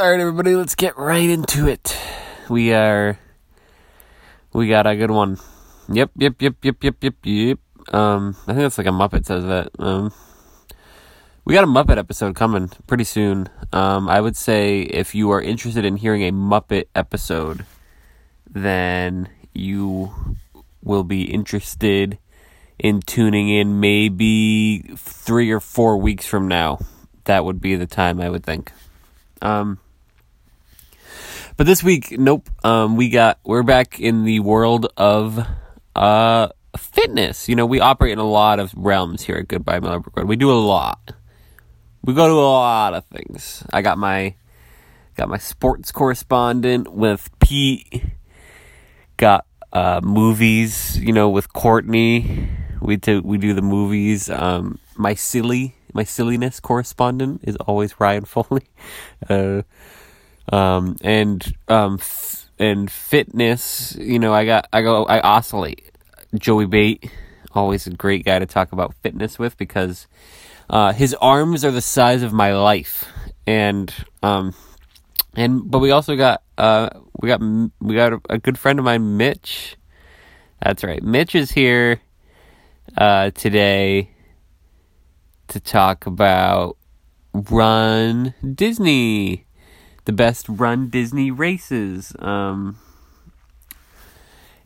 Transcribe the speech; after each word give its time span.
All 0.00 0.10
right, 0.10 0.18
everybody, 0.18 0.56
let's 0.56 0.74
get 0.74 0.96
right 0.96 1.28
into 1.28 1.68
it. 1.68 1.94
We 2.48 2.72
are, 2.72 3.18
we 4.50 4.66
got 4.66 4.86
a 4.86 4.96
good 4.96 5.10
one. 5.10 5.38
Yep, 5.90 6.12
yep, 6.16 6.40
yep, 6.40 6.54
yep, 6.62 6.82
yep, 6.82 6.96
yep, 7.02 7.14
yep. 7.22 7.58
Um, 7.92 8.34
I 8.44 8.54
think 8.54 8.60
that's 8.60 8.78
like 8.78 8.86
a 8.86 8.92
Muppet 8.92 9.26
says 9.26 9.44
that. 9.44 9.68
Um, 9.78 10.10
we 11.44 11.52
got 11.52 11.64
a 11.64 11.66
Muppet 11.66 11.98
episode 11.98 12.34
coming 12.34 12.70
pretty 12.86 13.04
soon. 13.04 13.50
Um, 13.74 14.08
I 14.08 14.22
would 14.22 14.38
say 14.38 14.80
if 14.80 15.14
you 15.14 15.30
are 15.32 15.42
interested 15.42 15.84
in 15.84 15.98
hearing 15.98 16.22
a 16.22 16.32
Muppet 16.32 16.86
episode, 16.94 17.66
then 18.48 19.28
you 19.52 20.38
will 20.82 21.04
be 21.04 21.24
interested 21.24 22.18
in 22.78 23.02
tuning 23.02 23.50
in 23.50 23.80
maybe 23.80 24.78
three 24.96 25.50
or 25.50 25.60
four 25.60 25.98
weeks 25.98 26.24
from 26.24 26.48
now. 26.48 26.78
That 27.24 27.44
would 27.44 27.60
be 27.60 27.76
the 27.76 27.86
time 27.86 28.18
I 28.18 28.30
would 28.30 28.44
think. 28.44 28.72
Um, 29.42 29.78
but 31.60 31.66
this 31.66 31.82
week, 31.82 32.18
nope. 32.18 32.48
Um, 32.64 32.96
we 32.96 33.10
got 33.10 33.38
we're 33.44 33.62
back 33.62 34.00
in 34.00 34.24
the 34.24 34.40
world 34.40 34.90
of 34.96 35.46
uh 35.94 36.48
fitness. 36.74 37.50
You 37.50 37.54
know, 37.54 37.66
we 37.66 37.80
operate 37.80 38.12
in 38.14 38.18
a 38.18 38.26
lot 38.26 38.58
of 38.60 38.72
realms 38.74 39.20
here 39.20 39.36
at 39.36 39.48
Goodbye 39.48 39.80
Millbrook 39.80 40.16
Road. 40.16 40.26
We 40.26 40.36
do 40.36 40.50
a 40.50 40.56
lot. 40.56 41.12
We 42.02 42.14
go 42.14 42.26
to 42.26 42.32
a 42.32 42.40
lot 42.40 42.94
of 42.94 43.04
things. 43.04 43.62
I 43.74 43.82
got 43.82 43.98
my 43.98 44.36
got 45.16 45.28
my 45.28 45.36
sports 45.36 45.92
correspondent 45.92 46.94
with 46.94 47.28
Pete. 47.40 48.06
Got 49.18 49.44
uh, 49.70 50.00
movies, 50.02 50.98
you 50.98 51.12
know, 51.12 51.28
with 51.28 51.52
Courtney. 51.52 52.48
We 52.80 52.96
do 52.96 53.20
we 53.20 53.36
do 53.36 53.52
the 53.52 53.60
movies. 53.60 54.30
Um, 54.30 54.78
my 54.96 55.12
silly 55.12 55.74
my 55.92 56.04
silliness 56.04 56.58
correspondent 56.58 57.42
is 57.44 57.56
always 57.56 58.00
Ryan 58.00 58.24
Foley. 58.24 58.62
Uh, 59.28 59.60
um, 60.48 60.96
and 61.02 61.54
um, 61.68 61.98
f- 62.00 62.50
and 62.58 62.90
fitness, 62.90 63.96
you 63.98 64.18
know, 64.18 64.32
I 64.34 64.44
got 64.44 64.68
I 64.72 64.82
go 64.82 65.04
I 65.04 65.20
oscillate. 65.20 65.86
Joey 66.34 66.66
Bate, 66.66 67.10
always 67.52 67.86
a 67.86 67.90
great 67.90 68.24
guy 68.24 68.38
to 68.38 68.46
talk 68.46 68.72
about 68.72 68.94
fitness 69.02 69.38
with 69.38 69.56
because 69.56 70.06
uh, 70.68 70.92
his 70.92 71.14
arms 71.14 71.64
are 71.64 71.72
the 71.72 71.80
size 71.80 72.22
of 72.22 72.32
my 72.32 72.54
life, 72.54 73.04
and 73.46 73.92
um, 74.22 74.54
and 75.34 75.68
but 75.68 75.80
we 75.80 75.90
also 75.90 76.16
got 76.16 76.42
uh, 76.58 76.90
we 77.20 77.28
got 77.28 77.40
we 77.80 77.94
got 77.94 78.12
a, 78.12 78.20
a 78.30 78.38
good 78.38 78.58
friend 78.58 78.78
of 78.78 78.84
mine, 78.84 79.16
Mitch. 79.16 79.76
That's 80.62 80.84
right, 80.84 81.02
Mitch 81.02 81.34
is 81.34 81.50
here 81.50 82.00
uh, 82.96 83.30
today 83.30 84.10
to 85.48 85.58
talk 85.58 86.06
about 86.06 86.76
Run 87.32 88.34
Disney, 88.54 89.46
the 90.04 90.12
best 90.12 90.48
Run 90.48 90.88
Disney 90.88 91.30
races, 91.30 92.14
um, 92.18 92.78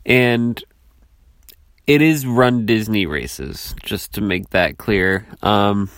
and 0.05 0.63
it 1.87 2.01
is 2.01 2.25
Run 2.25 2.65
Disney 2.65 3.05
races, 3.05 3.75
just 3.83 4.13
to 4.13 4.21
make 4.21 4.49
that 4.49 4.77
clear. 4.77 5.27
Um, 5.41 5.89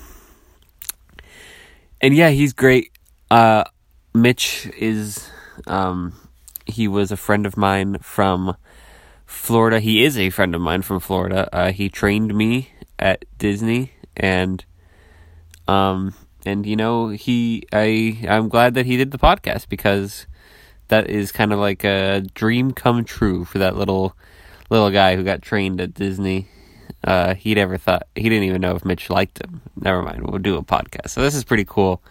and 2.02 2.16
yeah, 2.16 2.30
he's 2.30 2.54
great. 2.54 2.92
Uh, 3.32 3.64
Mitch 4.14 4.70
is, 4.78 5.30
um, 5.66 6.14
he 6.66 6.88
was 6.88 7.12
a 7.12 7.18
friend 7.18 7.46
of 7.46 7.56
mine 7.56 7.98
from 8.00 8.56
Florida. 9.26 9.80
He 9.80 10.04
is 10.04 10.18
a 10.18 10.30
friend 10.30 10.56
of 10.56 10.62
mine 10.62 10.82
from 10.82 11.00
Florida. 11.00 11.48
Uh, 11.54 11.72
he 11.72 11.90
trained 11.90 12.34
me 12.36 12.72
at 13.00 13.26
Disney, 13.38 13.94
and, 14.16 14.66
um, 15.68 16.14
and 16.48 16.66
you 16.66 16.76
know, 16.76 17.10
he, 17.10 17.64
I, 17.74 18.18
I'm 18.28 18.48
glad 18.48 18.74
that 18.76 18.86
he 18.86 18.96
did 18.96 19.12
the 19.12 19.18
podcast 19.18 19.68
because 19.68 20.28
that 20.88 21.10
is 21.10 21.32
kind 21.32 21.52
of 21.52 21.60
like 21.60 21.84
a 21.84 22.22
dream 22.34 22.72
come 22.72 23.04
true 23.04 23.44
for 23.44 23.60
that 23.60 23.76
little 23.76 24.16
little 24.70 24.90
guy 24.90 25.16
who 25.16 25.24
got 25.24 25.42
trained 25.42 25.80
at 25.82 25.94
Disney. 25.94 26.48
Uh, 27.04 27.36
he 27.36 27.54
never 27.54 27.78
thought 27.78 28.08
he 28.16 28.24
didn't 28.24 28.44
even 28.44 28.62
know 28.62 28.76
if 28.76 28.86
Mitch 28.86 29.10
liked 29.10 29.44
him. 29.44 29.62
Never 29.76 30.02
mind, 30.02 30.26
we'll 30.26 30.40
do 30.40 30.56
a 30.56 30.64
podcast. 30.64 31.10
So 31.10 31.22
this 31.22 31.36
is 31.36 31.44
pretty 31.44 31.66
cool, 31.66 32.02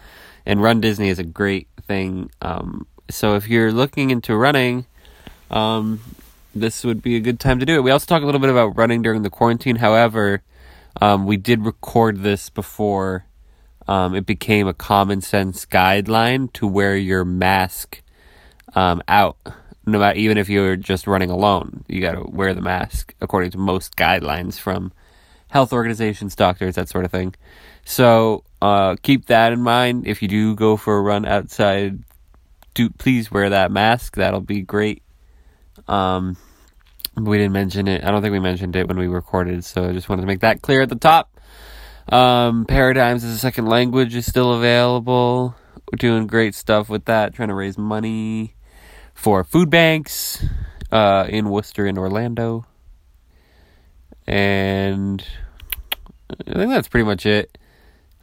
and 0.45 0.63
Run 0.63 0.81
Disney 0.81 1.09
is 1.09 1.19
a 1.19 1.25
great 1.25 1.69
thing. 1.87 2.31
Um, 2.43 2.87
so 3.11 3.37
if 3.37 3.49
you're 3.49 3.73
looking 3.73 4.11
into 4.11 4.37
running, 4.37 4.85
um, 5.51 6.01
this 6.55 6.85
would 6.85 7.01
be 7.01 7.17
a 7.17 7.21
good 7.21 7.41
time 7.41 7.59
to 7.61 7.67
do 7.67 7.77
it. 7.77 7.83
We 7.83 7.91
also 7.91 8.07
talk 8.07 8.23
a 8.23 8.27
little 8.27 8.41
bit 8.41 8.51
about 8.51 8.77
running 8.77 9.01
during 9.01 9.23
the 9.23 9.31
quarantine. 9.31 9.77
However, 9.77 10.43
um, 11.01 11.25
we 11.25 11.37
did 11.37 11.65
record 11.65 12.23
this 12.23 12.51
before 12.51 13.25
um, 13.89 14.15
it 14.15 14.27
became 14.27 14.67
a 14.67 14.75
common 14.75 15.21
sense 15.21 15.67
guideline 15.67 16.53
to 16.55 16.67
wear 16.67 16.97
your 16.97 17.25
mask 17.25 18.03
um, 18.75 19.03
out 19.09 19.39
no 19.87 20.01
matter 20.01 20.19
even 20.19 20.37
if 20.37 20.49
you're 20.49 20.77
just 20.77 21.07
running 21.07 21.31
alone, 21.31 21.85
you 21.87 22.01
got 22.01 22.13
to 22.13 22.25
wear 22.29 22.53
the 22.53 22.61
mask 22.61 23.15
according 23.21 23.53
to 23.53 23.59
most 23.59 23.97
guidelines 23.97 24.59
from 24.59 24.93
health 25.49 25.73
organizations, 25.73 26.35
doctors, 26.35 26.75
that 26.75 26.89
sort 26.89 27.05
of 27.05 27.13
thing. 27.13 27.35
So 27.85 28.43
uh, 28.61 28.97
keep 29.01 29.27
that 29.27 29.53
in 29.53 29.63
mind. 29.63 30.09
If 30.09 30.23
you 30.23 30.29
do 30.29 30.57
go 30.57 30.77
for 30.77 30.97
a 30.97 31.01
run 31.01 31.25
outside, 31.25 32.01
do 32.75 32.91
please 32.91 33.31
wear 33.31 33.51
that 33.51 33.71
mask. 33.71 34.17
That'll 34.17 34.41
be 34.41 34.63
great. 34.63 35.03
Um, 35.87 36.37
we 37.17 37.39
didn't 37.39 37.53
mention 37.53 37.87
it. 37.87 38.03
I 38.03 38.11
don't 38.11 38.23
think 38.23 38.33
we 38.33 38.41
mentioned 38.41 38.75
it 38.75 38.89
when 38.89 38.99
we 38.99 39.07
recorded, 39.07 39.65
so 39.65 39.89
I 39.89 39.93
just 39.93 40.09
wanted 40.09 40.23
to 40.23 40.27
make 40.27 40.41
that 40.41 40.63
clear 40.63 40.83
at 40.83 40.89
the 40.89 40.97
top. 40.97 41.31
Um, 42.09 42.67
Paradigms 42.67 43.25
as 43.25 43.35
a 43.35 43.39
second 43.39 43.67
language 43.67 44.15
is 44.15 44.27
still 44.27 44.53
available. 44.53 45.55
We're 45.91 45.97
doing 45.99 46.27
great 46.27 46.55
stuff 46.55 46.89
with 46.89 47.07
that, 47.07 47.35
trying 47.35 47.49
to 47.49 47.55
raise 47.55 47.77
money 47.77 48.55
for 49.15 49.43
food 49.45 49.71
banks 49.71 50.45
uh, 50.93 51.27
in 51.29 51.51
Worcester 51.51 51.87
and 51.87 51.99
Orlando. 51.99 52.67
And 54.27 55.25
I 56.31 56.53
think 56.53 56.71
that's 56.71 56.89
pretty 56.89 57.05
much 57.05 57.27
it. 57.27 57.59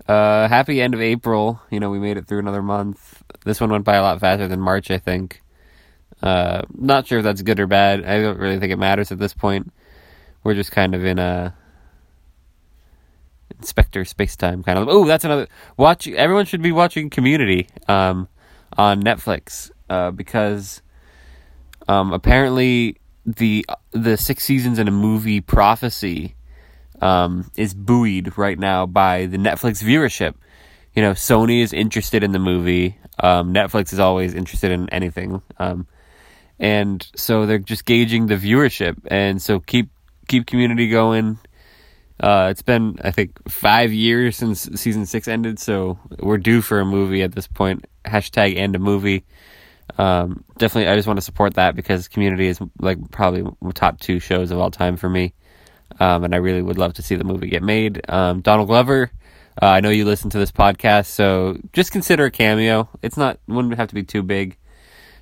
Uh, 0.07 0.47
happy 0.47 0.81
end 0.81 0.94
of 0.94 1.01
April. 1.01 1.61
You 1.69 1.79
know, 1.79 1.89
we 1.89 2.00
made 2.00 2.17
it 2.17 2.27
through 2.27 2.39
another 2.39 2.61
month. 2.61 3.23
This 3.45 3.61
one 3.61 3.71
went 3.71 3.85
by 3.85 3.95
a 3.95 4.01
lot 4.01 4.19
faster 4.19 4.47
than 4.47 4.59
March, 4.59 4.91
I 4.91 4.97
think. 4.97 5.41
Uh, 6.21 6.61
not 6.73 7.07
sure 7.07 7.19
if 7.19 7.23
that's 7.23 7.41
good 7.41 7.59
or 7.59 7.67
bad. 7.67 8.05
I 8.05 8.21
don't 8.21 8.39
really 8.39 8.59
think 8.59 8.71
it 8.71 8.77
matters 8.77 9.11
at 9.11 9.19
this 9.19 9.33
point. 9.33 9.73
We're 10.44 10.53
just 10.53 10.71
kind 10.71 10.95
of 10.95 11.03
in 11.03 11.19
a 11.19 11.55
Inspector 13.58 14.04
Spacetime 14.04 14.66
kind 14.66 14.78
of. 14.80 14.88
Oh, 14.90 15.06
that's 15.06 15.24
another 15.24 15.48
watch. 15.78 16.08
Everyone 16.08 16.46
should 16.46 16.62
be 16.62 16.72
watching 16.72 17.09
Community 17.09 17.68
um, 17.88 18.28
on 18.78 19.02
Netflix 19.02 19.72
uh, 19.90 20.12
because 20.12 20.81
um, 21.88 22.14
apparently 22.14 22.98
the 23.26 23.66
the 23.92 24.18
six 24.18 24.44
seasons 24.44 24.80
in 24.80 24.88
a 24.88 24.92
movie 24.92 25.42
prophecy 25.42 26.36
um, 27.02 27.50
is 27.56 27.74
buoyed 27.74 28.38
right 28.38 28.58
now 28.58 28.86
by 28.86 29.26
the 29.26 29.38
Netflix 29.38 29.84
viewership. 29.84 30.36
You 30.94 31.02
know, 31.02 31.12
Sony 31.12 31.62
is 31.62 31.74
interested 31.74 32.24
in 32.24 32.31
the 32.31 32.40
movie. 32.40 32.98
Um, 33.20 33.54
Netflix 33.54 33.94
is 33.94 34.00
always 34.00 34.34
interested 34.34 34.72
in 34.72 34.90
anything, 34.90 35.42
um, 35.58 35.88
and 36.60 37.06
so 37.16 37.46
they're 37.46 37.60
just 37.60 37.86
gauging 37.86 38.28
the 38.28 38.36
viewership. 38.36 38.98
And 39.08 39.42
so 39.42 39.60
keep 39.60 39.90
keep 40.28 40.48
Community 40.48 40.90
going. 40.90 41.40
Uh, 42.23 42.47
it's 42.50 42.61
been 42.61 42.97
I 43.03 43.11
think 43.11 43.38
five 43.50 43.91
years 43.91 44.38
since 44.38 44.69
season 44.75 45.06
six 45.06 45.28
ended, 45.28 45.59
so 45.59 46.00
we're 46.19 46.38
due 46.38 46.61
for 46.61 46.79
a 46.79 46.85
movie 46.85 47.22
at 47.22 47.34
this 47.34 47.47
point. 47.47 47.85
Hashtag 48.06 48.57
and 48.57 48.75
a 48.75 48.79
movie 48.79 49.25
um, 49.97 50.44
definitely, 50.57 50.91
I 50.91 50.95
just 50.95 51.07
want 51.07 51.17
to 51.17 51.25
support 51.25 51.56
that 51.56 51.75
because 51.75 52.07
Community 52.07 52.47
is 52.47 52.59
like 52.79 53.12
probably 53.12 53.45
top 53.73 54.00
two 54.00 54.19
shows 54.19 54.51
of 54.51 54.59
all 54.59 54.72
time 54.72 54.97
for 54.97 55.09
me, 55.09 55.33
um, 56.00 56.23
and 56.23 56.33
I 56.33 56.38
really 56.38 56.62
would 56.62 56.78
love 56.78 56.94
to 56.95 57.01
see 57.01 57.16
the 57.16 57.23
movie 57.23 57.47
get 57.47 57.63
made. 57.63 58.01
Um, 58.09 58.41
Donald 58.41 58.67
Glover, 58.67 59.12
uh, 59.62 59.66
I 59.66 59.81
know 59.81 59.89
you 59.89 60.06
listen 60.06 60.29
to 60.31 60.39
this 60.39 60.51
podcast, 60.51 61.07
so 61.07 61.57
just 61.73 61.91
consider 61.91 62.25
a 62.25 62.31
cameo. 62.31 62.89
It's 63.01 63.17
not 63.17 63.39
wouldn't 63.47 63.75
have 63.75 63.89
to 63.89 63.95
be 63.95 64.03
too 64.03 64.24
big 64.24 64.57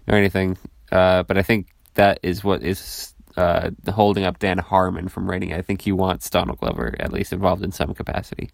or 0.07 0.15
anything, 0.15 0.57
uh, 0.91 1.23
but 1.23 1.37
I 1.37 1.41
think 1.41 1.67
that 1.95 2.19
is 2.23 2.43
what 2.43 2.63
is 2.63 3.13
uh, 3.37 3.71
holding 3.89 4.23
up 4.23 4.39
Dan 4.39 4.57
Harmon 4.57 5.07
from 5.07 5.29
writing. 5.29 5.53
I 5.53 5.61
think 5.61 5.81
he 5.81 5.91
wants 5.91 6.29
Donald 6.29 6.59
Glover 6.59 6.95
at 6.99 7.11
least 7.11 7.33
involved 7.33 7.63
in 7.63 7.71
some 7.71 7.93
capacity. 7.93 8.51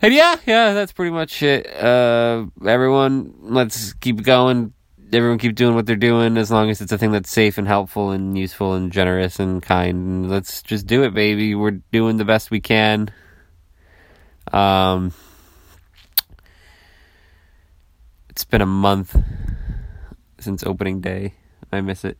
And 0.00 0.12
yeah, 0.12 0.36
yeah, 0.46 0.72
that's 0.72 0.92
pretty 0.92 1.12
much 1.12 1.42
it. 1.42 1.66
Uh, 1.76 2.46
everyone, 2.66 3.34
let's 3.40 3.92
keep 3.94 4.22
going. 4.22 4.72
Everyone 5.12 5.38
keep 5.38 5.54
doing 5.54 5.74
what 5.74 5.86
they're 5.86 5.94
doing 5.94 6.36
as 6.38 6.50
long 6.50 6.70
as 6.70 6.80
it's 6.80 6.90
a 6.90 6.98
thing 6.98 7.12
that's 7.12 7.30
safe 7.30 7.58
and 7.58 7.68
helpful 7.68 8.10
and 8.10 8.36
useful 8.36 8.74
and 8.74 8.90
generous 8.90 9.38
and 9.38 9.62
kind. 9.62 9.96
And 9.96 10.30
let's 10.30 10.62
just 10.62 10.86
do 10.86 11.04
it, 11.04 11.14
baby. 11.14 11.54
We're 11.54 11.82
doing 11.92 12.16
the 12.16 12.24
best 12.24 12.50
we 12.50 12.60
can. 12.60 13.12
Um, 14.52 15.12
it's 18.28 18.44
been 18.44 18.62
a 18.62 18.66
month 18.66 19.14
since 20.40 20.64
opening 20.64 21.00
day. 21.00 21.34
I 21.70 21.80
miss 21.80 22.04
it. 22.04 22.18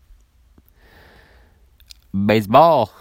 Baseball. 2.13 2.93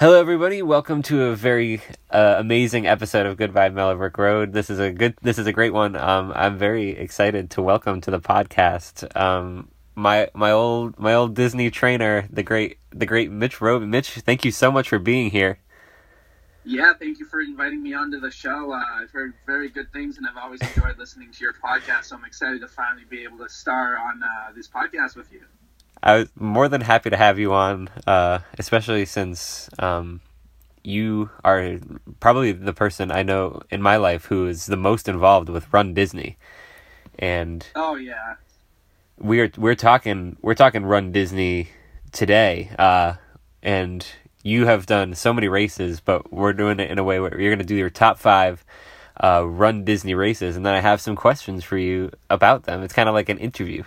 Hello, 0.00 0.20
everybody. 0.20 0.62
Welcome 0.62 1.02
to 1.02 1.22
a 1.26 1.36
very 1.36 1.80
uh, 2.10 2.34
amazing 2.38 2.88
episode 2.88 3.26
of 3.26 3.36
Goodbye 3.36 3.68
Mellowbrook 3.68 4.18
Road. 4.18 4.52
This 4.52 4.68
is 4.68 4.80
a 4.80 4.90
good. 4.90 5.14
This 5.22 5.38
is 5.38 5.46
a 5.46 5.52
great 5.52 5.72
one. 5.72 5.94
Um, 5.94 6.32
I'm 6.34 6.58
very 6.58 6.90
excited 6.90 7.50
to 7.50 7.62
welcome 7.62 8.00
to 8.00 8.10
the 8.10 8.20
podcast 8.20 9.16
um, 9.16 9.68
my 9.94 10.28
my 10.34 10.50
old 10.50 10.98
my 10.98 11.14
old 11.14 11.34
Disney 11.34 11.70
trainer, 11.70 12.26
the 12.30 12.42
great 12.42 12.78
the 12.90 13.06
great 13.06 13.30
Mitch 13.30 13.60
Roby. 13.60 13.86
Mitch, 13.86 14.10
thank 14.10 14.44
you 14.44 14.50
so 14.50 14.72
much 14.72 14.88
for 14.88 14.98
being 14.98 15.30
here. 15.30 15.58
Yeah, 16.64 16.94
thank 16.98 17.18
you 17.18 17.26
for 17.26 17.40
inviting 17.40 17.82
me 17.82 17.94
onto 17.94 18.18
the 18.18 18.30
show. 18.30 18.72
Uh, 18.72 18.82
I've 19.00 19.10
heard 19.10 19.34
very 19.46 19.68
good 19.68 19.92
things, 19.92 20.18
and 20.18 20.26
I've 20.26 20.36
always 20.36 20.60
enjoyed 20.60 20.98
listening 20.98 21.30
to 21.30 21.44
your 21.44 21.54
podcast. 21.54 22.06
So 22.06 22.16
I'm 22.16 22.24
excited 22.24 22.60
to 22.60 22.68
finally 22.68 23.04
be 23.08 23.22
able 23.22 23.38
to 23.38 23.48
star 23.48 23.96
on 23.96 24.20
uh, 24.22 24.52
this 24.54 24.68
podcast 24.68 25.16
with 25.16 25.32
you. 25.32 25.42
I 26.02 26.18
was 26.18 26.28
more 26.36 26.68
than 26.68 26.80
happy 26.80 27.10
to 27.10 27.16
have 27.16 27.38
you 27.38 27.52
on, 27.52 27.88
uh, 28.06 28.40
especially 28.58 29.04
since 29.04 29.68
um, 29.78 30.20
you 30.84 31.30
are 31.44 31.78
probably 32.20 32.52
the 32.52 32.72
person 32.72 33.10
I 33.10 33.22
know 33.22 33.62
in 33.70 33.82
my 33.82 33.96
life 33.96 34.26
who 34.26 34.46
is 34.46 34.66
the 34.66 34.76
most 34.76 35.08
involved 35.08 35.48
with 35.48 35.72
Run 35.72 35.94
Disney. 35.94 36.36
And 37.18 37.66
oh 37.74 37.96
yeah, 37.96 38.36
we're 39.18 39.50
we're 39.56 39.74
talking 39.74 40.36
we're 40.40 40.54
talking 40.54 40.84
Run 40.84 41.12
Disney 41.12 41.70
today, 42.12 42.70
uh, 42.78 43.14
and 43.62 44.06
you 44.42 44.66
have 44.66 44.86
done 44.86 45.14
so 45.14 45.32
many 45.32 45.48
races, 45.48 46.00
but 46.00 46.32
we're 46.32 46.52
doing 46.52 46.78
it 46.80 46.90
in 46.90 46.98
a 46.98 47.04
way 47.04 47.18
where 47.18 47.38
you're 47.40 47.50
going 47.50 47.58
to 47.58 47.64
do 47.64 47.74
your 47.74 47.90
top 47.90 48.18
five 48.18 48.64
uh, 49.22 49.44
Run 49.44 49.84
Disney 49.84 50.14
races, 50.14 50.56
and 50.56 50.64
then 50.64 50.74
I 50.74 50.80
have 50.80 51.00
some 51.00 51.16
questions 51.16 51.64
for 51.64 51.76
you 51.76 52.12
about 52.30 52.64
them. 52.64 52.82
It's 52.82 52.94
kind 52.94 53.08
of 53.08 53.14
like 53.14 53.28
an 53.28 53.38
interview. 53.38 53.82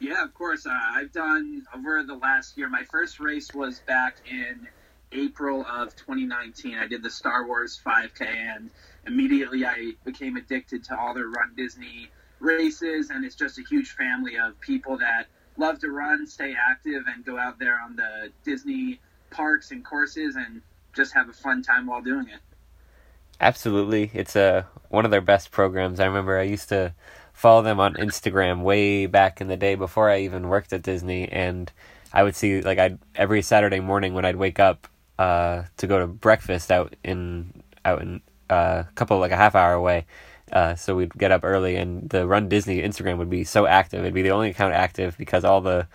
Yeah, 0.00 0.24
of 0.24 0.32
course. 0.32 0.66
Uh, 0.66 0.70
I've 0.72 1.12
done 1.12 1.62
over 1.76 2.02
the 2.02 2.14
last 2.14 2.56
year. 2.56 2.68
My 2.68 2.84
first 2.84 3.20
race 3.20 3.52
was 3.54 3.80
back 3.80 4.16
in 4.28 4.66
April 5.12 5.64
of 5.70 5.94
2019. 5.94 6.78
I 6.78 6.86
did 6.86 7.02
the 7.02 7.10
Star 7.10 7.46
Wars 7.46 7.78
5K, 7.84 8.22
and 8.26 8.70
immediately 9.06 9.66
I 9.66 9.92
became 10.04 10.36
addicted 10.36 10.84
to 10.84 10.98
all 10.98 11.12
the 11.12 11.26
Run 11.26 11.52
Disney 11.54 12.08
races. 12.38 13.10
And 13.10 13.26
it's 13.26 13.34
just 13.34 13.58
a 13.58 13.62
huge 13.62 13.90
family 13.90 14.38
of 14.38 14.58
people 14.60 14.96
that 14.98 15.26
love 15.58 15.78
to 15.80 15.90
run, 15.90 16.26
stay 16.26 16.54
active, 16.58 17.02
and 17.06 17.22
go 17.22 17.38
out 17.38 17.58
there 17.58 17.78
on 17.84 17.94
the 17.94 18.32
Disney 18.42 19.00
parks 19.30 19.70
and 19.70 19.84
courses 19.84 20.34
and 20.36 20.62
just 20.94 21.12
have 21.12 21.28
a 21.28 21.32
fun 21.34 21.62
time 21.62 21.86
while 21.86 22.00
doing 22.00 22.26
it. 22.28 22.40
Absolutely, 23.38 24.10
it's 24.14 24.34
a 24.36 24.42
uh, 24.42 24.62
one 24.88 25.04
of 25.04 25.10
their 25.10 25.20
best 25.20 25.50
programs. 25.50 26.00
I 26.00 26.06
remember 26.06 26.38
I 26.38 26.42
used 26.42 26.68
to 26.70 26.94
follow 27.40 27.62
them 27.62 27.80
on 27.80 27.94
Instagram 27.94 28.60
way 28.60 29.06
back 29.06 29.40
in 29.40 29.48
the 29.48 29.56
day 29.56 29.74
before 29.74 30.10
I 30.10 30.20
even 30.20 30.48
worked 30.48 30.74
at 30.74 30.82
Disney, 30.82 31.26
and 31.26 31.72
I 32.12 32.22
would 32.22 32.36
see 32.36 32.60
like 32.60 32.78
I 32.78 32.98
every 33.16 33.40
Saturday 33.40 33.80
morning 33.80 34.12
when 34.12 34.26
I'd 34.26 34.36
wake 34.36 34.60
up 34.60 34.86
uh, 35.18 35.62
to 35.78 35.86
go 35.86 35.98
to 36.00 36.06
breakfast 36.06 36.70
out 36.70 36.94
in 37.02 37.62
out 37.82 38.02
in 38.02 38.20
uh, 38.50 38.84
a 38.86 38.92
couple 38.94 39.18
like 39.18 39.32
a 39.32 39.38
half 39.38 39.54
hour 39.54 39.72
away. 39.72 40.04
Uh, 40.52 40.74
so 40.74 40.94
we'd 40.94 41.14
get 41.14 41.32
up 41.32 41.42
early, 41.42 41.76
and 41.76 42.10
the 42.10 42.26
Run 42.26 42.50
Disney 42.50 42.82
Instagram 42.82 43.16
would 43.16 43.30
be 43.30 43.44
so 43.44 43.66
active. 43.66 44.00
It'd 44.00 44.12
be 44.12 44.20
the 44.20 44.32
only 44.32 44.50
account 44.50 44.74
active 44.74 45.16
because 45.16 45.42
all 45.42 45.62
the 45.62 45.86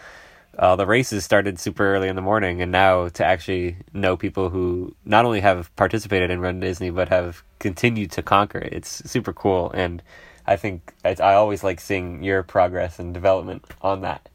uh, 0.57 0.75
the 0.75 0.87
races 0.87 1.25
started 1.25 1.59
super 1.59 1.93
early 1.93 2.07
in 2.07 2.15
the 2.15 2.23
morning, 2.23 2.59
and 2.63 2.71
now 2.71 3.09
to 3.09 3.23
actually 3.23 3.77
know 3.93 4.17
people 4.17 4.49
who 4.49 4.95
not 5.05 5.25
only 5.25 5.41
have 5.41 5.75
participated 5.75 6.31
in 6.31 6.39
Run 6.39 6.59
Disney 6.59 6.89
but 6.89 7.09
have 7.09 7.43
continued 7.59 8.09
to 8.13 8.23
conquer 8.23 8.57
it, 8.57 8.73
it's 8.73 9.07
super 9.07 9.31
cool. 9.31 9.69
And 9.75 10.01
I 10.47 10.55
think 10.55 10.93
I, 11.03 11.15
always 11.33 11.63
like 11.63 11.79
seeing 11.79 12.23
your 12.23 12.43
progress 12.43 12.99
and 12.99 13.13
development 13.13 13.65
on 13.81 14.01
that. 14.01 14.29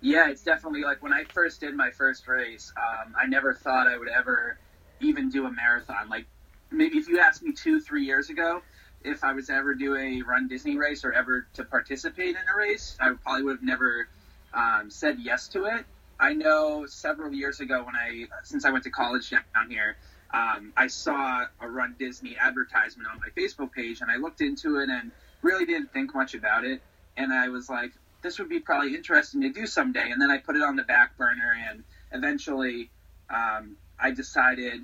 Yeah, 0.00 0.28
it's 0.28 0.42
definitely 0.44 0.82
like 0.82 1.02
when 1.02 1.12
I 1.12 1.24
first 1.24 1.60
did 1.60 1.74
my 1.74 1.90
first 1.90 2.28
race, 2.28 2.72
um, 2.76 3.14
I 3.18 3.26
never 3.26 3.54
thought 3.54 3.86
I 3.86 3.96
would 3.96 4.08
ever 4.08 4.58
even 5.00 5.30
do 5.30 5.46
a 5.46 5.50
marathon. 5.50 6.08
Like 6.08 6.26
maybe 6.70 6.98
if 6.98 7.08
you 7.08 7.18
asked 7.18 7.42
me 7.42 7.52
two, 7.52 7.80
three 7.80 8.04
years 8.04 8.30
ago 8.30 8.62
if 9.04 9.22
I 9.22 9.32
was 9.32 9.50
ever 9.50 9.74
do 9.74 9.96
a 9.96 10.22
Run 10.22 10.48
Disney 10.48 10.76
race 10.76 11.04
or 11.04 11.12
ever 11.12 11.46
to 11.54 11.64
participate 11.64 12.30
in 12.30 12.36
a 12.36 12.56
race, 12.56 12.96
I 13.00 13.12
probably 13.22 13.42
would 13.44 13.56
have 13.56 13.62
never 13.62 14.08
um, 14.54 14.90
said 14.90 15.18
yes 15.20 15.46
to 15.48 15.66
it. 15.66 15.84
I 16.18 16.32
know 16.32 16.86
several 16.86 17.32
years 17.32 17.60
ago 17.60 17.84
when 17.84 17.94
I, 17.94 18.26
since 18.44 18.64
I 18.64 18.70
went 18.70 18.84
to 18.84 18.90
college 18.90 19.30
down 19.30 19.68
here, 19.68 19.96
um, 20.34 20.72
I 20.76 20.88
saw 20.88 21.46
a 21.60 21.68
Run 21.68 21.94
Disney 21.96 22.36
advertisement 22.36 23.08
on 23.08 23.20
my 23.20 23.28
Facebook 23.40 23.72
page, 23.72 24.00
and 24.00 24.10
I 24.10 24.16
looked 24.16 24.40
into 24.40 24.80
it 24.80 24.88
and 24.88 25.12
really 25.42 25.64
didn't 25.64 25.92
think 25.92 26.12
much 26.12 26.34
about 26.34 26.64
it. 26.64 26.82
And 27.16 27.32
I 27.32 27.48
was 27.48 27.70
like, 27.70 27.92
this 28.20 28.40
would 28.40 28.48
be 28.48 28.58
probably 28.58 28.96
interesting 28.96 29.42
to 29.42 29.50
do 29.50 29.64
someday. 29.64 30.10
And 30.10 30.20
then 30.20 30.32
I 30.32 30.38
put 30.38 30.56
it 30.56 30.62
on 30.62 30.74
the 30.74 30.82
back 30.82 31.16
burner, 31.16 31.54
and 31.70 31.84
eventually 32.10 32.90
um, 33.30 33.76
I 33.96 34.10
decided 34.10 34.80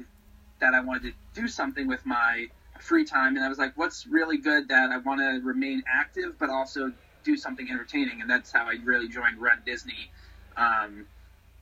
that 0.61 0.73
I 0.73 0.81
wanted 0.81 1.15
to 1.35 1.41
do 1.41 1.49
something 1.49 1.89
with 1.89 2.07
my 2.07 2.47
free 2.79 3.05
time. 3.05 3.35
And 3.35 3.45
I 3.45 3.49
was 3.49 3.59
like, 3.59 3.77
what's 3.77 4.07
really 4.07 4.39
good 4.39 4.69
that 4.69 4.91
I 4.91 4.99
want 4.99 5.21
to 5.21 5.45
remain 5.45 5.83
active, 5.93 6.39
but 6.39 6.49
also 6.49 6.93
do 7.25 7.37
something 7.37 7.69
entertaining? 7.69 8.21
And 8.21 8.31
that's 8.31 8.53
how 8.53 8.67
I 8.67 8.77
really 8.85 9.09
joined 9.09 9.43
Run 9.43 9.63
Disney. 9.67 10.13
Um, 10.57 11.07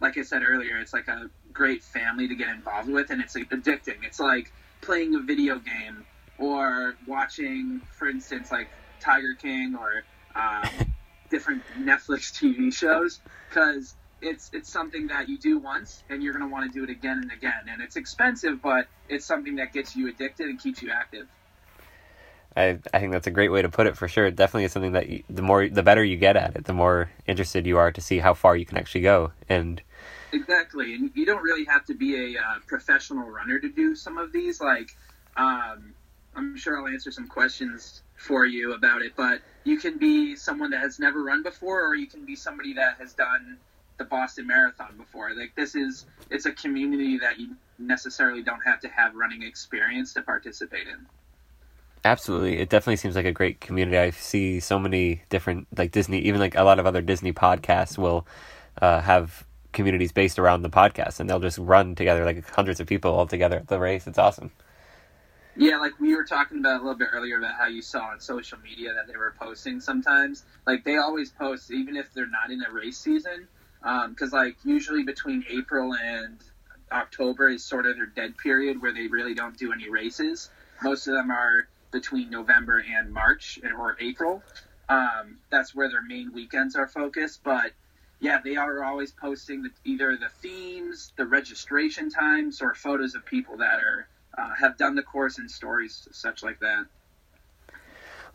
like 0.00 0.16
I 0.16 0.22
said 0.22 0.42
earlier, 0.46 0.78
it's 0.78 0.92
like 0.92 1.08
a 1.08 1.30
great 1.52 1.82
family 1.82 2.28
to 2.28 2.34
get 2.34 2.48
involved 2.48 2.88
with, 2.88 3.10
and 3.10 3.20
it's 3.20 3.34
like 3.34 3.50
addicting. 3.50 4.04
It's 4.04 4.20
like 4.20 4.52
playing 4.80 5.14
a 5.14 5.20
video 5.20 5.58
game 5.58 6.04
or 6.38 6.94
watching, 7.06 7.80
for 7.92 8.08
instance, 8.08 8.52
like 8.52 8.68
Tiger 9.00 9.34
King 9.34 9.76
or 9.78 10.04
um, 10.40 10.92
different 11.30 11.62
Netflix 11.78 12.32
TV 12.32 12.72
shows, 12.72 13.20
because 13.48 13.94
it's 14.20 14.50
it's 14.52 14.70
something 14.70 15.08
that 15.08 15.28
you 15.28 15.38
do 15.38 15.58
once 15.58 16.02
and 16.08 16.22
you're 16.22 16.32
going 16.32 16.44
to 16.44 16.52
want 16.52 16.70
to 16.70 16.78
do 16.78 16.84
it 16.84 16.90
again 16.90 17.18
and 17.22 17.32
again. 17.32 17.68
And 17.68 17.82
it's 17.82 17.96
expensive, 17.96 18.62
but 18.62 18.86
it's 19.08 19.24
something 19.24 19.56
that 19.56 19.72
gets 19.72 19.96
you 19.96 20.08
addicted 20.08 20.48
and 20.48 20.60
keeps 20.60 20.82
you 20.82 20.90
active. 20.90 21.26
I, 22.56 22.78
I 22.92 22.98
think 22.98 23.12
that's 23.12 23.26
a 23.26 23.30
great 23.30 23.50
way 23.50 23.62
to 23.62 23.68
put 23.68 23.86
it 23.86 23.96
for 23.96 24.08
sure. 24.08 24.26
It 24.26 24.34
definitely 24.34 24.64
is 24.64 24.72
something 24.72 24.92
that 24.92 25.08
you, 25.08 25.22
the 25.30 25.42
more 25.42 25.68
the 25.68 25.82
better 25.82 26.02
you 26.02 26.16
get 26.16 26.36
at 26.36 26.56
it, 26.56 26.64
the 26.64 26.72
more 26.72 27.10
interested 27.26 27.66
you 27.66 27.78
are 27.78 27.92
to 27.92 28.00
see 28.00 28.18
how 28.18 28.34
far 28.34 28.56
you 28.56 28.66
can 28.66 28.78
actually 28.78 29.02
go. 29.02 29.32
And 29.48 29.80
Exactly, 30.32 30.94
and 30.94 31.10
you 31.14 31.25
don't 31.25 31.42
really 31.42 31.64
have 31.64 31.84
to 31.86 31.94
be 31.94 32.34
a 32.34 32.40
uh, 32.40 32.58
professional 32.66 33.28
runner 33.28 33.58
to 33.58 33.69
do 33.69 33.94
some 33.94 34.19
of 34.19 34.32
these. 34.32 34.60
Like, 34.60 34.96
um, 35.36 35.94
I'm 36.34 36.56
sure 36.56 36.78
I'll 36.78 36.92
answer 36.92 37.10
some 37.10 37.26
questions 37.26 38.02
for 38.16 38.44
you 38.44 38.75
about 38.75 39.02
it, 39.02 39.12
but 39.16 39.40
you 39.64 39.78
can 39.78 39.98
be 39.98 40.36
someone 40.36 40.70
that 40.70 40.80
has 40.80 40.98
never 40.98 41.22
run 41.22 41.42
before, 41.42 41.86
or 41.86 41.94
you 41.94 42.06
can 42.06 42.26
be 42.26 42.36
somebody 42.36 42.75
that 42.75 42.96
has 42.98 43.14
done 43.14 43.56
the 43.96 44.04
Boston 44.04 44.46
Marathon 44.46 44.96
before. 44.96 45.34
Like, 45.34 45.54
this 45.56 45.75
is 45.75 46.06
it's 46.31 46.46
a 46.46 46.52
community 46.52 47.19
that 47.19 47.40
you 47.40 47.56
necessarily 47.78 48.42
don't 48.42 48.60
have 48.60 48.81
to 48.81 48.88
have 48.88 49.14
running 49.14 49.42
experience 49.42 50.12
to 50.14 50.22
participate 50.22 50.88
in. 50.88 51.06
Absolutely. 52.04 52.58
It 52.58 52.69
definitely 52.69 52.96
seems 52.96 53.16
like 53.16 53.24
a 53.24 53.32
great 53.32 53.60
community. 53.60 53.98
I 53.98 54.10
see 54.10 54.60
so 54.60 54.79
many 54.79 55.22
different 55.31 55.67
like 55.76 55.91
Disney 55.91 56.19
even 56.20 56.41
like 56.41 56.55
a 56.55 56.62
lot 56.62 56.79
of 56.79 56.86
other 56.86 57.03
Disney 57.03 57.32
podcasts 57.32 57.98
will 57.98 58.26
uh, 58.81 59.00
have 59.00 59.44
communities 59.72 60.13
based 60.13 60.39
around 60.39 60.63
the 60.63 60.70
podcast, 60.70 61.20
and 61.20 61.29
they'll 61.29 61.41
just 61.41 61.58
run 61.58 61.94
together 61.94 62.25
like 62.25 62.48
hundreds 62.51 62.81
of 62.81 62.87
people 62.87 63.13
all 63.13 63.27
together 63.27 63.56
at 63.56 63.69
the 63.69 63.79
race. 63.79 64.06
It's 64.06 64.19
awesome. 64.19 64.51
Yeah, 65.56 65.79
like 65.79 65.98
we 65.98 66.15
were 66.15 66.25
talking 66.25 66.58
about 66.58 66.81
a 66.81 66.82
little 66.84 66.98
bit 66.98 67.08
earlier 67.13 67.39
about 67.39 67.55
how 67.55 67.67
you 67.67 67.82
saw 67.82 68.10
on 68.10 68.20
social 68.20 68.58
media 68.60 68.94
that 68.94 69.08
they 69.08 69.17
were 69.17 69.34
posting 69.41 69.81
sometimes. 69.81 70.44
Like 70.67 70.84
they 70.84 70.98
always 70.98 71.31
post, 71.31 71.72
even 71.72 71.96
if 71.96 72.15
they're 72.15 72.29
not 72.29 72.53
in 72.53 72.63
a 72.63 72.70
race 72.70 72.98
season, 72.98 73.48
because 73.81 74.32
um, 74.32 74.39
like 74.39 74.56
usually 74.65 75.03
between 75.03 75.44
April 75.51 75.94
and 75.94 76.39
October 76.93 77.48
is 77.48 77.65
sort 77.65 77.87
of 77.87 77.96
their 77.96 78.06
dead 78.06 78.39
period 78.39 78.81
where 78.81 78.93
they 78.93 79.08
really 79.08 79.34
don't 79.34 79.58
do 79.58 79.72
any 79.72 79.91
races. 79.91 80.51
Most 80.82 81.08
of 81.08 81.15
them 81.15 81.31
are 81.31 81.67
between 81.91 82.31
November 82.31 82.84
and 82.96 83.13
March 83.13 83.58
or 83.77 83.96
April. 84.01 84.43
Um, 84.89 85.39
that's 85.51 85.75
where 85.75 85.89
their 85.89 86.03
main 86.03 86.32
weekends 86.32 86.77
are 86.77 86.87
focused, 86.87 87.43
but 87.43 87.72
yeah, 88.20 88.41
they 88.43 88.56
are 88.56 88.82
always 88.82 89.13
posting 89.13 89.63
the, 89.63 89.70
either 89.84 90.17
the 90.17 90.29
themes, 90.41 91.13
the 91.17 91.27
registration 91.27 92.10
times, 92.10 92.60
or 92.60 92.75
photos 92.75 93.15
of 93.15 93.25
people 93.25 93.56
that 93.58 93.75
are 93.75 94.08
uh, 94.37 94.55
have 94.60 94.77
done 94.77 94.94
the 94.94 95.03
course 95.03 95.39
and 95.39 95.51
stories 95.51 96.08
such 96.13 96.43
like 96.43 96.60
that. 96.60 96.87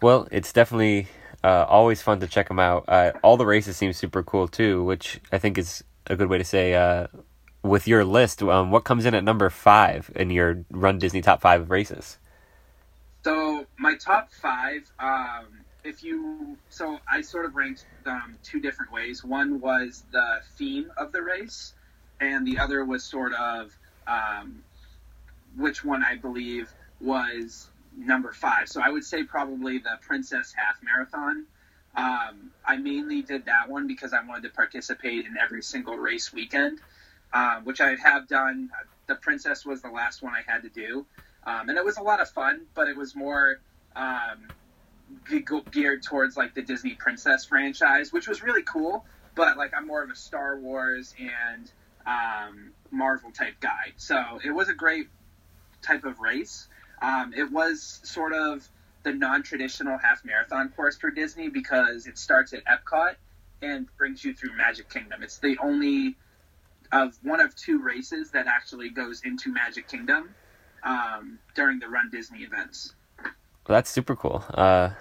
Well, 0.01 0.27
it's 0.31 0.51
definitely 0.51 1.07
uh, 1.43 1.65
always 1.67 2.01
fun 2.01 2.19
to 2.19 2.27
check 2.27 2.47
them 2.47 2.59
out. 2.59 2.85
Uh, 2.87 3.13
all 3.21 3.37
the 3.37 3.45
races 3.45 3.77
seem 3.77 3.93
super 3.93 4.23
cool 4.23 4.47
too, 4.47 4.83
which 4.83 5.19
I 5.31 5.37
think 5.37 5.57
is 5.57 5.83
a 6.07 6.15
good 6.15 6.29
way 6.29 6.37
to 6.37 6.43
say. 6.43 6.73
Uh, 6.73 7.07
with 7.61 7.87
your 7.87 8.03
list, 8.03 8.43
um, 8.43 8.71
what 8.71 8.83
comes 8.83 9.05
in 9.05 9.13
at 9.13 9.23
number 9.23 9.49
five 9.49 10.11
in 10.15 10.29
your 10.29 10.65
Run 10.69 10.99
Disney 10.99 11.21
top 11.21 11.39
five 11.39 11.69
races? 11.69 12.17
So 13.23 13.65
my 13.77 13.95
top 13.95 14.31
five. 14.33 14.91
Um, 14.99 15.62
if 15.83 16.03
you 16.03 16.57
so 16.69 16.99
I 17.11 17.21
sort 17.21 17.45
of 17.45 17.55
ranked 17.55 17.85
them 18.05 18.39
two 18.43 18.59
different 18.61 18.91
ways. 18.91 19.23
One 19.23 19.59
was 19.61 20.03
the 20.11 20.41
theme 20.57 20.91
of 20.97 21.11
the 21.11 21.21
race, 21.23 21.73
and 22.19 22.47
the 22.47 22.59
other 22.59 22.85
was 22.85 23.03
sort 23.05 23.33
of 23.33 23.77
um, 24.07 24.63
which 25.57 25.83
one 25.85 26.03
I 26.03 26.17
believe 26.17 26.73
was 27.01 27.69
number 27.97 28.33
five. 28.33 28.69
So 28.69 28.81
I 28.81 28.89
would 28.89 29.05
say 29.05 29.23
probably 29.23 29.79
the 29.79 29.97
Princess 30.01 30.53
Half 30.55 30.77
Marathon. 30.83 31.45
Um, 31.95 32.51
I 32.65 32.77
mainly 32.77 33.21
did 33.23 33.45
that 33.45 33.69
one 33.69 33.87
because 33.87 34.13
I 34.13 34.23
wanted 34.25 34.43
to 34.43 34.49
participate 34.49 35.25
in 35.25 35.37
every 35.37 35.61
single 35.63 35.97
race 35.97 36.33
weekend. 36.33 36.79
um, 37.33 37.65
which 37.65 37.81
I 37.81 37.95
have 37.95 38.27
done. 38.27 38.69
The 39.07 39.15
Princess 39.15 39.65
was 39.65 39.81
the 39.81 39.89
last 39.89 40.21
one 40.23 40.33
I 40.33 40.43
had 40.51 40.63
to 40.63 40.69
do, 40.69 41.05
um, 41.45 41.69
and 41.69 41.77
it 41.77 41.85
was 41.85 41.97
a 41.97 42.01
lot 42.03 42.21
of 42.21 42.29
fun. 42.29 42.61
But 42.75 42.87
it 42.87 42.95
was 42.97 43.15
more 43.15 43.59
um, 43.95 44.47
geared 45.71 46.03
towards 46.03 46.37
like 46.37 46.53
the 46.53 46.61
Disney 46.61 46.95
Princess 46.95 47.45
franchise, 47.45 48.11
which 48.11 48.27
was 48.27 48.41
really 48.43 48.63
cool. 48.63 49.05
But 49.35 49.57
like 49.57 49.73
I'm 49.75 49.87
more 49.87 50.03
of 50.03 50.09
a 50.09 50.15
Star 50.15 50.57
Wars 50.57 51.13
and 51.19 51.71
um, 52.05 52.71
Marvel 52.91 53.31
type 53.31 53.55
guy, 53.59 53.93
so 53.97 54.39
it 54.43 54.51
was 54.51 54.69
a 54.69 54.73
great 54.73 55.07
type 55.81 56.03
of 56.03 56.19
race. 56.19 56.67
Um, 57.01 57.33
it 57.35 57.51
was 57.51 57.99
sort 58.03 58.33
of 58.33 58.67
the 59.03 59.11
non-traditional 59.11 59.97
half 59.97 60.23
marathon 60.23 60.69
course 60.69 60.97
for 60.97 61.11
Disney 61.11 61.49
because 61.49 62.07
it 62.07 62.17
starts 62.17 62.53
at 62.53 62.61
Epcot 62.65 63.15
and 63.61 63.87
brings 63.97 64.23
you 64.23 64.33
through 64.33 64.55
Magic 64.55 64.89
Kingdom. 64.89 65.23
It's 65.23 65.37
the 65.39 65.57
only 65.61 66.15
of 66.91 67.17
one 67.23 67.41
of 67.41 67.55
two 67.55 67.81
races 67.81 68.31
that 68.31 68.45
actually 68.47 68.89
goes 68.89 69.21
into 69.25 69.51
Magic 69.51 69.87
Kingdom 69.87 70.35
um, 70.83 71.39
during 71.55 71.79
the 71.79 71.87
Run 71.87 72.09
Disney 72.11 72.39
events. 72.39 72.93
That's 73.65 73.89
super 73.89 74.15
cool. 74.15 74.43
Uh, 74.53 74.91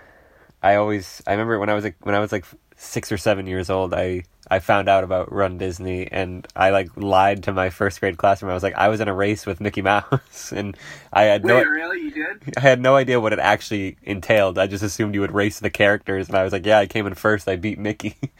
I 0.62 0.76
always 0.76 1.22
I 1.26 1.32
remember 1.32 1.58
when 1.58 1.68
I 1.68 1.74
was 1.74 1.84
like 1.84 1.96
when 2.00 2.14
I 2.14 2.20
was 2.20 2.32
like 2.32 2.44
six 2.76 3.10
or 3.10 3.16
seven 3.16 3.46
years 3.46 3.70
old, 3.70 3.94
I 3.94 4.24
I 4.50 4.58
found 4.58 4.88
out 4.88 5.04
about 5.04 5.32
Run 5.32 5.56
Disney, 5.58 6.06
and 6.10 6.46
I 6.54 6.70
like 6.70 6.90
lied 6.96 7.44
to 7.44 7.52
my 7.52 7.70
first 7.70 8.00
grade 8.00 8.16
classroom. 8.16 8.50
I 8.50 8.54
was 8.54 8.62
like, 8.62 8.74
I 8.74 8.88
was 8.88 9.00
in 9.00 9.08
a 9.08 9.14
race 9.14 9.46
with 9.46 9.60
Mickey 9.60 9.82
Mouse, 9.82 10.52
and 10.56 10.76
I 11.12 11.22
had 11.22 11.42
Wait, 11.42 11.64
no 11.64 11.70
really? 11.70 12.00
You 12.00 12.10
did? 12.10 12.54
I 12.56 12.60
had 12.60 12.80
no 12.80 12.96
idea 12.96 13.20
what 13.20 13.32
it 13.32 13.38
actually 13.38 13.96
entailed. 14.02 14.58
I 14.58 14.66
just 14.66 14.82
assumed 14.82 15.14
you 15.14 15.20
would 15.20 15.32
race 15.32 15.58
the 15.60 15.70
characters, 15.70 16.28
and 16.28 16.36
I 16.36 16.42
was 16.42 16.52
like, 16.52 16.66
yeah, 16.66 16.78
I 16.78 16.86
came 16.86 17.06
in 17.06 17.14
first. 17.14 17.48
I 17.48 17.56
beat 17.56 17.78
Mickey. 17.78 18.16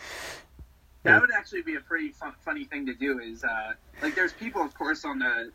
That 1.05 1.21
would 1.21 1.33
actually 1.37 1.62
be 1.62 1.75
a 1.75 1.81
pretty 1.81 2.11
fun, 2.11 2.33
funny 2.45 2.62
thing 2.62 2.87
to 2.87 2.95
do. 2.95 3.19
Is 3.19 3.43
uh, 3.43 3.73
like 4.02 4.14
there's 4.14 4.33
people, 4.33 4.62
of 4.62 4.73
course, 4.73 5.05
on 5.05 5.19
the 5.19 5.50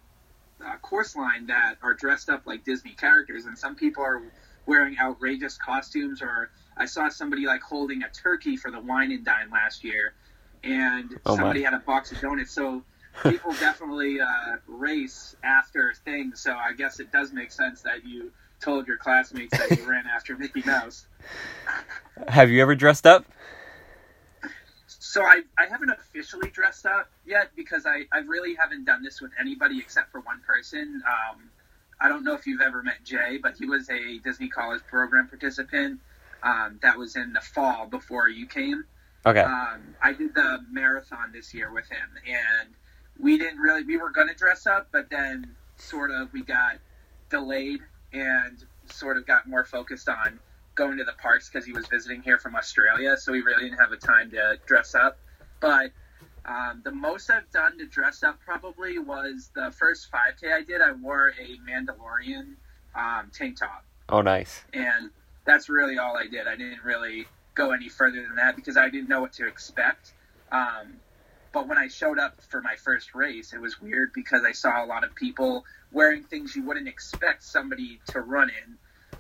uh, 0.62 0.76
course 0.82 1.16
line 1.16 1.48
that 1.48 1.76
are 1.82 1.94
dressed 1.94 2.30
up 2.30 2.46
like 2.46 2.66
Disney 2.66 2.92
characters, 2.92 3.46
and 3.46 3.58
some 3.58 3.74
people 3.74 4.04
are 4.04 4.22
wearing 4.68 4.96
outrageous 5.00 5.58
costumes. 5.58 6.22
Or 6.22 6.52
I 6.78 6.86
saw 6.86 7.10
somebody 7.10 7.46
like 7.48 7.62
holding 7.62 8.04
a 8.04 8.10
turkey 8.10 8.56
for 8.58 8.70
the 8.70 8.80
wine 8.80 9.12
and 9.12 9.26
dine 9.26 9.50
last 9.52 9.84
year, 9.84 10.14
and 10.64 11.20
Oh, 11.26 11.32
my. 11.36 11.42
somebody 11.42 11.64
had 11.64 11.74
a 11.74 11.80
box 11.80 12.12
of 12.12 12.20
donuts. 12.22 12.52
So 12.52 12.84
people 13.24 13.52
definitely 13.60 14.20
uh, 14.22 14.58
race 14.68 15.36
after 15.44 15.94
things. 16.06 16.42
So 16.42 16.54
I 16.56 16.74
guess 16.74 17.00
it 17.00 17.12
does 17.12 17.32
make 17.34 17.52
sense 17.52 17.82
that 17.82 18.06
you 18.06 18.32
told 18.60 18.88
your 18.88 18.98
classmates 18.98 19.58
that 19.58 19.78
you 19.78 19.90
ran 19.90 20.06
after 20.08 20.36
Mickey 20.40 20.64
Mouse. 20.66 21.08
Have 22.28 22.50
you 22.50 22.62
ever 22.62 22.76
dressed 22.76 23.06
up? 23.08 23.26
So 24.88 25.24
I, 25.24 25.42
I 25.58 25.66
haven't 25.66 25.90
officially 25.90 26.50
dressed 26.50 26.86
up 26.86 27.10
yet 27.26 27.52
because 27.56 27.86
I, 27.86 28.04
I 28.12 28.20
really 28.20 28.56
haven't 28.56 28.86
done 28.86 29.04
this 29.04 29.22
with 29.22 29.32
anybody 29.40 29.80
except 29.80 30.12
for 30.12 30.22
one 30.22 30.42
person. 30.46 31.02
Um, 31.06 31.50
I 32.00 32.10
don't 32.10 32.24
know 32.24 32.34
if 32.34 32.46
you've 32.46 32.62
ever 32.62 32.84
met 32.84 33.04
Jay, 33.04 33.40
but 33.42 33.56
he 33.58 33.66
was 33.66 33.90
a 33.90 34.20
Disney 34.20 34.50
College 34.50 34.82
program 34.88 35.28
participant 35.28 36.00
um, 36.44 36.80
that 36.82 36.98
was 36.98 37.16
in 37.16 37.34
the 37.34 37.42
fall 37.42 37.88
before 37.88 38.30
you 38.30 38.46
came. 38.46 38.86
Okay. 39.26 39.42
Um, 39.42 39.96
I 40.02 40.14
did 40.14 40.34
the 40.36 40.60
marathon 40.72 41.32
this 41.34 41.54
year 41.54 41.74
with 41.74 41.90
him, 41.90 42.10
and 42.26 42.70
we 43.20 43.38
didn't 43.38 43.60
really. 43.60 43.84
We 43.84 43.98
were 43.98 44.12
going 44.12 44.28
to 44.28 44.36
dress 44.36 44.68
up, 44.68 44.90
but 44.92 45.10
then 45.10 45.56
sort 45.78 46.12
of 46.12 46.32
we 46.34 46.44
got 46.44 46.78
delayed 47.30 47.82
and 48.14 48.64
sort 48.86 49.18
of 49.18 49.26
got 49.26 49.48
more 49.48 49.66
focused 49.66 50.08
on 50.08 50.40
going 50.76 50.98
to 50.98 51.04
the 51.04 51.14
parks 51.14 51.50
because 51.50 51.66
he 51.66 51.74
was 51.74 51.88
visiting 51.88 52.22
here 52.22 52.38
from 52.38 52.56
Australia, 52.56 53.18
so 53.18 53.32
we 53.32 53.42
really 53.42 53.64
didn't 53.64 53.80
have 53.80 53.92
a 53.92 53.98
time 53.98 54.30
to 54.32 54.58
dress 54.66 54.96
up. 54.96 55.18
But 55.60 55.92
um, 56.48 56.82
the 56.84 56.92
most 56.92 57.30
I've 57.30 57.50
done 57.52 57.78
to 57.78 57.86
dress 57.86 58.24
up 58.24 58.40
probably 58.40 59.00
was 59.00 59.52
the 59.54 59.72
first 59.72 60.10
5K 60.12 60.54
I 60.54 60.62
did. 60.64 60.82
I 60.82 60.94
wore 60.94 61.34
a 61.40 61.58
Mandalorian 61.70 62.56
um, 62.96 63.32
tank 63.34 63.58
top 63.58 63.84
oh, 64.10 64.22
nice. 64.22 64.64
and 64.74 65.12
that's 65.46 65.70
really 65.70 65.98
all 65.98 66.18
I 66.18 66.28
did. 66.28 66.48
I 66.48 66.56
didn't 66.56 66.84
really 66.84 67.26
go 67.56 67.72
any 67.72 67.90
further 67.90 68.22
than 68.22 68.36
that 68.36 68.56
because 68.56 68.78
I 68.78 68.90
didn't 68.90 69.10
know 69.10 69.22
what 69.22 69.34
to 69.34 69.48
expect. 69.48 70.14
Um, 70.52 70.98
but 71.54 71.68
when 71.68 71.78
I 71.78 71.88
showed 71.88 72.20
up 72.20 72.42
for 72.50 72.62
my 72.62 72.76
first 72.76 73.16
race, 73.16 73.54
it 73.54 73.60
was 73.60 73.82
weird 73.82 74.12
because 74.14 74.44
I 74.44 74.52
saw 74.52 74.84
a 74.84 74.86
lot 74.86 75.04
of 75.04 75.16
people 75.16 75.66
wearing 75.92 76.24
things 76.24 76.56
you 76.56 76.64
wouldn't 76.64 76.88
expect 76.88 77.44
somebody 77.44 78.00
to 78.08 78.22
run 78.22 78.50
in. 78.50 78.78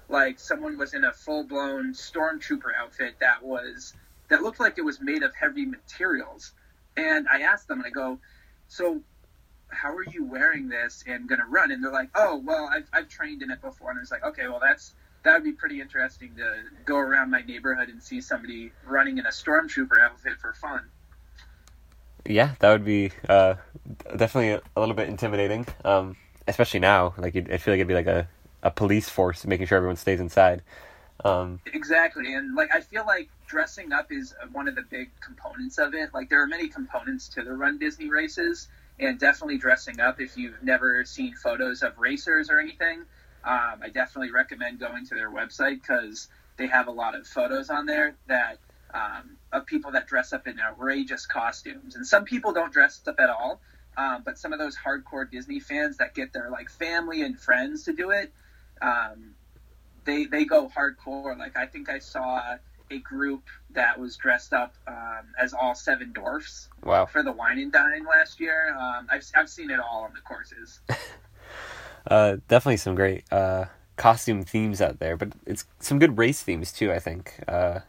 Like 0.09 0.39
someone 0.39 0.77
was 0.77 0.93
in 0.93 1.03
a 1.03 1.11
full 1.11 1.43
blown 1.43 1.93
stormtrooper 1.93 2.71
outfit 2.79 3.15
that 3.19 3.43
was 3.43 3.93
that 4.29 4.43
looked 4.43 4.59
like 4.59 4.77
it 4.77 4.83
was 4.83 4.99
made 5.01 5.23
of 5.23 5.33
heavy 5.35 5.65
materials. 5.65 6.51
And 6.97 7.27
I 7.31 7.41
asked 7.41 7.67
them, 7.67 7.79
and 7.79 7.87
I 7.87 7.91
go, 7.91 8.19
"So, 8.67 9.01
how 9.69 9.93
are 9.95 10.03
you 10.03 10.25
wearing 10.25 10.67
this 10.67 11.03
and 11.07 11.29
going 11.29 11.39
to 11.39 11.47
run?" 11.47 11.71
And 11.71 11.83
they're 11.83 11.91
like, 11.91 12.09
"Oh, 12.15 12.41
well, 12.43 12.69
I've, 12.73 12.89
I've 12.91 13.07
trained 13.07 13.43
in 13.43 13.51
it 13.51 13.61
before." 13.61 13.91
And 13.91 13.99
I 13.99 14.01
was 14.01 14.11
like, 14.11 14.23
"Okay, 14.23 14.47
well, 14.47 14.59
that's 14.59 14.93
that 15.23 15.33
would 15.35 15.43
be 15.43 15.53
pretty 15.53 15.79
interesting 15.79 16.35
to 16.37 16.63
go 16.85 16.97
around 16.97 17.29
my 17.29 17.41
neighborhood 17.41 17.89
and 17.89 18.01
see 18.01 18.19
somebody 18.19 18.71
running 18.85 19.19
in 19.19 19.25
a 19.25 19.29
stormtrooper 19.29 19.99
outfit 20.01 20.39
for 20.39 20.53
fun." 20.53 20.89
Yeah, 22.25 22.55
that 22.59 22.71
would 22.71 22.83
be 22.83 23.11
uh, 23.29 23.55
definitely 24.15 24.61
a, 24.75 24.79
little 24.79 24.95
bit 24.95 25.07
intimidating, 25.07 25.65
um, 25.85 26.17
especially 26.47 26.81
now. 26.81 27.13
Like, 27.17 27.35
I 27.35 27.57
feel 27.57 27.73
like 27.73 27.79
it'd 27.79 27.87
be 27.87 27.93
like 27.93 28.07
a, 28.07 28.27
a 28.63 28.71
police 28.71 29.07
force 29.07 29.45
making 29.45 29.67
sure 29.67 29.77
everyone 29.77 29.95
stays 29.95 30.19
inside. 30.19 30.61
Um, 31.23 31.59
Exactly, 31.73 32.33
and 32.33 32.55
like 32.55 32.73
I 32.73 32.81
feel 32.81 33.05
like 33.05 33.29
dressing 33.47 33.91
up 33.91 34.11
is 34.11 34.33
one 34.51 34.67
of 34.67 34.75
the 34.75 34.83
big 34.83 35.09
components 35.19 35.77
of 35.77 35.93
it. 35.93 36.13
Like 36.13 36.29
there 36.29 36.41
are 36.41 36.47
many 36.47 36.67
components 36.67 37.29
to 37.29 37.43
the 37.43 37.53
Run 37.53 37.77
Disney 37.79 38.09
races, 38.09 38.67
and 38.99 39.19
definitely 39.19 39.57
dressing 39.57 39.99
up. 39.99 40.19
If 40.19 40.37
you've 40.37 40.61
never 40.61 41.03
seen 41.05 41.35
photos 41.35 41.81
of 41.81 41.97
racers 41.97 42.49
or 42.49 42.59
anything, 42.59 43.03
um, 43.43 43.79
I 43.81 43.89
definitely 43.93 44.31
recommend 44.31 44.79
going 44.79 45.05
to 45.07 45.15
their 45.15 45.31
website 45.31 45.81
because 45.81 46.27
they 46.57 46.67
have 46.67 46.87
a 46.87 46.91
lot 46.91 47.15
of 47.15 47.25
photos 47.27 47.69
on 47.69 47.85
there 47.85 48.15
that 48.27 48.57
um, 48.93 49.37
of 49.51 49.65
people 49.65 49.91
that 49.91 50.07
dress 50.07 50.33
up 50.33 50.47
in 50.47 50.59
outrageous 50.59 51.25
costumes, 51.25 51.95
and 51.95 52.05
some 52.05 52.25
people 52.25 52.53
don't 52.53 52.71
dress 52.71 53.01
up 53.07 53.19
at 53.19 53.29
all. 53.29 53.59
Um, 53.97 54.21
but 54.23 54.37
some 54.37 54.53
of 54.53 54.59
those 54.59 54.77
hardcore 54.77 55.29
Disney 55.29 55.59
fans 55.59 55.97
that 55.97 56.13
get 56.13 56.31
their 56.31 56.51
like 56.51 56.69
family 56.69 57.23
and 57.23 57.39
friends 57.39 57.85
to 57.85 57.93
do 57.93 58.11
it, 58.11 58.31
um, 58.81 59.33
they 60.07 60.25
they 60.25 60.45
go 60.45 60.67
hardcore. 60.67 61.37
Like 61.37 61.55
I 61.55 61.67
think 61.67 61.89
I 61.89 61.99
saw 61.99 62.55
a 62.89 62.97
group 62.99 63.43
that 63.71 63.99
was 63.99 64.15
dressed 64.15 64.53
up 64.53 64.73
um, 64.87 65.27
as 65.37 65.53
all 65.53 65.75
seven 65.75 66.13
dwarfs 66.13 66.69
wow. 66.83 67.05
for 67.05 67.21
the 67.21 67.31
wine 67.31 67.59
and 67.59 67.71
dine 67.71 68.05
last 68.05 68.39
year. 68.39 68.75
Um, 68.75 69.07
I've 69.11 69.29
I've 69.35 69.49
seen 69.49 69.69
it 69.69 69.79
all 69.79 70.05
on 70.05 70.13
the 70.15 70.21
courses. 70.21 70.79
Uh, 72.09 72.37
definitely 72.47 72.77
some 72.77 72.95
great 72.95 73.25
uh, 73.33 73.65
costume 73.97 74.41
themes 74.41 74.79
out 74.79 74.97
there, 74.99 75.17
but 75.17 75.33
it's 75.45 75.65
some 75.81 75.99
good 75.99 76.17
race 76.17 76.41
themes 76.41 76.71
too. 76.71 76.89
I 76.89 76.99
think. 76.99 77.43
Uh, 77.49 77.81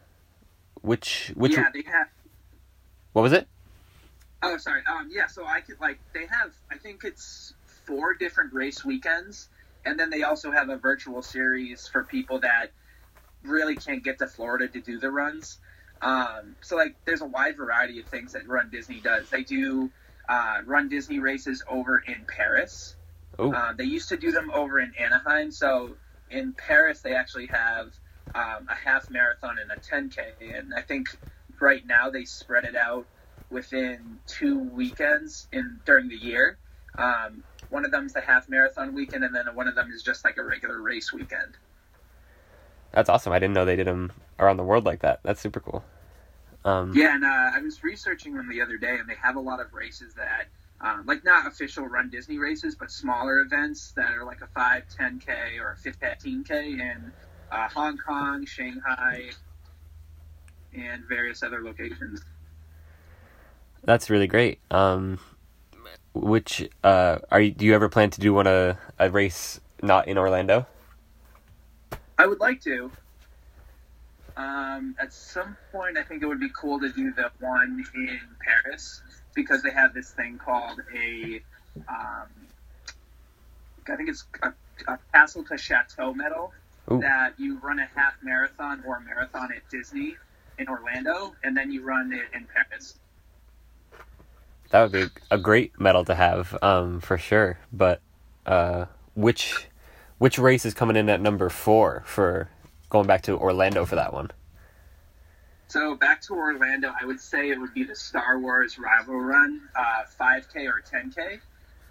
which 0.81 1.31
which 1.35 1.53
yeah, 1.53 1.69
they 1.73 1.83
have. 1.83 2.07
what 3.13 3.21
was 3.21 3.31
it? 3.31 3.47
Oh, 4.43 4.57
sorry. 4.57 4.81
Um, 4.91 5.09
yeah, 5.09 5.27
so 5.27 5.45
I 5.45 5.61
could 5.61 5.79
like 5.79 5.99
they 6.13 6.25
have. 6.25 6.51
I 6.69 6.77
think 6.77 7.05
it's 7.05 7.53
four 7.85 8.13
different 8.13 8.53
race 8.53 8.83
weekends, 8.83 9.47
and 9.85 9.99
then 9.99 10.09
they 10.09 10.23
also 10.23 10.51
have 10.51 10.69
a 10.69 10.77
virtual 10.77 11.21
series 11.21 11.87
for 11.91 12.05
people 12.05 12.41
that 12.41 12.67
really 13.43 13.77
can't 13.77 14.03
get 14.03 14.19
to 14.19 14.27
Florida 14.27 14.67
to 14.67 14.81
do 14.81 14.99
the 14.99 15.11
runs. 15.11 15.59
Um, 16.01 16.57
so 16.61 16.75
like, 16.75 16.95
there's 17.05 17.21
a 17.21 17.27
wide 17.27 17.57
variety 17.57 17.99
of 17.99 18.07
things 18.07 18.33
that 18.33 18.47
Run 18.47 18.69
Disney 18.71 19.01
does. 19.01 19.29
They 19.29 19.43
do 19.43 19.91
uh, 20.27 20.59
Run 20.65 20.89
Disney 20.89 21.19
races 21.19 21.63
over 21.69 21.99
in 22.05 22.25
Paris. 22.27 22.97
Oh, 23.37 23.51
Uh, 23.53 23.73
they 23.77 23.85
used 23.85 24.09
to 24.09 24.17
do 24.17 24.31
them 24.31 24.51
over 24.53 24.79
in 24.79 24.93
Anaheim. 24.99 25.51
So 25.51 25.97
in 26.29 26.53
Paris, 26.55 27.01
they 27.01 27.15
actually 27.15 27.47
have 27.47 27.87
um, 28.35 28.67
a 28.69 28.75
half 28.75 29.07
marathon 29.09 29.57
and 29.59 29.71
a 29.71 29.77
10K. 29.77 30.57
And 30.57 30.73
I 30.75 30.81
think 30.81 31.07
right 31.61 31.85
now 31.85 32.09
they 32.09 32.25
spread 32.25 32.65
it 32.65 32.75
out 32.75 33.07
within 33.49 34.19
two 34.27 34.59
weekends 34.59 35.47
in 35.51 35.81
during 35.85 36.09
the 36.09 36.17
year. 36.17 36.59
Um, 36.97 37.43
one 37.69 37.85
of 37.85 37.91
them's 37.91 38.13
the 38.13 38.21
half 38.21 38.49
marathon 38.49 38.93
weekend, 38.93 39.23
and 39.23 39.33
then 39.33 39.45
one 39.53 39.67
of 39.67 39.75
them 39.75 39.91
is 39.91 40.01
just 40.03 40.23
like 40.23 40.37
a 40.37 40.43
regular 40.43 40.81
race 40.81 41.13
weekend. 41.13 41.57
that's 42.91 43.09
awesome. 43.09 43.31
I 43.33 43.39
didn't 43.39 43.53
know 43.53 43.65
they 43.65 43.75
did 43.75 43.87
them 43.87 44.11
around 44.39 44.57
the 44.57 44.63
world 44.63 44.85
like 44.85 45.01
that. 45.01 45.19
That's 45.23 45.39
super 45.41 45.59
cool. 45.59 45.83
Um, 46.65 46.93
Yeah, 46.95 47.15
and 47.15 47.23
uh, 47.23 47.51
I 47.55 47.59
was 47.61 47.83
researching 47.83 48.35
them 48.35 48.49
the 48.49 48.61
other 48.61 48.77
day, 48.77 48.97
and 48.97 49.07
they 49.07 49.15
have 49.15 49.35
a 49.35 49.39
lot 49.39 49.59
of 49.59 49.73
races 49.73 50.13
that, 50.15 50.47
um, 50.81 51.03
like 51.05 51.23
not 51.23 51.47
official 51.47 51.85
Run 51.85 52.09
Disney 52.09 52.37
races, 52.37 52.75
but 52.75 52.91
smaller 52.91 53.41
events 53.41 53.91
that 53.95 54.11
are 54.11 54.25
like 54.25 54.41
a 54.41 54.47
5, 54.47 54.83
10K 54.99 55.59
or 55.59 55.71
a 55.71 55.77
15K 55.77 56.51
in 56.51 57.11
uh, 57.51 57.67
Hong 57.69 57.97
Kong, 57.97 58.45
Shanghai, 58.45 59.29
and 60.73 61.03
various 61.07 61.43
other 61.43 61.63
locations. 61.63 62.21
That's 63.83 64.09
really 64.09 64.27
great. 64.27 64.59
Um, 64.71 65.19
which 66.13 66.69
uh, 66.83 67.19
are 67.31 67.41
you? 67.41 67.51
Do 67.51 67.65
you 67.65 67.75
ever 67.75 67.89
plan 67.89 68.09
to 68.11 68.21
do 68.21 68.33
one 68.33 68.47
a 68.47 68.77
a 68.97 69.09
race 69.09 69.59
not 69.81 70.07
in 70.07 70.17
Orlando? 70.17 70.65
I 72.17 72.25
would 72.25 72.39
like 72.39 72.61
to. 72.63 72.91
Um, 74.35 74.95
at 74.99 75.11
some 75.11 75.57
point, 75.71 75.97
I 75.97 76.03
think 76.03 76.23
it 76.23 76.25
would 76.25 76.39
be 76.39 76.49
cool 76.49 76.79
to 76.79 76.89
do 76.89 77.11
the 77.13 77.29
one 77.39 77.83
in 77.93 78.19
Paris 78.39 79.01
because 79.35 79.61
they 79.63 79.71
have 79.71 79.93
this 79.93 80.11
thing 80.11 80.37
called 80.37 80.81
a, 80.95 81.41
um, 81.89 82.27
I 83.87 83.95
think 83.97 84.09
it's 84.09 84.25
a, 84.41 84.53
a 84.87 84.97
Castle 85.13 85.43
to 85.45 85.57
Chateau 85.57 86.13
medal 86.13 86.53
Ooh. 86.91 86.99
that 87.01 87.33
you 87.37 87.59
run 87.59 87.79
a 87.79 87.87
half 87.95 88.13
marathon 88.21 88.81
or 88.85 88.99
marathon 89.01 89.51
at 89.53 89.67
Disney 89.69 90.15
in 90.57 90.69
Orlando, 90.69 91.35
and 91.43 91.55
then 91.55 91.71
you 91.71 91.83
run 91.83 92.13
it 92.13 92.27
in 92.33 92.47
Paris. 92.53 92.95
That 94.69 94.83
would 94.83 94.91
be 94.91 95.21
a 95.31 95.37
great 95.37 95.79
medal 95.79 96.05
to 96.05 96.15
have, 96.15 96.57
um, 96.61 96.99
for 97.01 97.17
sure. 97.17 97.59
But 97.73 98.01
uh, 98.45 98.85
which 99.15 99.67
which 100.19 100.37
race 100.37 100.65
is 100.65 100.73
coming 100.73 100.95
in 100.95 101.09
at 101.09 101.21
number 101.21 101.49
four 101.49 102.03
for 102.05 102.49
going 102.89 103.07
back 103.07 103.21
to 103.23 103.37
Orlando 103.37 103.85
for 103.85 103.95
that 103.95 104.13
one? 104.13 104.31
So 105.67 105.95
back 105.95 106.21
to 106.23 106.33
Orlando, 106.33 106.91
I 106.99 107.05
would 107.05 107.19
say 107.19 107.51
it 107.51 107.59
would 107.59 107.73
be 107.73 107.83
the 107.83 107.95
Star 107.95 108.39
Wars 108.39 108.79
Rival 108.79 109.19
Run, 109.19 109.61
uh, 109.75 110.03
5K 110.19 110.67
or 110.67 110.81
10K. 110.81 111.39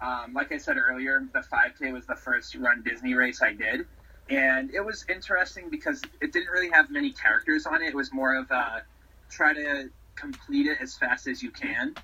Um, 0.01 0.33
like 0.33 0.51
I 0.51 0.57
said 0.57 0.77
earlier, 0.77 1.25
the 1.33 1.39
5K 1.39 1.93
was 1.93 2.05
the 2.05 2.15
first 2.15 2.55
Run 2.55 2.83
Disney 2.83 3.13
race 3.13 3.41
I 3.41 3.53
did, 3.53 3.87
and 4.29 4.73
it 4.73 4.81
was 4.81 5.05
interesting 5.09 5.69
because 5.69 6.01
it 6.21 6.33
didn't 6.33 6.49
really 6.49 6.69
have 6.69 6.91
many 6.91 7.11
characters 7.11 7.65
on 7.65 7.81
it. 7.81 7.87
It 7.87 7.95
was 7.95 8.11
more 8.13 8.35
of 8.35 8.51
a 8.51 8.83
try 9.29 9.53
to 9.53 9.89
complete 10.15 10.67
it 10.67 10.79
as 10.81 10.95
fast 10.95 11.27
as 11.27 11.41
you 11.41 11.49
can. 11.49 11.95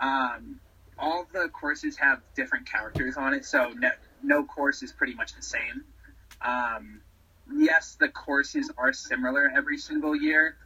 Um, 0.00 0.60
all 0.98 1.26
the 1.32 1.48
courses 1.48 1.96
have 1.96 2.20
different 2.36 2.70
characters 2.70 3.16
on 3.16 3.34
it, 3.34 3.44
so 3.44 3.72
no, 3.76 3.90
no 4.22 4.44
course 4.44 4.82
is 4.82 4.92
pretty 4.92 5.14
much 5.14 5.34
the 5.34 5.42
same. 5.42 5.84
Um, 6.40 7.00
yes, 7.56 7.96
the 7.98 8.08
courses 8.08 8.70
are 8.76 8.92
similar 8.92 9.50
every 9.54 9.78
single 9.78 10.14
year 10.14 10.56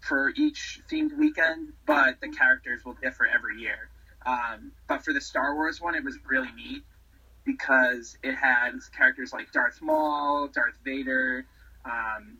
for 0.00 0.32
each 0.36 0.80
themed 0.90 1.16
weekend, 1.16 1.72
but 1.86 2.20
the 2.20 2.28
characters 2.28 2.84
will 2.84 2.96
differ 3.02 3.26
every 3.26 3.60
year. 3.60 3.90
Um, 4.24 4.72
but 4.86 5.04
for 5.04 5.12
the 5.12 5.20
Star 5.20 5.54
Wars 5.54 5.80
one, 5.80 5.94
it 5.94 6.04
was 6.04 6.16
really 6.28 6.50
neat 6.52 6.82
because 7.44 8.16
it 8.22 8.34
has 8.34 8.88
characters 8.88 9.32
like 9.32 9.50
Darth 9.52 9.80
Maul, 9.80 10.48
Darth 10.48 10.78
Vader. 10.84 11.46
Um, 11.84 12.38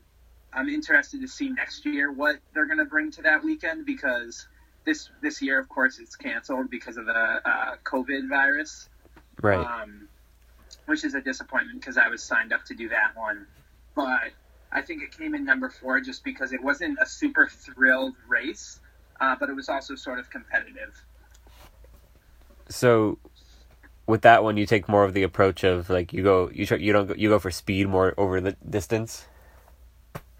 I'm 0.52 0.68
interested 0.68 1.20
to 1.22 1.28
see 1.28 1.50
next 1.50 1.84
year 1.86 2.12
what 2.12 2.36
they're 2.52 2.66
going 2.66 2.78
to 2.78 2.84
bring 2.84 3.10
to 3.12 3.22
that 3.22 3.42
weekend 3.42 3.86
because 3.86 4.46
this 4.88 5.10
this 5.20 5.42
year, 5.42 5.58
of 5.60 5.68
course, 5.68 5.98
it's 5.98 6.16
canceled 6.16 6.70
because 6.70 6.96
of 6.96 7.04
the 7.06 7.12
uh, 7.12 7.76
COVID 7.84 8.28
virus 8.28 8.88
Right. 9.42 9.58
um, 9.64 10.08
which 10.86 11.04
is 11.04 11.14
a 11.14 11.20
disappointment 11.20 11.80
because 11.80 11.96
I 11.98 12.08
was 12.08 12.22
signed 12.22 12.52
up 12.52 12.64
to 12.64 12.74
do 12.74 12.88
that 12.88 13.14
one. 13.14 13.46
But 13.94 14.32
I 14.72 14.80
think 14.82 15.02
it 15.02 15.16
came 15.16 15.34
in 15.34 15.44
number 15.44 15.68
four 15.68 16.00
just 16.00 16.24
because 16.24 16.52
it 16.52 16.62
wasn't 16.62 16.98
a 17.00 17.06
super 17.06 17.46
thrilled 17.46 18.14
race, 18.26 18.80
uh, 19.20 19.36
but 19.38 19.48
it 19.50 19.54
was 19.54 19.68
also 19.68 19.94
sort 19.94 20.18
of 20.18 20.30
competitive. 20.30 20.94
so 22.68 23.18
with 24.06 24.22
that 24.22 24.42
one, 24.42 24.56
you 24.56 24.64
take 24.66 24.88
more 24.88 25.04
of 25.04 25.12
the 25.12 25.22
approach 25.22 25.64
of 25.64 25.90
like 25.90 26.12
you 26.14 26.22
go 26.22 26.50
you 26.52 26.64
try, 26.66 26.78
you 26.78 26.92
don't 26.94 27.06
go, 27.08 27.14
you 27.14 27.28
go 27.28 27.38
for 27.38 27.50
speed 27.50 27.88
more 27.88 28.14
over 28.16 28.40
the 28.40 28.56
distance. 28.68 29.26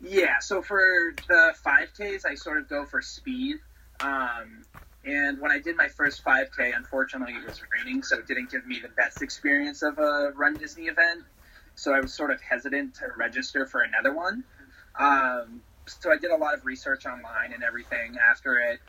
Yeah, 0.00 0.38
so 0.38 0.62
for 0.62 0.80
the 1.26 1.54
5Ks, 1.66 2.24
I 2.24 2.36
sort 2.36 2.58
of 2.58 2.68
go 2.68 2.84
for 2.86 3.02
speed. 3.02 3.56
Um, 4.00 4.64
and 5.04 5.40
when 5.40 5.50
I 5.50 5.58
did 5.58 5.76
my 5.76 5.88
first 5.88 6.24
5K, 6.24 6.76
unfortunately, 6.76 7.34
it 7.34 7.44
was 7.44 7.60
raining, 7.72 8.02
so 8.02 8.18
it 8.18 8.26
didn't 8.26 8.50
give 8.50 8.66
me 8.66 8.80
the 8.80 8.88
best 8.88 9.22
experience 9.22 9.82
of 9.82 9.98
a 9.98 10.32
Run 10.36 10.56
Disney 10.58 10.84
event. 10.84 11.24
So 11.74 11.94
I 11.94 12.00
was 12.00 12.12
sort 12.12 12.30
of 12.30 12.40
hesitant 12.40 12.94
to 12.96 13.06
register 13.16 13.64
for 13.66 13.82
another 13.82 14.14
one. 14.14 14.44
Um, 14.98 15.60
so 15.86 16.12
I 16.12 16.16
did 16.16 16.30
a 16.30 16.36
lot 16.36 16.54
of 16.54 16.66
research 16.66 17.06
online 17.06 17.52
and 17.52 17.62
everything 17.62 18.16
after 18.18 18.58
it, 18.58 18.80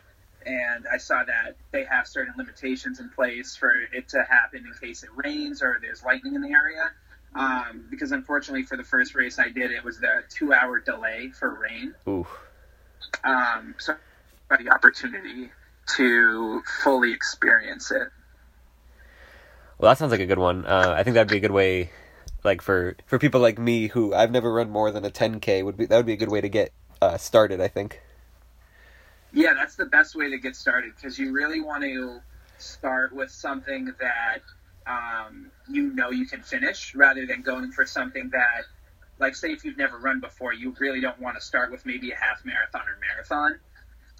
and 0.44 0.86
I 0.92 0.98
saw 0.98 1.22
that 1.24 1.56
they 1.70 1.84
have 1.84 2.06
certain 2.06 2.34
limitations 2.36 3.00
in 3.00 3.08
place 3.10 3.56
for 3.56 3.72
it 3.92 4.08
to 4.08 4.24
happen 4.28 4.64
in 4.66 4.74
case 4.80 5.02
it 5.02 5.10
rains 5.14 5.62
or 5.62 5.78
there's 5.80 6.02
lightning 6.02 6.34
in 6.34 6.42
the 6.42 6.50
area. 6.50 6.90
Um, 7.32 7.86
because 7.88 8.10
unfortunately, 8.10 8.64
for 8.64 8.76
the 8.76 8.82
first 8.82 9.14
race 9.14 9.38
I 9.38 9.50
did, 9.50 9.70
it 9.70 9.84
was 9.84 10.00
the 10.00 10.24
two-hour 10.28 10.80
delay 10.80 11.30
for 11.30 11.54
rain. 11.54 11.94
Ooh. 12.08 12.26
Um, 13.22 13.76
so 13.78 13.94
the 14.56 14.70
opportunity 14.70 15.50
to 15.96 16.62
fully 16.82 17.12
experience 17.12 17.90
it. 17.90 18.08
Well, 19.78 19.90
that 19.90 19.98
sounds 19.98 20.10
like 20.12 20.20
a 20.20 20.26
good 20.26 20.38
one. 20.38 20.66
Uh, 20.66 20.94
I 20.96 21.02
think 21.02 21.14
that'd 21.14 21.30
be 21.30 21.38
a 21.38 21.40
good 21.40 21.50
way, 21.50 21.90
like 22.44 22.60
for 22.60 22.96
for 23.06 23.18
people 23.18 23.40
like 23.40 23.58
me 23.58 23.86
who 23.88 24.14
I've 24.14 24.30
never 24.30 24.52
run 24.52 24.70
more 24.70 24.90
than 24.90 25.04
a 25.04 25.10
10k 25.10 25.64
would 25.64 25.76
be 25.76 25.86
that 25.86 25.96
would 25.96 26.06
be 26.06 26.12
a 26.12 26.18
good 26.18 26.30
way 26.30 26.40
to 26.40 26.48
get 26.48 26.72
uh, 27.00 27.16
started. 27.16 27.60
I 27.60 27.68
think. 27.68 28.00
Yeah, 29.32 29.54
that's 29.54 29.76
the 29.76 29.86
best 29.86 30.14
way 30.16 30.30
to 30.30 30.38
get 30.38 30.56
started 30.56 30.92
because 30.96 31.18
you 31.18 31.32
really 31.32 31.60
want 31.60 31.84
to 31.84 32.20
start 32.58 33.14
with 33.14 33.30
something 33.30 33.92
that 34.00 34.42
um, 34.86 35.50
you 35.68 35.94
know 35.94 36.10
you 36.10 36.26
can 36.26 36.42
finish 36.42 36.94
rather 36.94 37.26
than 37.26 37.42
going 37.42 37.72
for 37.72 37.86
something 37.86 38.30
that, 38.30 38.64
like, 39.18 39.36
say 39.36 39.52
if 39.52 39.64
you've 39.64 39.78
never 39.78 39.98
run 39.98 40.20
before, 40.20 40.52
you 40.52 40.74
really 40.78 41.00
don't 41.00 41.20
want 41.20 41.36
to 41.36 41.42
start 41.42 41.70
with 41.70 41.86
maybe 41.86 42.10
a 42.10 42.16
half 42.16 42.44
marathon 42.44 42.82
or 42.82 42.98
marathon. 43.00 43.60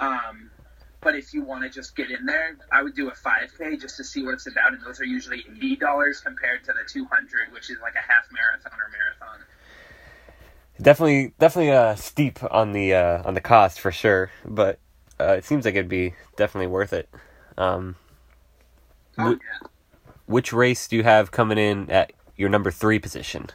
Um, 0.00 0.50
but 1.02 1.14
if 1.16 1.32
you 1.34 1.42
want 1.44 1.62
to 1.64 1.70
just 1.70 1.96
get 1.96 2.10
in 2.10 2.26
there, 2.26 2.56
I 2.72 2.82
would 2.82 2.94
do 2.94 3.08
a 3.08 3.12
5K 3.12 3.80
just 3.80 3.96
to 3.98 4.04
see 4.04 4.22
what 4.24 4.34
it's 4.34 4.46
about, 4.48 4.72
and 4.74 4.82
those 4.84 5.00
are 5.00 5.04
usually 5.06 5.44
eighty 5.56 5.76
dollars 5.76 6.20
compared 6.20 6.64
to 6.64 6.72
the 6.72 6.88
200, 6.90 7.52
which 7.52 7.70
is 7.70 7.78
like 7.82 7.94
a 7.94 7.98
half 8.12 8.24
marathon 8.32 8.72
or 8.78 8.90
marathon. 8.92 9.46
Definitely, 10.80 11.34
definitely 11.38 11.72
uh, 11.72 11.94
steep 11.94 12.38
on 12.50 12.72
the 12.72 12.94
uh, 12.94 13.22
on 13.24 13.34
the 13.34 13.40
cost 13.40 13.80
for 13.80 13.92
sure, 13.92 14.30
but 14.44 14.78
uh, 15.20 15.34
it 15.34 15.44
seems 15.44 15.64
like 15.66 15.74
it'd 15.74 15.88
be 15.88 16.14
definitely 16.36 16.68
worth 16.68 16.92
it. 16.94 17.08
Um, 17.58 17.96
Oh, 19.18 19.34
Wh- 19.34 19.40
yeah. 19.42 19.68
which 20.26 20.52
race 20.52 20.88
do 20.88 20.96
you 20.96 21.02
have 21.04 21.30
coming 21.30 21.58
in 21.58 21.90
at 21.90 22.12
your 22.36 22.48
number 22.48 22.70
three 22.70 22.98
position? 22.98 23.48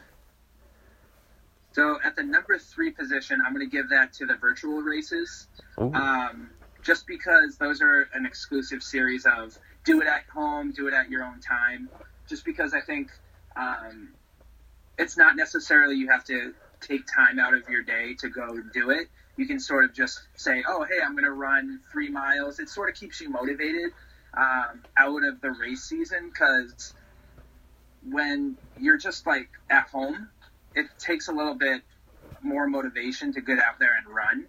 So 1.76 1.98
at 2.06 2.16
the 2.16 2.24
number 2.24 2.58
three 2.58 2.92
position, 2.92 3.42
I'm 3.46 3.54
going 3.54 3.70
to 3.70 3.70
give 3.70 3.90
that 3.90 4.14
to 4.14 4.26
the 4.26 4.36
virtual 4.36 4.82
races, 4.82 5.48
um, 5.78 6.50
just 6.82 7.06
because 7.06 7.58
those 7.58 7.82
are 7.82 8.08
an 8.14 8.26
exclusive 8.26 8.82
series 8.82 9.26
of 9.26 9.58
do 9.84 10.00
it 10.00 10.08
at 10.08 10.24
home, 10.34 10.72
do 10.72 10.88
it 10.88 10.94
at 10.94 11.10
your 11.10 11.26
own 11.26 11.42
time. 11.42 11.90
Just 12.30 12.46
because 12.46 12.74
I 12.74 12.80
think 12.80 13.10
um, 13.58 14.14
it's 14.98 15.18
not 15.18 15.36
necessarily 15.36 15.98
you 15.98 16.08
have 16.08 16.24
to 16.26 16.54
take 16.80 17.02
time 17.14 17.40
out 17.40 17.54
of 17.54 17.68
your 17.68 17.84
day 17.84 18.14
to 18.20 18.30
go 18.30 18.58
do 18.74 18.92
it. 18.92 19.10
You 19.36 19.46
can 19.46 19.60
sort 19.60 19.84
of 19.84 19.94
just 19.94 20.22
say, 20.38 20.64
oh, 20.66 20.86
hey, 20.86 21.00
I'm 21.06 21.12
going 21.12 21.26
to 21.26 21.34
run 21.34 21.82
three 21.92 22.10
miles. 22.10 22.60
It 22.60 22.70
sort 22.70 22.88
of 22.88 22.96
keeps 22.96 23.20
you 23.20 23.30
motivated 23.30 23.92
um, 24.34 24.82
out 24.98 25.26
of 25.26 25.42
the 25.42 25.52
race 25.52 25.84
season 25.84 26.30
because 26.30 26.94
when 28.10 28.56
you're 28.80 28.98
just 28.98 29.28
like 29.28 29.50
at 29.70 29.90
home, 29.90 30.30
it 30.76 30.88
takes 31.00 31.28
a 31.28 31.32
little 31.32 31.56
bit 31.56 31.82
more 32.42 32.68
motivation 32.68 33.34
to 33.34 33.42
get 33.42 33.60
out 33.60 33.80
there 33.80 33.96
and 33.98 34.14
run. 34.14 34.46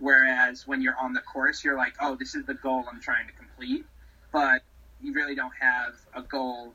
Whereas 0.00 0.66
when 0.66 0.82
you're 0.82 0.98
on 0.98 1.12
the 1.12 1.20
course, 1.20 1.62
you're 1.62 1.76
like, 1.76 1.94
oh, 2.00 2.16
this 2.16 2.34
is 2.34 2.44
the 2.46 2.54
goal 2.54 2.84
I'm 2.90 3.00
trying 3.00 3.26
to 3.28 3.32
complete. 3.32 3.84
But 4.32 4.62
you 5.00 5.12
really 5.12 5.34
don't 5.34 5.52
have 5.60 5.94
a 6.14 6.22
goal 6.22 6.74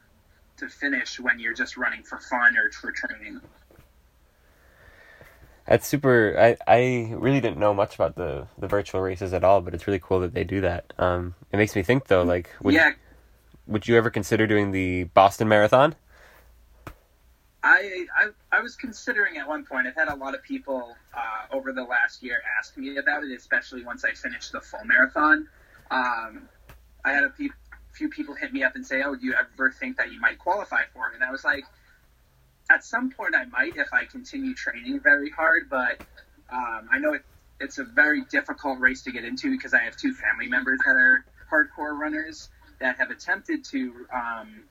to 0.58 0.70
finish 0.70 1.20
when 1.20 1.40
you're 1.40 1.54
just 1.54 1.78
running 1.78 2.04
for 2.04 2.18
fun 2.18 2.56
or 2.58 2.72
for 2.72 2.92
training. 2.92 3.42
That's 5.68 5.86
super. 5.86 6.36
I, 6.40 6.58
I 6.66 7.14
really 7.14 7.42
didn't 7.42 7.58
know 7.58 7.74
much 7.74 7.96
about 7.96 8.16
the, 8.16 8.48
the 8.58 8.68
virtual 8.68 9.02
races 9.02 9.34
at 9.34 9.44
all, 9.44 9.60
but 9.60 9.74
it's 9.74 9.86
really 9.86 10.00
cool 10.00 10.22
that 10.22 10.34
they 10.34 10.46
do 10.46 10.62
that. 10.62 10.94
Um, 10.98 11.36
it 11.52 11.58
makes 11.58 11.76
me 11.76 11.84
think 11.84 12.08
though, 12.08 12.24
like, 12.24 12.50
would, 12.62 12.74
yeah, 12.74 12.92
would 13.66 13.88
you 13.88 13.98
ever 13.98 14.10
consider 14.10 14.48
doing 14.48 14.72
the 14.72 15.06
Boston 15.06 15.50
Marathon? 15.50 15.96
I, 17.64 18.06
I 18.16 18.30
I 18.52 18.62
was 18.62 18.76
considering 18.78 19.38
at 19.38 19.48
one 19.48 19.66
point. 19.66 19.88
I've 19.88 19.96
had 19.96 20.10
a 20.10 20.16
lot 20.16 20.36
of 20.36 20.44
people 20.44 20.96
uh, 21.14 21.56
over 21.56 21.74
the 21.74 21.84
last 21.84 22.24
year 22.24 22.42
ask 22.60 22.78
me 22.78 22.98
about 22.98 23.24
it, 23.24 23.32
especially 23.34 23.84
once 23.84 24.06
I 24.06 24.14
finished 24.14 24.54
the 24.54 24.62
full 24.62 24.86
marathon. 24.86 25.48
Um, 25.92 26.50
I 27.06 27.14
had 27.14 27.24
a 27.26 27.30
pe- 27.30 27.50
few 27.94 28.10
people 28.10 28.36
hit 28.36 28.54
me 28.54 28.64
up 28.64 28.76
and 28.76 28.86
say, 28.86 29.04
"Oh, 29.04 29.16
do 29.16 29.26
you 29.26 29.36
ever 29.36 29.72
think 29.72 29.98
that 29.98 30.12
you 30.12 30.20
might 30.20 30.40
qualify 30.40 30.84
for 30.94 31.10
it?" 31.10 31.16
And 31.16 31.24
I 31.24 31.32
was 31.32 31.44
like, 31.46 31.66
"At 32.72 32.84
some 32.84 33.12
point, 33.12 33.36
I 33.36 33.46
might 33.46 33.76
if 33.78 33.94
I 33.94 34.06
continue 34.06 34.54
training 34.56 35.02
very 35.04 35.30
hard." 35.30 35.70
But 35.70 36.00
um, 36.52 36.90
I 36.92 37.00
know 37.00 37.14
it, 37.14 37.24
it's 37.60 37.80
a 37.80 37.86
very 37.86 38.24
difficult 38.32 38.80
race 38.80 39.04
to 39.04 39.12
get 39.12 39.26
into 39.26 39.52
because 39.52 39.74
I 39.74 39.82
have 39.84 39.96
two 39.98 40.14
family 40.14 40.48
members 40.48 40.80
that 40.86 40.96
are 40.96 41.26
hardcore 41.52 41.98
runners 41.98 42.50
that 42.82 42.98
have 42.98 43.12
attempted 43.12 43.66
to 43.66 44.08
um, 44.14 44.66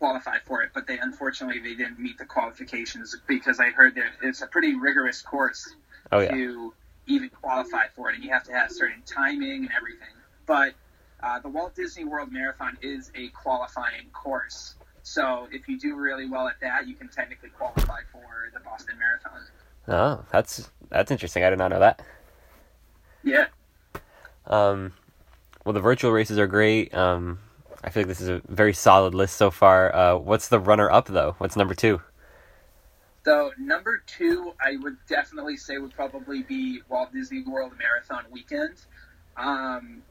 qualify 0.00 0.38
for 0.46 0.62
it, 0.62 0.70
but 0.74 0.86
they 0.88 0.98
unfortunately 0.98 1.60
they 1.60 1.74
didn't 1.76 2.00
meet 2.00 2.18
the 2.18 2.24
qualifications 2.24 3.14
because 3.28 3.60
I 3.60 3.68
heard 3.70 3.94
that 3.94 4.06
it's 4.22 4.40
a 4.42 4.46
pretty 4.48 4.74
rigorous 4.74 5.20
course 5.22 5.72
Oh 6.10 6.18
yeah. 6.20 6.30
to 6.32 6.74
even 7.06 7.28
qualify 7.28 7.84
for 7.94 8.10
it, 8.10 8.16
and 8.16 8.24
you 8.24 8.30
have 8.30 8.42
to 8.44 8.52
have 8.52 8.72
certain 8.72 9.02
timing 9.06 9.66
and 9.66 9.70
everything. 9.76 10.08
But 10.46 10.72
uh, 11.22 11.38
the 11.40 11.48
Walt 11.48 11.76
Disney 11.76 12.04
World 12.04 12.32
Marathon 12.32 12.78
is 12.82 13.12
a 13.14 13.28
qualifying 13.28 14.08
course, 14.12 14.74
so 15.02 15.46
if 15.52 15.68
you 15.68 15.78
do 15.78 15.94
really 15.96 16.26
well 16.28 16.48
at 16.48 16.58
that, 16.62 16.88
you 16.88 16.94
can 16.94 17.08
technically 17.08 17.50
qualify 17.50 18.00
for 18.10 18.50
the 18.54 18.60
Boston 18.60 18.96
Marathon. 18.98 19.42
Oh, 19.86 20.24
that's 20.32 20.70
That's 20.88 21.10
interesting. 21.10 21.44
I 21.44 21.50
did 21.50 21.58
not 21.58 21.70
know 21.70 21.80
that. 21.80 22.00
Yeah. 23.22 23.46
Um, 24.46 24.92
well, 25.64 25.74
the 25.74 25.80
virtual 25.80 26.10
races 26.10 26.38
are 26.38 26.46
great. 26.46 26.94
Um, 26.94 27.38
I 27.82 27.90
feel 27.90 28.02
like 28.02 28.08
this 28.08 28.20
is 28.20 28.28
a 28.28 28.42
very 28.46 28.74
solid 28.74 29.14
list 29.14 29.36
so 29.36 29.50
far. 29.50 29.94
Uh, 29.94 30.16
what's 30.16 30.48
the 30.48 30.58
runner 30.58 30.90
up 30.90 31.06
though? 31.06 31.34
What's 31.38 31.56
number 31.56 31.74
two? 31.74 32.00
So 33.24 33.52
number 33.58 34.02
two, 34.06 34.54
I 34.60 34.76
would 34.82 34.96
definitely 35.06 35.56
say 35.56 35.78
would 35.78 35.94
probably 35.94 36.42
be 36.42 36.80
Walt 36.88 37.12
Disney 37.12 37.42
World 37.42 37.72
Marathon 37.78 38.24
Weekend. 38.30 38.76
Um, 39.36 40.02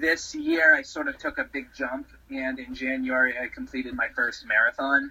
this 0.00 0.34
year, 0.34 0.74
I 0.74 0.82
sort 0.82 1.08
of 1.08 1.18
took 1.18 1.38
a 1.38 1.44
big 1.44 1.66
jump, 1.74 2.08
and 2.30 2.58
in 2.58 2.74
January, 2.74 3.34
I 3.40 3.48
completed 3.48 3.94
my 3.94 4.08
first 4.14 4.46
marathon, 4.46 5.10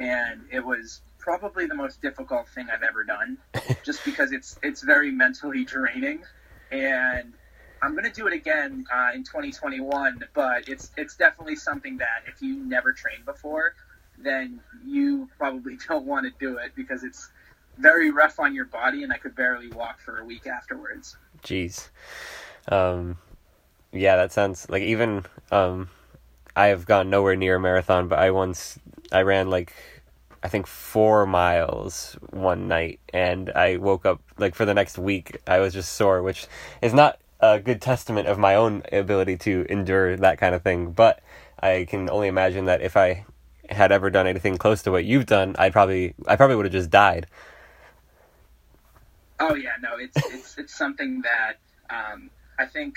and 0.00 0.42
it 0.50 0.64
was 0.64 1.00
probably 1.18 1.66
the 1.66 1.74
most 1.74 2.02
difficult 2.02 2.48
thing 2.48 2.68
I've 2.72 2.82
ever 2.82 3.04
done, 3.04 3.38
just 3.84 4.04
because 4.04 4.32
it's 4.32 4.58
it's 4.62 4.82
very 4.82 5.10
mentally 5.10 5.64
draining, 5.64 6.24
and 6.72 7.32
I'm 7.82 7.94
to 7.96 8.10
do 8.10 8.26
it 8.26 8.32
again 8.32 8.84
uh, 8.92 9.10
in 9.14 9.24
2021. 9.24 10.24
But 10.34 10.68
it's 10.68 10.90
it's 10.96 11.16
definitely 11.16 11.56
something 11.56 11.98
that 11.98 12.24
if 12.26 12.42
you 12.42 12.56
never 12.64 12.92
trained 12.92 13.24
before, 13.24 13.74
then 14.18 14.60
you 14.84 15.28
probably 15.38 15.78
don't 15.88 16.06
want 16.06 16.26
to 16.26 16.32
do 16.38 16.58
it 16.58 16.72
because 16.74 17.04
it's 17.04 17.30
very 17.78 18.10
rough 18.10 18.38
on 18.38 18.54
your 18.54 18.66
body, 18.66 19.02
and 19.02 19.12
I 19.12 19.16
could 19.16 19.34
barely 19.34 19.68
walk 19.68 20.00
for 20.00 20.18
a 20.18 20.24
week 20.24 20.46
afterwards. 20.46 21.16
Jeez. 21.42 21.88
Um, 22.68 23.16
yeah, 23.92 24.16
that 24.16 24.32
sounds 24.32 24.68
like 24.68 24.82
even 24.82 25.24
um, 25.50 25.88
I 26.54 26.66
have 26.66 26.84
gone 26.86 27.10
nowhere 27.10 27.36
near 27.36 27.56
a 27.56 27.60
marathon, 27.60 28.08
but 28.08 28.18
I 28.18 28.30
once 28.30 28.78
I 29.10 29.22
ran 29.22 29.50
like 29.50 29.72
I 30.42 30.48
think 30.48 30.66
four 30.66 31.26
miles 31.26 32.16
one 32.30 32.68
night, 32.68 33.00
and 33.12 33.50
I 33.50 33.76
woke 33.76 34.06
up 34.06 34.20
like 34.38 34.54
for 34.54 34.64
the 34.64 34.74
next 34.74 34.98
week 34.98 35.38
I 35.46 35.60
was 35.60 35.72
just 35.72 35.92
sore, 35.94 36.22
which 36.22 36.46
is 36.82 36.92
not 36.92 37.18
a 37.40 37.58
good 37.58 37.80
testament 37.80 38.28
of 38.28 38.38
my 38.38 38.54
own 38.54 38.82
ability 38.92 39.36
to 39.38 39.66
endure 39.68 40.16
that 40.16 40.38
kind 40.38 40.54
of 40.54 40.62
thing. 40.62 40.92
But 40.92 41.20
I 41.60 41.86
can 41.88 42.10
only 42.10 42.28
imagine 42.28 42.66
that 42.66 42.82
if 42.82 42.96
I 42.96 43.24
had 43.68 43.92
ever 43.92 44.10
done 44.10 44.26
anything 44.26 44.58
close 44.58 44.82
to 44.82 44.90
what 44.90 45.04
you've 45.04 45.26
done, 45.26 45.54
I 45.58 45.70
probably 45.70 46.14
I 46.26 46.36
probably 46.36 46.56
would 46.56 46.66
have 46.66 46.72
just 46.72 46.90
died. 46.90 47.26
Oh 49.38 49.54
yeah, 49.54 49.72
no, 49.80 49.96
it's 49.98 50.16
it's 50.32 50.58
it's 50.58 50.74
something 50.76 51.22
that 51.22 51.54
um, 51.88 52.30
I 52.58 52.66
think 52.66 52.94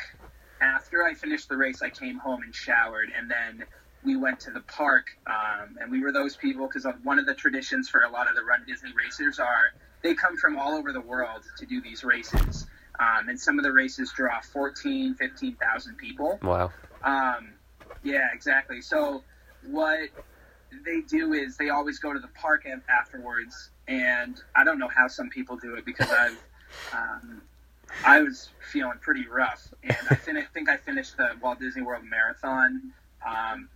after 0.62 1.04
I 1.04 1.14
finished 1.14 1.50
the 1.50 1.58
race, 1.58 1.82
I 1.82 1.90
came 1.90 2.18
home 2.18 2.42
and 2.44 2.54
showered, 2.54 3.12
and 3.18 3.30
then 3.30 3.66
we 4.04 4.18
went 4.18 4.40
to 4.42 4.52
the 4.52 4.62
park. 4.62 5.08
Um, 5.28 5.78
and 5.80 5.92
we 5.92 6.02
were 6.02 6.12
those 6.12 6.36
people 6.36 6.68
because 6.68 6.86
one 7.04 7.20
of 7.20 7.26
the 7.26 7.34
traditions 7.34 7.90
for 7.90 8.02
a 8.02 8.10
lot 8.10 8.30
of 8.30 8.36
the 8.36 8.44
Run 8.44 8.64
Disney 8.68 8.92
racers 8.94 9.40
are 9.40 9.74
they 10.02 10.14
come 10.14 10.36
from 10.36 10.58
all 10.58 10.74
over 10.74 10.92
the 10.92 11.02
world 11.02 11.44
to 11.58 11.66
do 11.66 11.82
these 11.82 12.04
races. 12.04 12.68
Um, 13.00 13.30
and 13.30 13.40
some 13.40 13.58
of 13.58 13.64
the 13.64 13.72
races 13.72 14.12
draw 14.16 14.40
14, 14.40 15.16
15,000 15.16 15.96
people. 15.98 16.40
Wow. 16.44 16.72
Um, 17.04 17.54
yeah, 18.04 18.28
exactly. 18.34 18.82
So 18.82 19.24
what 19.66 20.10
they 20.86 21.02
do 21.02 21.34
is 21.34 21.58
they 21.58 21.70
always 21.70 22.00
go 22.00 22.14
to 22.14 22.20
the 22.20 22.30
park 22.40 22.66
afterwards, 22.90 23.70
and 23.88 24.36
I 24.56 24.64
don't 24.64 24.80
know 24.80 24.88
how 24.88 25.08
some 25.08 25.30
people 25.30 25.58
do 25.58 25.76
it 25.76 25.86
because 25.86 26.10
I've 26.10 26.38
um, 26.94 27.42
I 28.06 28.22
was 28.22 28.50
feeling 28.72 28.98
pretty 29.02 29.28
rough, 29.28 29.74
and 29.84 29.98
I 30.10 30.16
fin- 30.16 30.46
think 30.54 30.70
I 30.70 30.78
finished 30.78 31.18
the 31.18 31.30
Walt 31.42 31.60
Disney 31.60 31.84
World 31.84 32.04
Marathon, 32.06 32.92
um, 33.26 33.70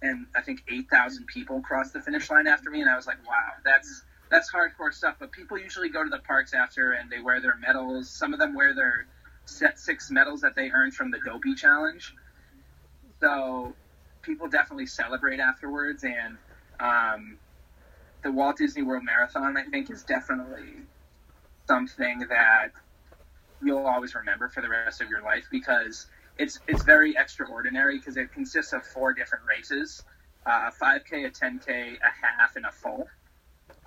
and 0.00 0.26
I 0.36 0.42
think 0.42 0.62
eight 0.68 0.88
thousand 0.88 1.26
people 1.26 1.60
crossed 1.60 1.92
the 1.92 2.00
finish 2.00 2.30
line 2.30 2.46
after 2.46 2.70
me, 2.70 2.80
and 2.80 2.90
I 2.90 2.96
was 2.96 3.06
like, 3.06 3.24
wow, 3.26 3.52
that's 3.64 4.02
that's 4.30 4.50
hardcore 4.52 4.92
stuff. 4.92 5.16
But 5.20 5.32
people 5.32 5.58
usually 5.58 5.88
go 5.88 6.04
to 6.04 6.10
the 6.10 6.18
parks 6.20 6.54
after, 6.54 6.92
and 6.92 7.10
they 7.10 7.20
wear 7.20 7.40
their 7.40 7.56
medals. 7.56 8.10
Some 8.10 8.32
of 8.32 8.38
them 8.38 8.54
wear 8.54 8.74
their 8.74 9.06
set 9.46 9.78
six 9.78 10.10
medals 10.10 10.42
that 10.42 10.54
they 10.54 10.70
earned 10.70 10.94
from 10.94 11.10
the 11.10 11.18
Dopey 11.24 11.54
Challenge. 11.54 12.14
So 13.20 13.74
people 14.22 14.48
definitely 14.48 14.86
celebrate 14.86 15.40
afterwards, 15.40 16.04
and 16.04 16.38
um, 16.80 17.38
the 18.22 18.32
Walt 18.32 18.58
Disney 18.58 18.82
World 18.82 19.04
Marathon, 19.04 19.56
I 19.56 19.64
think, 19.64 19.90
is 19.90 20.04
definitely 20.04 20.82
something 21.66 22.20
that 22.30 22.68
you'll 23.62 23.86
always 23.86 24.14
remember 24.14 24.48
for 24.48 24.60
the 24.62 24.68
rest 24.68 25.00
of 25.00 25.10
your 25.10 25.22
life 25.22 25.46
because 25.50 26.06
it's 26.38 26.60
it's 26.68 26.84
very 26.84 27.14
extraordinary 27.16 27.98
because 27.98 28.16
it 28.16 28.32
consists 28.32 28.72
of 28.72 28.84
four 28.84 29.12
different 29.12 29.44
races: 29.48 30.04
uh, 30.46 30.70
a 30.70 30.84
5K, 30.84 31.26
a 31.26 31.30
10K, 31.30 31.96
a 31.96 32.26
half, 32.26 32.56
and 32.56 32.66
a 32.66 32.72
full. 32.72 33.08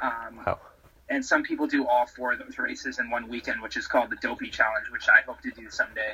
Um, 0.02 0.42
wow. 0.46 0.60
And 1.10 1.26
some 1.26 1.44
people 1.44 1.68
do 1.68 1.88
all 1.88 2.06
four 2.06 2.34
of 2.34 2.40
those 2.40 2.58
races 2.58 3.00
in 3.00 3.10
one 3.10 3.28
weekend, 3.28 3.62
which 3.62 3.76
is 3.76 3.86
called 3.86 4.10
the 4.10 4.16
Dopey 4.16 4.50
Challenge, 4.50 4.90
which 4.92 5.10
I 5.10 5.22
hope 5.26 5.42
to 5.42 5.52
do 5.52 5.70
someday. 5.70 6.14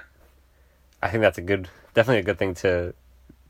I 1.02 1.10
think 1.10 1.22
that's 1.22 1.38
a 1.38 1.42
good, 1.42 1.70
definitely 1.94 2.22
a 2.22 2.24
good 2.24 2.40
thing 2.40 2.56
to 2.56 2.94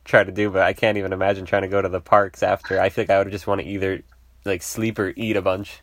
try 0.03 0.23
to 0.23 0.31
do, 0.31 0.49
but 0.49 0.63
I 0.63 0.73
can't 0.73 0.97
even 0.97 1.13
imagine 1.13 1.45
trying 1.45 1.61
to 1.61 1.67
go 1.67 1.81
to 1.81 1.89
the 1.89 2.01
parks 2.01 2.43
after. 2.43 2.79
I 2.79 2.89
feel 2.89 3.03
like 3.03 3.09
I 3.09 3.19
would 3.19 3.31
just 3.31 3.47
want 3.47 3.61
to 3.61 3.67
either 3.67 4.03
like 4.45 4.61
sleep 4.61 4.99
or 4.99 5.13
eat 5.15 5.37
a 5.37 5.41
bunch. 5.41 5.81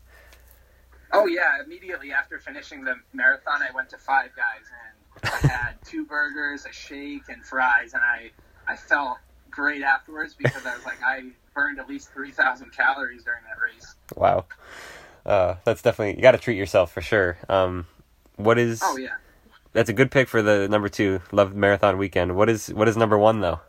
Oh 1.13 1.27
yeah, 1.27 1.63
immediately 1.65 2.13
after 2.13 2.39
finishing 2.39 2.85
the 2.85 2.97
marathon, 3.13 3.63
I 3.63 3.73
went 3.75 3.89
to 3.91 3.99
Five 3.99 4.31
Guys 4.35 4.67
and 5.23 5.31
I 5.33 5.47
had 5.47 5.75
two 5.85 6.05
burgers, 6.05 6.67
a 6.67 6.73
shake, 6.73 7.29
and 7.29 7.45
fries, 7.45 7.95
and 7.95 8.03
I 8.03 8.31
I 8.67 8.77
felt 8.77 9.19
great 9.55 9.83
afterwards 9.83 10.35
because 10.35 10.67
I 10.67 10.75
was 10.75 10.85
like 10.85 11.03
I 11.03 11.25
burned 11.55 11.79
at 11.79 11.89
least 11.89 12.13
three 12.13 12.31
thousand 12.31 12.73
calories 12.73 13.25
during 13.25 13.41
that 13.49 13.63
race. 13.63 13.95
Wow, 14.17 14.47
uh, 15.25 15.57
that's 15.65 15.83
definitely 15.83 16.17
you 16.17 16.23
got 16.23 16.33
to 16.33 16.39
treat 16.39 16.57
yourself 16.57 16.93
for 16.93 17.01
sure. 17.01 17.39
Um, 17.49 17.87
what 18.37 18.59
is? 18.59 18.81
Oh 18.83 18.97
yeah, 18.97 19.15
that's 19.73 19.89
a 19.89 19.93
good 19.93 20.11
pick 20.11 20.29
for 20.29 20.43
the 20.43 20.69
number 20.69 20.89
two. 20.89 21.21
Love 21.33 21.55
marathon 21.55 21.99
weekend. 21.99 22.37
What 22.37 22.49
is 22.49 22.69
what 22.69 22.89
is 22.89 22.97
number 22.97 23.19
one 23.19 23.41
though? 23.41 23.61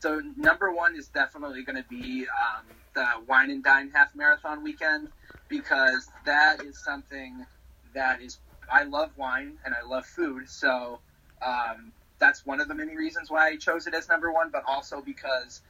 So 0.00 0.20
number 0.36 0.72
one 0.72 0.96
is 0.96 1.08
definitely 1.08 1.62
going 1.62 1.76
to 1.76 1.88
be 1.88 2.26
um, 2.26 2.64
the 2.94 3.06
Wine 3.28 3.50
and 3.50 3.62
Dine 3.62 3.90
half 3.94 4.14
marathon 4.14 4.64
weekend 4.64 5.08
because 5.48 6.08
that 6.24 6.62
is 6.64 6.82
something 6.82 7.44
that 7.92 8.22
is 8.22 8.38
I 8.72 8.84
love 8.84 9.10
wine 9.16 9.58
and 9.64 9.74
I 9.74 9.86
love 9.86 10.06
food, 10.06 10.48
so 10.48 11.00
um, 11.44 11.92
that's 12.20 12.46
one 12.46 12.60
of 12.60 12.68
the 12.68 12.74
many 12.74 12.96
reasons 12.96 13.30
why 13.30 13.48
I 13.48 13.56
chose 13.56 13.86
it 13.86 13.94
as 13.94 14.08
number 14.08 14.32
one. 14.32 14.50
But 14.50 14.62
also 14.66 15.00
because 15.00 15.62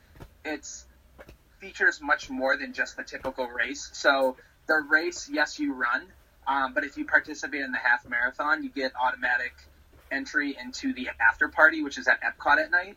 it's 0.45 0.87
features 1.59 2.01
much 2.01 2.29
more 2.29 2.57
than 2.57 2.73
just 2.73 2.97
the 2.97 3.05
typical 3.05 3.47
race. 3.47 3.91
So 3.93 4.37
the 4.67 4.85
race, 4.89 5.29
yes, 5.31 5.59
you 5.59 5.75
run, 5.75 6.07
um, 6.47 6.75
but 6.75 6.85
if 6.85 6.97
you 6.97 7.05
participate 7.05 7.61
in 7.61 7.73
the 7.73 7.79
half 7.79 8.09
marathon, 8.09 8.63
you 8.63 8.71
get 8.71 8.93
automatic 9.01 9.53
entry 10.11 10.57
into 10.61 10.93
the 10.93 11.09
after 11.21 11.49
party, 11.49 11.83
which 11.83 11.99
is 11.99 12.09
at 12.09 12.21
Epcot 12.23 12.59
at 12.59 12.71
night. 12.71 12.97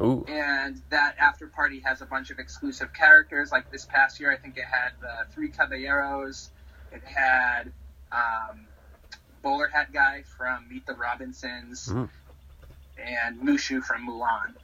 Ooh. 0.00 0.24
And 0.28 0.80
that 0.90 1.16
after 1.18 1.46
party 1.46 1.80
has 1.80 2.00
a 2.00 2.06
bunch 2.06 2.30
of 2.30 2.38
exclusive 2.38 2.92
characters. 2.94 3.52
Like 3.52 3.70
this 3.70 3.84
past 3.84 4.18
year, 4.20 4.32
I 4.32 4.36
think 4.36 4.56
it 4.56 4.64
had 4.64 4.92
the 5.00 5.32
Three 5.32 5.48
Caballeros. 5.48 6.50
It 6.92 7.02
had 7.04 7.72
um, 8.10 8.66
Bowler 9.42 9.68
Hat 9.68 9.92
Guy 9.92 10.22
from 10.36 10.68
Meet 10.68 10.86
the 10.86 10.94
Robinsons, 10.94 11.88
mm. 11.88 12.08
And 13.04 13.40
Mushu 13.40 13.82
from 13.82 14.08
Mulan. 14.08 14.54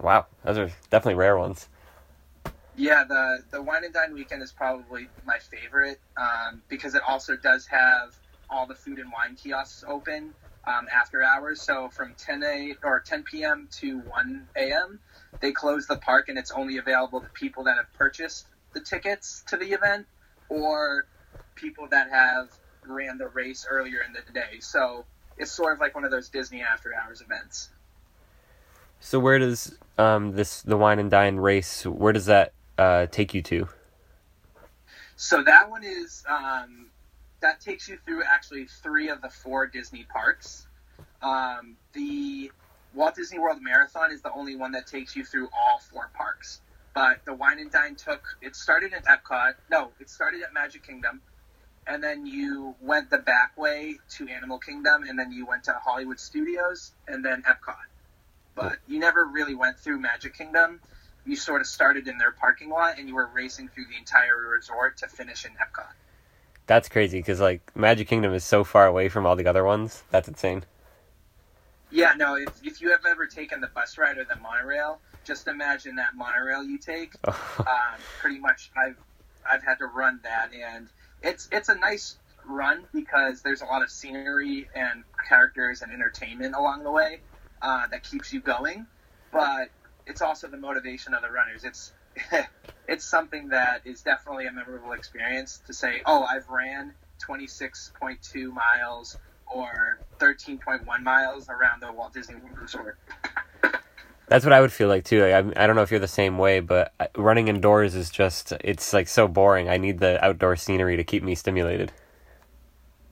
Wow, 0.00 0.26
those 0.44 0.58
are 0.58 0.70
definitely 0.90 1.14
rare 1.14 1.38
ones. 1.38 1.68
Yeah, 2.76 3.04
the 3.04 3.38
the 3.52 3.62
Wine 3.62 3.84
and 3.84 3.94
Dine 3.94 4.14
weekend 4.14 4.42
is 4.42 4.52
probably 4.52 5.08
my 5.24 5.38
favorite 5.38 6.00
um, 6.16 6.62
because 6.68 6.94
it 6.94 7.02
also 7.06 7.36
does 7.36 7.66
have 7.66 8.16
all 8.50 8.66
the 8.66 8.74
food 8.74 8.98
and 8.98 9.12
wine 9.12 9.36
kiosks 9.36 9.84
open 9.88 10.34
um, 10.66 10.86
after 10.92 11.22
hours. 11.22 11.62
So 11.62 11.88
from 11.88 12.14
10 12.18 12.42
a 12.42 12.74
or 12.82 13.00
10 13.00 13.24
p.m. 13.24 13.68
to 13.80 13.98
1 14.00 14.48
a.m. 14.56 15.00
they 15.40 15.52
close 15.52 15.86
the 15.86 15.96
park 15.96 16.28
and 16.28 16.38
it's 16.38 16.50
only 16.50 16.78
available 16.78 17.20
to 17.20 17.28
people 17.30 17.64
that 17.64 17.76
have 17.76 17.92
purchased 17.96 18.46
the 18.72 18.80
tickets 18.80 19.44
to 19.48 19.56
the 19.56 19.66
event 19.66 20.06
or 20.48 21.06
people 21.54 21.86
that 21.90 22.10
have 22.10 22.48
ran 22.86 23.18
the 23.18 23.28
race 23.28 23.66
earlier 23.70 24.00
in 24.06 24.12
the 24.12 24.32
day. 24.32 24.58
So 24.60 25.06
it's 25.38 25.50
sort 25.50 25.72
of 25.72 25.80
like 25.80 25.94
one 25.94 26.04
of 26.04 26.10
those 26.10 26.28
Disney 26.28 26.62
after 26.62 26.94
hours 26.94 27.20
events. 27.20 27.70
So 29.00 29.18
where 29.18 29.38
does 29.38 29.76
um, 29.98 30.32
this 30.32 30.62
the 30.62 30.76
wine 30.76 30.98
and 30.98 31.10
dine 31.10 31.36
race? 31.36 31.84
Where 31.84 32.12
does 32.12 32.26
that 32.26 32.52
uh, 32.78 33.06
take 33.06 33.34
you 33.34 33.42
to? 33.42 33.68
So 35.16 35.42
that 35.42 35.70
one 35.70 35.84
is 35.84 36.24
um, 36.28 36.86
that 37.40 37.60
takes 37.60 37.88
you 37.88 37.98
through 38.04 38.22
actually 38.24 38.66
three 38.82 39.08
of 39.08 39.20
the 39.20 39.28
four 39.28 39.66
Disney 39.66 40.06
parks. 40.10 40.66
Um, 41.22 41.76
the 41.92 42.50
Walt 42.94 43.14
Disney 43.14 43.38
World 43.38 43.58
Marathon 43.62 44.12
is 44.12 44.22
the 44.22 44.32
only 44.32 44.56
one 44.56 44.72
that 44.72 44.86
takes 44.86 45.14
you 45.14 45.24
through 45.24 45.48
all 45.48 45.78
four 45.78 46.10
parks. 46.14 46.60
But 46.94 47.24
the 47.24 47.34
Wine 47.34 47.58
and 47.58 47.70
Dine 47.70 47.96
took 47.96 48.22
it 48.40 48.56
started 48.56 48.92
at 48.92 49.04
Epcot. 49.04 49.54
No, 49.70 49.90
it 50.00 50.08
started 50.08 50.42
at 50.42 50.54
Magic 50.54 50.86
Kingdom, 50.86 51.20
and 51.86 52.02
then 52.02 52.26
you 52.26 52.74
went 52.80 53.10
the 53.10 53.18
back 53.18 53.56
way 53.56 53.98
to 54.16 54.28
Animal 54.28 54.58
Kingdom, 54.58 55.04
and 55.08 55.18
then 55.18 55.32
you 55.32 55.46
went 55.46 55.64
to 55.64 55.72
Hollywood 55.72 56.18
Studios, 56.18 56.92
and 57.06 57.24
then 57.24 57.42
Epcot. 57.42 57.76
But 58.54 58.78
you 58.86 58.98
never 58.98 59.24
really 59.24 59.54
went 59.54 59.78
through 59.78 59.98
Magic 60.00 60.36
Kingdom. 60.36 60.80
You 61.26 61.36
sort 61.36 61.60
of 61.60 61.66
started 61.66 62.06
in 62.08 62.18
their 62.18 62.32
parking 62.32 62.70
lot, 62.70 62.98
and 62.98 63.08
you 63.08 63.14
were 63.14 63.28
racing 63.34 63.68
through 63.68 63.86
the 63.86 63.96
entire 63.98 64.36
resort 64.36 64.98
to 64.98 65.08
finish 65.08 65.44
in 65.44 65.52
Epcot. 65.52 65.92
That's 66.66 66.88
crazy 66.88 67.18
because 67.18 67.40
like 67.40 67.74
Magic 67.76 68.08
Kingdom 68.08 68.32
is 68.32 68.44
so 68.44 68.64
far 68.64 68.86
away 68.86 69.08
from 69.08 69.26
all 69.26 69.36
the 69.36 69.46
other 69.46 69.64
ones. 69.64 70.02
That's 70.10 70.28
insane. 70.28 70.64
Yeah, 71.90 72.14
no. 72.16 72.36
If 72.36 72.48
if 72.64 72.80
you 72.80 72.90
have 72.90 73.04
ever 73.06 73.26
taken 73.26 73.60
the 73.60 73.66
bus 73.68 73.98
ride 73.98 74.16
or 74.16 74.24
the 74.24 74.36
monorail, 74.36 75.00
just 75.24 75.46
imagine 75.46 75.96
that 75.96 76.16
monorail 76.16 76.64
you 76.64 76.78
take. 76.78 77.12
um, 77.24 77.34
pretty 78.18 78.38
much, 78.38 78.70
I've 78.76 78.96
I've 79.48 79.62
had 79.62 79.78
to 79.78 79.86
run 79.86 80.20
that, 80.24 80.50
and 80.54 80.88
it's 81.24 81.48
it's 81.50 81.68
a 81.68 81.74
nice 81.74 82.18
run 82.48 82.84
because 82.92 83.42
there's 83.42 83.62
a 83.62 83.64
lot 83.64 83.82
of 83.82 83.90
scenery 83.90 84.68
and 84.74 85.04
characters 85.28 85.82
and 85.82 85.92
entertainment 85.92 86.54
along 86.54 86.84
the 86.84 86.90
way 86.90 87.20
uh, 87.62 87.86
that 87.90 88.02
keeps 88.04 88.32
you 88.32 88.40
going. 88.40 88.86
But 89.32 89.70
it's 90.06 90.22
also 90.22 90.48
the 90.48 90.58
motivation 90.58 91.14
of 91.14 91.22
the 91.22 91.30
runners. 91.30 91.64
It's 91.64 91.92
it's 92.88 93.04
something 93.04 93.48
that 93.48 93.82
is 93.86 94.02
definitely 94.02 94.46
a 94.46 94.52
memorable 94.52 94.92
experience 94.92 95.60
to 95.66 95.72
say, 95.74 96.02
oh, 96.06 96.24
I've 96.24 96.48
ran 96.48 96.92
26.2 97.28 98.48
miles 98.52 99.16
or 99.52 100.00
13.1 100.20 101.02
miles 101.02 101.48
around 101.48 101.82
the 101.82 101.92
Walt 101.92 102.12
Disney 102.12 102.36
World 102.36 102.56
Resort. 102.60 102.98
That's 104.26 104.44
what 104.44 104.52
I 104.52 104.60
would 104.60 104.72
feel 104.72 104.88
like 104.88 105.04
too. 105.04 105.22
Like, 105.22 105.32
I, 105.32 105.64
I 105.64 105.66
don't 105.66 105.76
know 105.76 105.82
if 105.82 105.90
you're 105.90 106.00
the 106.00 106.08
same 106.08 106.38
way, 106.38 106.60
but 106.60 106.92
running 107.16 107.48
indoors 107.48 107.94
is 107.94 108.10
just, 108.10 108.52
it's 108.52 108.92
like 108.92 109.08
so 109.08 109.28
boring. 109.28 109.68
I 109.68 109.76
need 109.76 109.98
the 109.98 110.24
outdoor 110.24 110.56
scenery 110.56 110.96
to 110.96 111.04
keep 111.04 111.22
me 111.22 111.34
stimulated. 111.34 111.92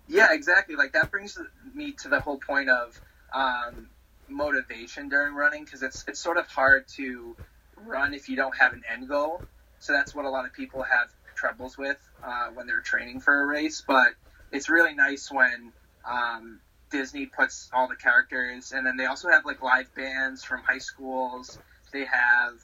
Yeah, 0.09 0.33
exactly. 0.33 0.77
Like 0.77 0.93
that 0.93 1.11
brings 1.11 1.39
me 1.75 1.93
to 2.03 2.09
the 2.09 2.21
whole 2.21 2.39
point 2.39 2.69
of 2.69 3.01
um, 3.33 3.89
motivation 4.29 5.09
during 5.09 5.35
running 5.35 5.65
because 5.65 5.83
it's 5.83 6.05
it's 6.07 6.21
sort 6.21 6.37
of 6.37 6.47
hard 6.49 6.87
to 6.97 7.37
run 7.77 8.13
if 8.15 8.29
you 8.29 8.37
don't 8.37 8.57
have 8.59 8.73
an 8.73 8.83
end 8.93 9.09
goal. 9.09 9.43
So 9.79 9.93
that's 9.93 10.15
what 10.15 10.25
a 10.25 10.31
lot 10.31 10.45
of 10.45 10.53
people 10.53 10.83
have 10.83 11.09
troubles 11.35 11.79
with 11.79 11.99
uh, 12.23 12.49
when 12.49 12.67
they're 12.67 12.81
training 12.81 13.21
for 13.21 13.43
a 13.43 13.47
race. 13.47 13.83
But 13.87 14.13
it's 14.51 14.69
really 14.69 14.95
nice 14.95 15.31
when 15.31 15.73
um, 16.05 16.61
Disney 16.93 17.27
puts 17.27 17.71
all 17.73 17.89
the 17.89 17.97
characters, 17.97 18.73
and 18.73 18.87
then 18.87 18.97
they 18.97 19.07
also 19.07 19.29
have 19.29 19.45
like 19.45 19.63
live 19.63 19.93
bands 19.95 20.45
from 20.45 20.61
high 20.63 20.79
schools. 20.79 21.59
They 21.93 22.05
have 22.05 22.55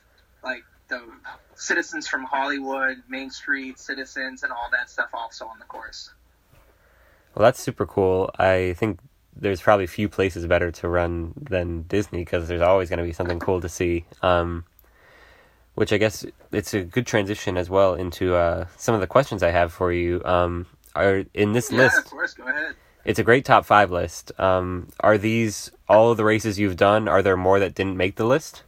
like 0.44 0.62
the 0.88 1.02
citizens 1.54 2.06
from 2.06 2.24
Hollywood, 2.24 3.02
Main 3.08 3.30
Street 3.30 3.78
citizens, 3.80 4.44
and 4.44 4.52
all 4.52 4.68
that 4.70 4.90
stuff 4.90 5.10
also 5.12 5.46
on 5.46 5.58
the 5.58 5.64
course. 5.64 6.10
Well, 7.34 7.44
that's 7.44 7.60
super 7.60 7.86
cool. 7.86 8.30
I 8.38 8.74
think 8.78 9.00
there's 9.34 9.60
probably 9.60 9.86
few 9.86 10.08
places 10.08 10.46
better 10.46 10.70
to 10.72 10.88
run 10.88 11.32
than 11.40 11.82
Disney 11.82 12.20
because 12.20 12.48
there's 12.48 12.62
always 12.62 12.88
going 12.88 12.98
to 12.98 13.04
be 13.04 13.12
something 13.12 13.38
cool 13.38 13.60
to 13.60 13.68
see. 13.68 14.04
Um, 14.22 14.64
which 15.74 15.92
I 15.92 15.98
guess 15.98 16.26
it's 16.50 16.74
a 16.74 16.82
good 16.82 17.06
transition 17.06 17.56
as 17.56 17.70
well 17.70 17.94
into 17.94 18.34
uh, 18.34 18.66
some 18.76 18.96
of 18.96 19.00
the 19.00 19.06
questions 19.06 19.44
I 19.44 19.52
have 19.52 19.72
for 19.72 19.92
you. 19.92 20.20
Um, 20.24 20.66
are 20.96 21.24
in 21.34 21.52
this 21.52 21.70
yeah, 21.70 21.78
list? 21.78 21.98
of 21.98 22.04
course. 22.06 22.34
Go 22.34 22.48
ahead. 22.48 22.74
It's 23.08 23.18
a 23.18 23.24
great 23.24 23.46
top 23.46 23.64
five 23.64 23.90
list. 23.90 24.38
Um, 24.38 24.88
are 25.00 25.16
these 25.16 25.70
all 25.88 26.10
of 26.10 26.18
the 26.18 26.26
races 26.26 26.58
you've 26.58 26.76
done? 26.76 27.08
Are 27.08 27.22
there 27.22 27.38
more 27.38 27.58
that 27.58 27.74
didn't 27.74 27.96
make 27.96 28.16
the 28.16 28.26
list? 28.26 28.64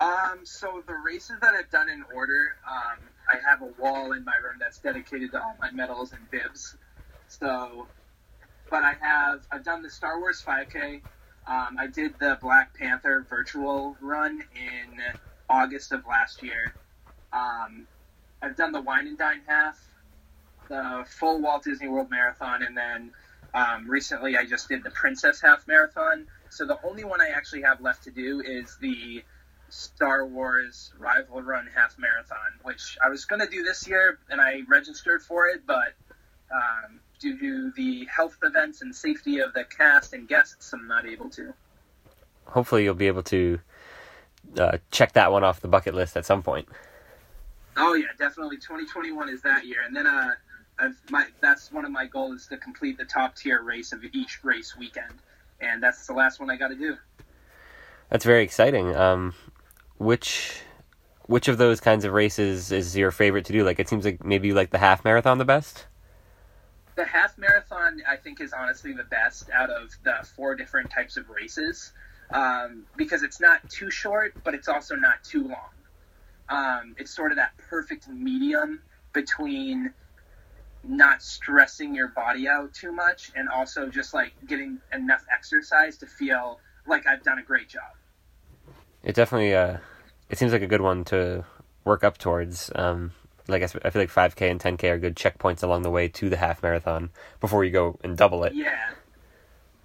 Um, 0.00 0.42
so 0.44 0.80
the 0.86 0.94
races 1.04 1.34
that 1.40 1.54
I've 1.54 1.68
done 1.70 1.88
in 1.88 2.04
order, 2.14 2.54
um, 2.64 2.98
I 3.28 3.38
have 3.50 3.62
a 3.62 3.82
wall 3.82 4.12
in 4.12 4.24
my 4.24 4.36
room 4.36 4.58
that's 4.60 4.78
dedicated 4.78 5.32
to 5.32 5.42
all 5.42 5.56
my 5.60 5.72
medals 5.72 6.12
and 6.12 6.30
bibs. 6.30 6.76
So, 7.26 7.88
but 8.70 8.84
I 8.84 8.94
have 9.00 9.44
I've 9.50 9.64
done 9.64 9.82
the 9.82 9.90
Star 9.90 10.20
Wars 10.20 10.40
5K. 10.46 11.00
Um, 11.48 11.76
I 11.76 11.88
did 11.88 12.16
the 12.20 12.38
Black 12.40 12.78
Panther 12.78 13.26
virtual 13.28 13.96
run 14.00 14.40
in 14.54 15.02
August 15.50 15.90
of 15.90 16.06
last 16.06 16.44
year. 16.44 16.72
Um, 17.32 17.88
I've 18.40 18.54
done 18.54 18.70
the 18.70 18.82
Wine 18.82 19.08
and 19.08 19.18
Dine 19.18 19.40
half, 19.48 19.84
the 20.68 21.04
full 21.06 21.40
Walt 21.40 21.64
Disney 21.64 21.88
World 21.88 22.10
Marathon, 22.10 22.62
and 22.62 22.76
then 22.76 23.10
um, 23.54 23.88
recently 23.88 24.36
I 24.36 24.44
just 24.44 24.68
did 24.68 24.82
the 24.82 24.90
Princess 24.90 25.40
Half 25.40 25.66
Marathon. 25.66 26.26
So 26.50 26.66
the 26.66 26.78
only 26.84 27.04
one 27.04 27.20
I 27.20 27.28
actually 27.28 27.62
have 27.62 27.80
left 27.80 28.04
to 28.04 28.10
do 28.10 28.40
is 28.40 28.76
the 28.80 29.22
Star 29.68 30.24
Wars 30.24 30.92
Rival 30.98 31.42
Run 31.42 31.68
Half 31.74 31.96
Marathon, 31.98 32.38
which 32.62 32.96
I 33.04 33.08
was 33.08 33.24
going 33.24 33.40
to 33.40 33.48
do 33.48 33.62
this 33.62 33.86
year, 33.88 34.18
and 34.30 34.40
I 34.40 34.60
registered 34.68 35.22
for 35.22 35.46
it, 35.46 35.62
but 35.66 35.94
um, 36.52 37.00
due 37.18 37.38
to 37.38 37.72
the 37.72 38.06
health 38.06 38.36
events 38.42 38.82
and 38.82 38.94
safety 38.94 39.40
of 39.40 39.52
the 39.54 39.64
cast 39.64 40.12
and 40.12 40.28
guests, 40.28 40.72
I'm 40.72 40.86
not 40.86 41.06
able 41.06 41.30
to. 41.30 41.54
Hopefully, 42.46 42.84
you'll 42.84 42.94
be 42.94 43.06
able 43.06 43.22
to 43.24 43.58
uh, 44.58 44.78
check 44.90 45.12
that 45.14 45.32
one 45.32 45.42
off 45.42 45.60
the 45.60 45.68
bucket 45.68 45.94
list 45.94 46.16
at 46.16 46.26
some 46.26 46.42
point. 46.42 46.68
Oh 47.76 47.94
yeah, 47.94 48.08
definitely. 48.18 48.56
2021 48.56 49.28
is 49.28 49.42
that 49.42 49.66
year, 49.66 49.78
and 49.84 49.96
then 49.96 50.06
uh, 50.06 50.32
my 51.10 51.26
that's 51.40 51.72
one 51.72 51.84
of 51.84 51.90
my 51.90 52.06
goals 52.06 52.42
is 52.42 52.46
to 52.48 52.56
complete 52.56 52.98
the 52.98 53.04
top 53.04 53.36
tier 53.36 53.62
race 53.62 53.92
of 53.92 54.04
each 54.12 54.42
race 54.42 54.76
weekend, 54.76 55.14
and 55.60 55.82
that's 55.82 56.06
the 56.06 56.12
last 56.12 56.40
one 56.40 56.50
I 56.50 56.56
got 56.56 56.68
to 56.68 56.76
do. 56.76 56.96
That's 58.10 58.24
very 58.24 58.42
exciting. 58.42 58.94
Um, 58.94 59.34
which 59.98 60.60
which 61.26 61.48
of 61.48 61.58
those 61.58 61.80
kinds 61.80 62.04
of 62.04 62.12
races 62.12 62.70
is 62.70 62.96
your 62.96 63.10
favorite 63.10 63.44
to 63.46 63.52
do? 63.52 63.64
Like, 63.64 63.78
it 63.78 63.88
seems 63.88 64.04
like 64.04 64.24
maybe 64.24 64.48
you 64.48 64.54
like 64.54 64.70
the 64.70 64.78
half 64.78 65.04
marathon 65.04 65.38
the 65.38 65.44
best. 65.44 65.86
The 66.96 67.04
half 67.04 67.36
marathon, 67.38 68.02
I 68.08 68.16
think, 68.16 68.40
is 68.40 68.52
honestly 68.52 68.92
the 68.92 69.04
best 69.04 69.50
out 69.50 69.70
of 69.70 69.90
the 70.04 70.26
four 70.36 70.54
different 70.54 70.90
types 70.90 71.16
of 71.16 71.28
races 71.28 71.92
um, 72.30 72.84
because 72.96 73.22
it's 73.22 73.40
not 73.40 73.68
too 73.68 73.90
short, 73.90 74.34
but 74.44 74.54
it's 74.54 74.68
also 74.68 74.94
not 74.94 75.24
too 75.24 75.48
long. 75.48 75.70
Um, 76.48 76.94
it's 76.98 77.10
sort 77.10 77.32
of 77.32 77.36
that 77.36 77.56
perfect 77.56 78.06
medium 78.08 78.80
between 79.12 79.92
not 80.88 81.22
stressing 81.22 81.94
your 81.94 82.08
body 82.08 82.48
out 82.48 82.72
too 82.74 82.92
much 82.92 83.32
and 83.34 83.48
also 83.48 83.88
just 83.88 84.14
like 84.14 84.32
getting 84.46 84.78
enough 84.92 85.24
exercise 85.32 85.96
to 85.98 86.06
feel 86.06 86.60
like 86.86 87.06
I've 87.06 87.22
done 87.22 87.38
a 87.38 87.42
great 87.42 87.68
job. 87.68 87.92
It 89.02 89.14
definitely, 89.14 89.54
uh, 89.54 89.78
it 90.30 90.38
seems 90.38 90.52
like 90.52 90.62
a 90.62 90.66
good 90.66 90.80
one 90.80 91.04
to 91.06 91.44
work 91.84 92.04
up 92.04 92.18
towards. 92.18 92.70
Um, 92.74 93.12
like 93.48 93.62
I, 93.62 93.66
I 93.84 93.90
feel 93.90 94.02
like 94.02 94.10
5K 94.10 94.50
and 94.50 94.60
10K 94.60 94.90
are 94.90 94.98
good 94.98 95.16
checkpoints 95.16 95.62
along 95.62 95.82
the 95.82 95.90
way 95.90 96.08
to 96.08 96.30
the 96.30 96.36
half 96.36 96.62
marathon 96.62 97.10
before 97.40 97.64
you 97.64 97.70
go 97.70 97.98
and 98.02 98.16
double 98.16 98.44
it. 98.44 98.54
Yeah. 98.54 98.90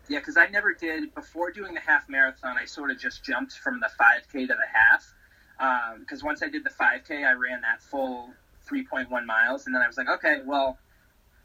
Yeah, 0.08 0.20
because 0.20 0.38
I 0.38 0.48
never 0.48 0.74
did 0.74 1.14
before 1.14 1.52
doing 1.52 1.76
the 1.76 1.82
half 1.82 2.10
marathon. 2.10 2.58
I 2.58 2.66
sort 2.66 2.90
of 2.90 2.98
just 2.98 3.24
jumped 3.24 3.54
from 3.54 3.80
the 3.80 3.90
5K 4.00 4.48
to 4.48 4.48
the 4.48 4.56
half. 4.74 5.14
Because 6.00 6.22
um, 6.22 6.26
once 6.26 6.42
I 6.42 6.48
did 6.48 6.64
the 6.64 6.72
5K, 6.72 7.26
I 7.26 7.34
ran 7.34 7.62
that 7.62 7.84
full 7.84 8.32
3.1 8.70 9.26
miles, 9.26 9.66
and 9.66 9.76
then 9.76 9.82
I 9.82 9.88
was 9.88 9.98
like, 9.98 10.10
okay, 10.10 10.38
well, 10.46 10.78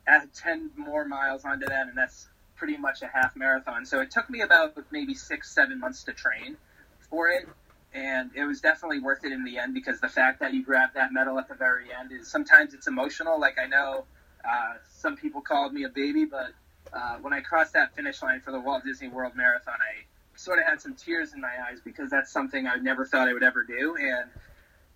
add 0.07 0.33
10 0.35 0.71
more 0.77 1.05
miles 1.05 1.45
onto 1.45 1.67
that, 1.67 1.89
and 1.89 1.97
that's 1.97 2.29
pretty 2.57 2.77
much 2.77 3.03
a 3.03 3.07
half 3.07 3.37
marathon. 3.37 3.85
So 3.85 4.01
it 4.01 4.11
took 4.11 4.29
me 4.31 4.41
about 4.43 4.75
maybe 4.91 5.15
six, 5.15 5.55
seven 5.55 5.81
months 5.81 6.05
to 6.05 6.13
train 6.13 6.57
for 7.11 7.29
it, 7.29 7.49
and 7.93 8.31
it 8.35 8.45
was 8.45 8.61
definitely 8.61 9.01
worth 9.01 9.25
it 9.25 9.33
in 9.33 9.45
the 9.45 9.59
end 9.59 9.75
because 9.75 10.01
the 10.01 10.09
fact 10.09 10.41
that 10.41 10.53
you 10.53 10.65
grab 10.65 10.91
that 10.95 11.13
medal 11.13 11.39
at 11.39 11.49
the 11.49 11.55
very 11.55 11.87
end 11.99 12.13
is 12.13 12.29
sometimes 12.29 12.75
it's 12.75 12.87
emotional. 12.87 13.41
Like 13.41 13.59
I 13.59 13.67
know 13.67 14.05
uh, 14.45 14.75
some 14.99 15.17
people 15.17 15.41
called 15.41 15.73
me 15.73 15.85
a 15.85 15.89
baby, 15.89 16.25
but 16.25 16.51
uh, 16.93 17.17
when 17.21 17.33
I 17.33 17.41
crossed 17.41 17.73
that 17.73 17.95
finish 17.95 18.23
line 18.23 18.41
for 18.41 18.53
the 18.53 18.61
Walt 18.61 18.85
Disney 18.85 19.09
World 19.09 19.33
Marathon, 19.37 19.75
I 19.75 20.05
sort 20.37 20.59
of 20.59 20.65
had 20.67 20.81
some 20.81 20.95
tears 20.95 21.33
in 21.33 21.41
my 21.41 21.53
eyes 21.69 21.79
because 21.85 22.11
that's 22.11 22.31
something 22.31 22.67
I 22.67 22.77
never 22.77 23.05
thought 23.07 23.29
I 23.29 23.33
would 23.33 23.43
ever 23.43 23.63
do, 23.63 23.97
and 23.97 24.31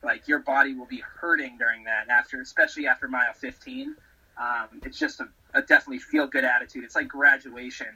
like 0.02 0.28
your 0.28 0.40
body 0.40 0.74
will 0.74 0.86
be 0.86 1.02
hurting 1.20 1.58
during 1.58 1.84
that 1.84 2.08
after, 2.08 2.40
especially 2.40 2.86
after 2.86 3.08
mile 3.08 3.32
15. 3.34 3.96
Um, 4.38 4.80
it's 4.84 4.98
just 4.98 5.20
a, 5.20 5.28
a 5.54 5.62
definitely 5.62 5.98
feel 5.98 6.26
good 6.26 6.44
attitude. 6.44 6.84
It's 6.84 6.94
like 6.94 7.08
graduation 7.08 7.88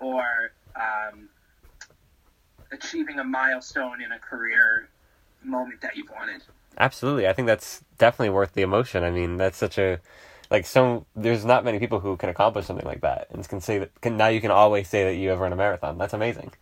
or 0.00 0.24
um, 0.74 1.28
achieving 2.72 3.18
a 3.18 3.24
milestone 3.24 4.02
in 4.02 4.12
a 4.12 4.18
career 4.18 4.88
moment 5.42 5.80
that 5.82 5.96
you've 5.96 6.10
wanted. 6.10 6.42
Absolutely, 6.78 7.28
I 7.28 7.32
think 7.32 7.46
that's 7.46 7.84
definitely 7.98 8.30
worth 8.30 8.54
the 8.54 8.62
emotion. 8.62 9.04
I 9.04 9.10
mean, 9.10 9.36
that's 9.36 9.56
such 9.56 9.78
a 9.78 10.00
like 10.50 10.66
so 10.66 11.04
there's 11.16 11.44
not 11.44 11.64
many 11.64 11.78
people 11.78 12.00
who 12.00 12.16
can 12.16 12.28
accomplish 12.28 12.66
something 12.66 12.86
like 12.86 13.00
that 13.00 13.28
and 13.30 13.46
can 13.48 13.60
say 13.60 13.78
that 13.78 14.00
can, 14.00 14.16
now 14.16 14.28
you 14.28 14.40
can 14.40 14.50
always 14.50 14.88
say 14.88 15.04
that 15.04 15.14
you 15.16 15.28
have 15.30 15.40
run 15.40 15.52
a 15.52 15.56
marathon 15.56 15.98
that's 15.98 16.14
amazing 16.14 16.52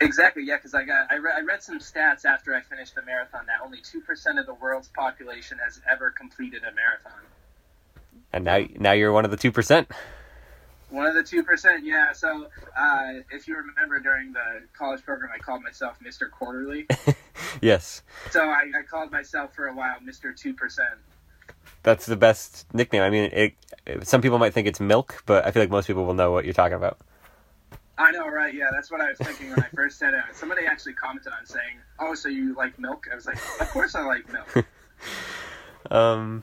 exactly 0.00 0.44
yeah 0.44 0.56
because 0.56 0.74
i 0.74 0.84
got 0.84 1.10
I, 1.10 1.16
re- 1.16 1.32
I 1.36 1.40
read 1.40 1.62
some 1.62 1.78
stats 1.78 2.24
after 2.24 2.54
i 2.54 2.60
finished 2.60 2.94
the 2.94 3.02
marathon 3.02 3.46
that 3.46 3.64
only 3.64 3.78
2% 3.78 4.38
of 4.38 4.46
the 4.46 4.54
world's 4.54 4.88
population 4.88 5.58
has 5.64 5.80
ever 5.90 6.10
completed 6.10 6.62
a 6.62 6.72
marathon 6.74 7.22
and 8.34 8.44
now 8.44 8.62
now 8.78 8.92
you're 8.92 9.12
one 9.12 9.24
of 9.24 9.30
the 9.30 9.36
2% 9.36 9.86
one 10.90 11.06
of 11.06 11.14
the 11.14 11.22
2% 11.22 11.80
yeah 11.82 12.12
so 12.12 12.48
uh, 12.76 13.12
if 13.30 13.48
you 13.48 13.56
remember 13.56 13.98
during 13.98 14.32
the 14.32 14.62
college 14.76 15.02
program 15.02 15.30
i 15.34 15.38
called 15.38 15.62
myself 15.62 15.96
mr 16.04 16.30
quarterly 16.30 16.86
yes 17.62 18.02
so 18.30 18.44
I, 18.44 18.70
I 18.78 18.82
called 18.82 19.10
myself 19.10 19.54
for 19.54 19.68
a 19.68 19.74
while 19.74 19.96
mr 20.06 20.36
2% 20.36 20.54
that's 21.84 22.06
the 22.06 22.16
best 22.16 22.66
nickname. 22.72 23.02
I 23.02 23.10
mean, 23.10 23.24
it, 23.24 23.54
it, 23.86 24.06
some 24.08 24.22
people 24.22 24.38
might 24.38 24.54
think 24.54 24.66
it's 24.66 24.80
milk, 24.80 25.22
but 25.26 25.46
I 25.46 25.50
feel 25.50 25.62
like 25.62 25.70
most 25.70 25.86
people 25.86 26.06
will 26.06 26.14
know 26.14 26.32
what 26.32 26.44
you're 26.44 26.54
talking 26.54 26.76
about. 26.76 26.98
I 27.98 28.10
know, 28.10 28.26
right? 28.26 28.54
Yeah, 28.54 28.70
that's 28.72 28.90
what 28.90 29.02
I 29.02 29.10
was 29.10 29.18
thinking 29.18 29.50
when 29.50 29.60
I 29.60 29.68
first 29.74 29.98
said 29.98 30.14
it. 30.14 30.24
Somebody 30.32 30.64
actually 30.66 30.94
commented 30.94 31.32
on 31.38 31.46
saying, 31.46 31.76
"Oh, 32.00 32.14
so 32.14 32.28
you 32.28 32.54
like 32.54 32.78
milk?" 32.78 33.06
I 33.12 33.14
was 33.14 33.26
like, 33.26 33.36
"Of 33.60 33.70
course 33.70 33.94
I 33.94 34.02
like 34.02 34.32
milk." 34.32 34.66
um, 35.90 36.42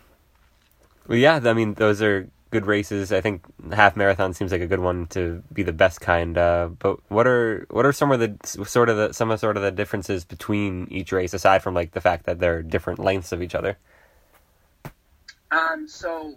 Well, 1.08 1.18
yeah, 1.18 1.40
I 1.44 1.54
mean 1.54 1.74
those 1.76 2.02
are 2.02 2.30
good 2.52 2.66
races. 2.66 3.12
I 3.12 3.22
think 3.22 3.44
half 3.74 3.96
marathon 3.96 4.34
seems 4.34 4.52
like 4.52 4.62
a 4.62 4.68
good 4.68 4.80
one 4.80 5.08
to 5.08 5.42
be 5.52 5.64
the 5.64 5.74
best 5.74 6.02
kind. 6.02 6.38
Uh, 6.38 6.70
but 6.80 7.00
what 7.10 7.26
are 7.26 7.66
what 7.70 7.86
are 7.86 7.94
some 7.94 8.12
of 8.12 8.20
the 8.20 8.36
sort 8.66 8.90
of 8.90 8.98
the 8.98 9.14
some 9.14 9.32
of 9.32 9.40
sort 9.40 9.58
of 9.58 9.64
the 9.64 9.72
differences 9.72 10.26
between 10.26 10.88
each 10.92 11.12
race 11.12 11.34
aside 11.34 11.64
from 11.64 11.74
like 11.74 11.92
the 11.92 12.02
fact 12.02 12.26
that 12.26 12.40
they're 12.40 12.62
different 12.62 13.00
lengths 13.00 13.32
of 13.32 13.42
each 13.42 13.56
other? 13.56 13.78
Um, 15.52 15.88
so 15.88 16.36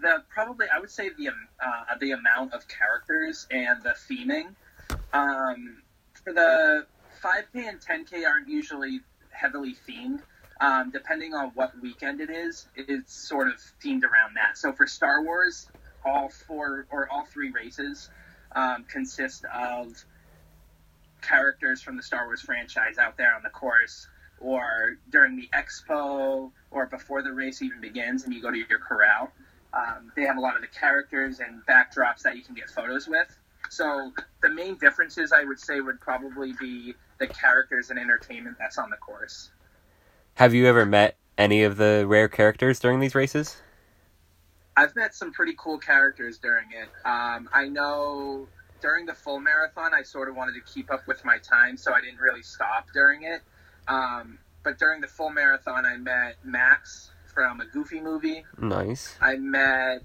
the 0.00 0.24
probably 0.28 0.66
I 0.74 0.80
would 0.80 0.90
say 0.90 1.10
the 1.16 1.28
uh, 1.28 1.96
the 2.00 2.12
amount 2.12 2.54
of 2.54 2.66
characters 2.68 3.46
and 3.50 3.82
the 3.82 3.94
theming. 4.08 4.54
Um, 5.12 5.82
for 6.24 6.32
the 6.32 6.86
5K 7.22 7.68
and 7.68 7.80
10K 7.80 8.26
aren't 8.26 8.48
usually 8.48 9.00
heavily 9.30 9.74
themed. 9.88 10.20
Um, 10.62 10.92
depending 10.92 11.34
on 11.34 11.50
what 11.56 11.72
weekend 11.82 12.20
it 12.20 12.30
is, 12.30 12.68
it's 12.76 13.12
sort 13.12 13.48
of 13.48 13.54
themed 13.84 14.04
around 14.04 14.36
that. 14.36 14.56
So 14.56 14.72
for 14.72 14.86
Star 14.86 15.24
Wars, 15.24 15.68
all 16.04 16.28
four 16.28 16.86
or 16.88 17.08
all 17.10 17.24
three 17.24 17.50
races 17.50 18.10
um, 18.54 18.84
consist 18.84 19.44
of 19.46 19.88
characters 21.20 21.82
from 21.82 21.96
the 21.96 22.02
Star 22.02 22.26
Wars 22.26 22.42
franchise 22.42 22.96
out 22.96 23.16
there 23.16 23.34
on 23.34 23.42
the 23.42 23.50
course, 23.50 24.06
or 24.38 24.98
during 25.10 25.34
the 25.34 25.48
expo, 25.52 26.52
or 26.70 26.86
before 26.86 27.22
the 27.22 27.32
race 27.32 27.60
even 27.60 27.80
begins, 27.80 28.22
and 28.22 28.32
you 28.32 28.40
go 28.40 28.52
to 28.52 28.58
your 28.58 28.78
corral. 28.78 29.32
Um, 29.74 30.12
they 30.14 30.22
have 30.22 30.36
a 30.36 30.40
lot 30.40 30.54
of 30.54 30.62
the 30.62 30.68
characters 30.68 31.40
and 31.40 31.66
backdrops 31.66 32.22
that 32.22 32.36
you 32.36 32.42
can 32.44 32.54
get 32.54 32.70
photos 32.70 33.08
with. 33.08 33.36
So 33.68 34.12
the 34.42 34.50
main 34.50 34.76
differences 34.76 35.32
I 35.32 35.42
would 35.42 35.58
say 35.58 35.80
would 35.80 36.00
probably 36.00 36.52
be 36.52 36.94
the 37.18 37.26
characters 37.26 37.90
and 37.90 37.98
entertainment 37.98 38.58
that's 38.60 38.78
on 38.78 38.90
the 38.90 38.96
course. 38.96 39.50
Have 40.34 40.54
you 40.54 40.66
ever 40.66 40.86
met 40.86 41.16
any 41.36 41.62
of 41.62 41.76
the 41.76 42.04
rare 42.06 42.28
characters 42.28 42.80
during 42.80 43.00
these 43.00 43.14
races? 43.14 43.56
I've 44.76 44.96
met 44.96 45.14
some 45.14 45.32
pretty 45.32 45.54
cool 45.58 45.78
characters 45.78 46.38
during 46.38 46.66
it. 46.72 46.88
Um, 47.06 47.48
I 47.52 47.68
know 47.68 48.48
during 48.80 49.06
the 49.06 49.14
full 49.14 49.38
marathon, 49.38 49.92
I 49.94 50.02
sort 50.02 50.28
of 50.28 50.36
wanted 50.36 50.54
to 50.54 50.72
keep 50.72 50.90
up 50.90 51.06
with 51.06 51.24
my 51.24 51.38
time, 51.38 51.76
so 51.76 51.92
I 51.92 52.00
didn't 52.00 52.18
really 52.18 52.42
stop 52.42 52.88
during 52.94 53.24
it. 53.24 53.42
Um, 53.86 54.38
but 54.62 54.78
during 54.78 55.00
the 55.00 55.06
full 55.06 55.30
marathon, 55.30 55.84
I 55.84 55.96
met 55.96 56.36
Max 56.44 57.10
from 57.26 57.60
a 57.60 57.66
Goofy 57.66 58.00
movie. 58.00 58.44
Nice. 58.58 59.16
I 59.20 59.36
met 59.36 60.02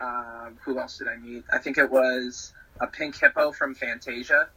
um, 0.00 0.58
who 0.62 0.78
else 0.78 0.98
did 0.98 1.08
I 1.08 1.16
meet? 1.16 1.44
I 1.52 1.58
think 1.58 1.78
it 1.78 1.90
was 1.90 2.52
a 2.80 2.86
pink 2.86 3.18
hippo 3.18 3.52
from 3.52 3.74
Fantasia. 3.74 4.48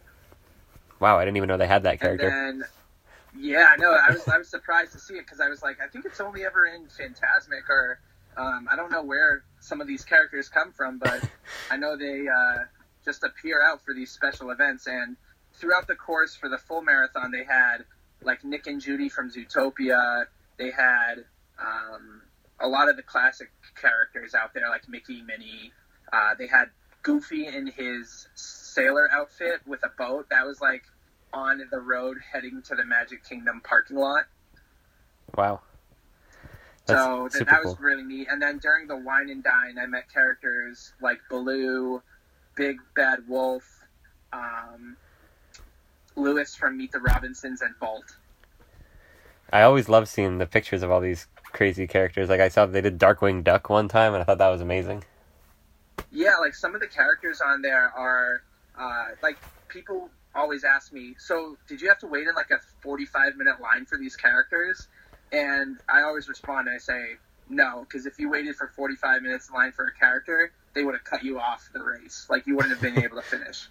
Wow, 0.99 1.17
I 1.17 1.25
didn't 1.25 1.37
even 1.37 1.47
know 1.47 1.57
they 1.57 1.67
had 1.67 1.83
that 1.83 1.99
character. 1.99 2.29
And 2.29 2.61
then 2.61 2.69
yeah, 3.37 3.71
I 3.73 3.77
know. 3.77 3.91
I 3.91 4.11
was 4.11 4.27
I 4.27 4.37
was 4.37 4.49
surprised 4.49 4.91
to 4.93 4.99
see 4.99 5.15
it 5.15 5.25
because 5.25 5.39
I 5.39 5.49
was 5.49 5.61
like, 5.61 5.77
I 5.81 5.87
think 5.87 6.05
it's 6.05 6.21
only 6.21 6.45
ever 6.45 6.65
in 6.65 6.85
Fantasmic 6.85 7.69
or 7.69 7.99
um, 8.37 8.67
I 8.71 8.75
don't 8.75 8.91
know 8.91 9.03
where 9.03 9.43
some 9.59 9.81
of 9.81 9.87
these 9.87 10.03
characters 10.03 10.49
come 10.49 10.71
from, 10.71 10.97
but 10.97 11.23
I 11.69 11.77
know 11.77 11.97
they 11.97 12.27
uh, 12.27 12.63
just 13.05 13.23
appear 13.23 13.61
out 13.61 13.83
for 13.83 13.93
these 13.93 14.11
special 14.11 14.51
events. 14.51 14.87
And 14.87 15.15
throughout 15.53 15.87
the 15.87 15.95
course 15.95 16.35
for 16.35 16.49
the 16.49 16.57
full 16.57 16.81
marathon, 16.81 17.31
they 17.31 17.43
had 17.43 17.85
like 18.23 18.43
Nick 18.43 18.67
and 18.67 18.81
Judy 18.81 19.09
from 19.09 19.31
Zootopia. 19.31 20.25
They 20.57 20.71
had 20.71 21.25
um, 21.59 22.21
a 22.59 22.67
lot 22.67 22.89
of 22.89 22.95
the 22.95 23.03
classic 23.03 23.51
characters 23.79 24.33
out 24.33 24.53
there, 24.53 24.69
like 24.69 24.87
Mickey, 24.87 25.21
Minnie. 25.21 25.71
Uh, 26.11 26.35
they 26.37 26.47
had 26.47 26.65
Goofy 27.01 27.47
in 27.47 27.67
his 27.67 28.27
sailor 28.35 29.09
outfit 29.11 29.61
with 29.65 29.83
a 29.83 29.91
boat. 29.97 30.27
That 30.29 30.45
was 30.45 30.61
like 30.61 30.83
on 31.33 31.61
the 31.71 31.79
road 31.79 32.17
heading 32.31 32.61
to 32.63 32.75
the 32.75 32.85
Magic 32.85 33.23
Kingdom 33.27 33.61
parking 33.63 33.97
lot. 33.97 34.25
Wow. 35.35 35.61
That's 36.85 36.99
so 36.99 37.27
th- 37.29 37.45
that 37.45 37.63
was 37.63 37.75
cool. 37.75 37.85
really 37.85 38.03
neat. 38.03 38.27
And 38.29 38.41
then 38.41 38.59
during 38.59 38.87
the 38.87 38.97
wine 38.97 39.29
and 39.29 39.43
dine, 39.43 39.77
I 39.79 39.85
met 39.85 40.11
characters 40.11 40.93
like 41.01 41.19
Baloo, 41.29 42.01
Big 42.55 42.77
Bad 42.95 43.19
Wolf, 43.27 43.63
um, 44.33 44.97
Lewis 46.15 46.55
from 46.55 46.77
Meet 46.77 46.91
the 46.91 46.99
Robinsons, 46.99 47.61
and 47.61 47.73
Bolt. 47.79 48.17
I 49.51 49.61
always 49.61 49.87
love 49.87 50.07
seeing 50.07 50.39
the 50.39 50.45
pictures 50.45 50.83
of 50.83 50.91
all 50.91 50.99
these 50.99 51.27
crazy 51.43 51.87
characters. 51.87 52.29
Like 52.29 52.41
I 52.41 52.49
saw 52.49 52.65
they 52.65 52.81
did 52.81 52.99
Darkwing 52.99 53.43
Duck 53.43 53.69
one 53.69 53.87
time, 53.87 54.13
and 54.13 54.21
I 54.21 54.25
thought 54.25 54.39
that 54.39 54.49
was 54.49 54.61
amazing. 54.61 55.03
Yeah, 56.11 56.35
like 56.41 56.53
some 56.55 56.75
of 56.75 56.81
the 56.81 56.87
characters 56.87 57.39
on 57.39 57.61
there 57.61 57.91
are 57.95 58.43
uh, 58.77 59.05
like 59.21 59.37
people 59.69 60.09
always 60.35 60.63
ask 60.63 60.91
me, 60.91 61.15
so 61.17 61.57
did 61.67 61.81
you 61.81 61.89
have 61.89 61.99
to 61.99 62.07
wait 62.07 62.27
in 62.27 62.35
like 62.35 62.51
a 62.51 62.59
45 62.81 63.35
minute 63.35 63.61
line 63.61 63.85
for 63.85 63.97
these 63.97 64.15
characters? 64.15 64.87
And 65.31 65.77
I 65.89 66.03
always 66.03 66.27
respond 66.27 66.67
and 66.67 66.75
I 66.75 66.79
say, 66.79 67.15
no, 67.49 67.85
because 67.87 68.05
if 68.05 68.19
you 68.19 68.29
waited 68.29 68.55
for 68.55 68.67
45 68.75 69.21
minutes 69.21 69.49
in 69.49 69.55
line 69.55 69.71
for 69.71 69.85
a 69.85 69.93
character, 69.99 70.51
they 70.73 70.83
would 70.83 70.95
have 70.95 71.03
cut 71.03 71.23
you 71.23 71.39
off 71.39 71.69
the 71.73 71.83
race. 71.83 72.27
Like 72.29 72.47
you 72.47 72.55
wouldn't 72.55 72.73
have 72.73 72.81
been 72.81 73.03
able 73.03 73.17
to 73.17 73.23
finish. 73.23 73.67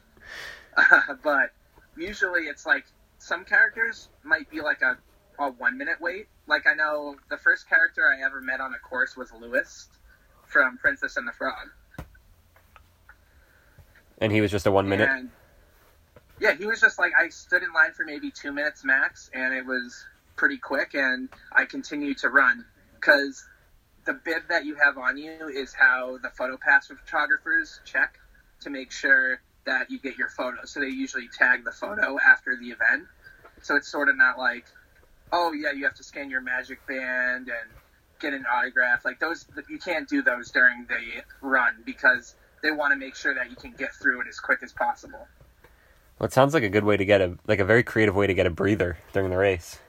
Uh, 0.77 1.14
but 1.22 1.51
usually 1.96 2.42
it's 2.42 2.66
like 2.66 2.85
some 3.18 3.44
characters 3.44 4.09
might 4.22 4.51
be 4.51 4.61
like 4.61 4.83
a, 4.83 4.98
a 5.42 5.51
one 5.51 5.79
minute 5.79 5.96
wait. 6.01 6.27
Like 6.46 6.66
I 6.66 6.75
know 6.75 7.16
the 7.31 7.37
first 7.37 7.68
character 7.68 8.03
I 8.07 8.25
ever 8.25 8.40
met 8.40 8.61
on 8.61 8.75
a 8.75 8.79
course 8.79 9.16
was 9.16 9.33
Louis 9.33 9.88
from 10.46 10.79
Princess 10.79 11.16
and 11.16 11.27
the 11.27 11.33
Frog. 11.33 11.68
And 14.18 14.31
he 14.31 14.40
was 14.40 14.51
just 14.51 14.66
a 14.66 14.70
one 14.70 14.88
minute. 14.88 15.09
And 15.09 15.31
yeah, 16.43 16.55
he 16.57 16.67
was 16.67 16.81
just 16.81 16.99
like 16.99 17.13
I 17.17 17.29
stood 17.29 17.63
in 17.63 17.73
line 17.73 17.93
for 17.93 18.05
maybe 18.05 18.33
two 18.33 18.53
minutes 18.53 18.85
max, 18.85 19.31
and 19.33 19.55
it 19.55 19.65
was 19.65 20.05
pretty 20.35 20.59
quick, 20.59 20.95
and 20.95 21.29
I 21.53 21.67
continued 21.67 22.19
to 22.19 22.31
run 22.31 22.65
because 22.97 23.47
the 24.05 24.15
bib 24.15 24.43
that 24.49 24.65
you 24.65 24.75
have 24.75 24.99
on 24.99 25.17
you 25.17 25.49
is 25.49 25.73
how 25.73 26.19
the 26.19 26.31
photo 26.31 26.59
pass 26.61 26.89
photographers 26.89 27.81
check 27.85 28.19
to 28.63 28.71
make 28.71 28.91
sure 28.91 29.41
that 29.67 29.89
you 29.89 30.01
get 30.01 30.19
your 30.19 30.29
photo. 30.31 30.65
So 30.65 30.81
they 30.81 30.89
usually 30.89 31.29
tag 31.29 31.65
the 31.65 31.71
photo 31.71 32.19
after 32.19 32.57
the 32.57 32.71
event. 32.71 33.07
So 33.63 33.77
it's 33.77 33.87
sort 33.87 34.09
of 34.09 34.17
not 34.17 34.37
like, 34.37 34.65
oh 35.31 35.53
yeah, 35.53 35.71
you 35.71 35.85
have 35.85 35.95
to 35.95 36.03
scan 36.03 36.29
your 36.29 36.41
magic 36.41 36.85
band 36.89 37.49
and 37.49 37.71
get 38.19 38.35
an 38.35 38.45
autograph. 38.53 39.05
Like 39.05 39.21
those, 39.21 39.47
you 39.71 39.79
can't 39.79 40.09
do 40.09 40.23
those 40.23 40.51
during 40.51 40.87
the 40.89 41.23
run 41.41 41.85
because 41.87 42.35
they 42.65 42.73
want 42.73 42.93
to 42.93 42.97
make 42.97 43.15
sure 43.15 43.33
that 43.33 43.49
you 43.49 43.55
can 43.55 43.75
get 43.79 43.95
through 43.95 44.23
it 44.23 44.27
as 44.29 44.41
quick 44.41 44.65
as 44.65 44.73
possible. 44.73 45.29
Well, 46.23 46.29
it 46.29 46.33
sounds 46.33 46.55
like 46.55 46.63
a 46.63 46.69
good 46.69 46.85
way 46.85 46.97
to 46.97 47.05
get 47.05 47.21
a 47.21 47.37
like 47.49 47.59
a 47.59 47.65
very 47.65 47.83
creative 47.83 48.15
way 48.15 48.29
to 48.29 48.35
get 48.35 48.47
a 48.47 48.51
breather 48.51 48.97
during 49.13 49.31
the 49.31 49.37
race. 49.37 49.81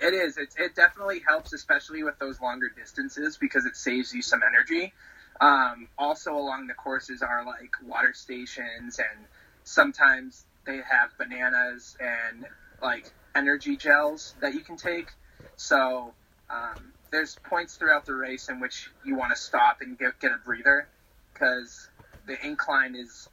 It 0.00 0.12
is. 0.12 0.36
It, 0.36 0.48
it 0.58 0.74
definitely 0.74 1.22
helps, 1.24 1.52
especially 1.52 2.02
with 2.02 2.18
those 2.18 2.40
longer 2.40 2.68
distances, 2.68 3.38
because 3.40 3.64
it 3.64 3.76
saves 3.76 4.12
you 4.12 4.22
some 4.22 4.40
energy. 4.42 4.92
Um, 5.40 5.86
also, 5.96 6.32
along 6.32 6.66
the 6.66 6.74
courses 6.74 7.22
are 7.22 7.46
like 7.46 7.70
water 7.86 8.12
stations, 8.12 8.98
and 8.98 9.24
sometimes 9.62 10.46
they 10.66 10.78
have 10.78 11.16
bananas 11.16 11.96
and 12.00 12.44
like 12.82 13.04
energy 13.36 13.76
gels 13.76 14.34
that 14.40 14.54
you 14.54 14.62
can 14.62 14.76
take. 14.76 15.10
So 15.54 16.12
um, 16.52 16.92
there's 17.12 17.36
points 17.48 17.76
throughout 17.76 18.04
the 18.04 18.14
race 18.14 18.48
in 18.48 18.58
which 18.58 18.90
you 19.04 19.14
want 19.14 19.30
to 19.30 19.40
stop 19.40 19.76
and 19.80 19.96
get 19.96 20.18
get 20.18 20.32
a 20.32 20.38
breather 20.44 20.88
because 21.32 21.88
the 22.26 22.36
incline 22.44 22.96
is 22.96 23.28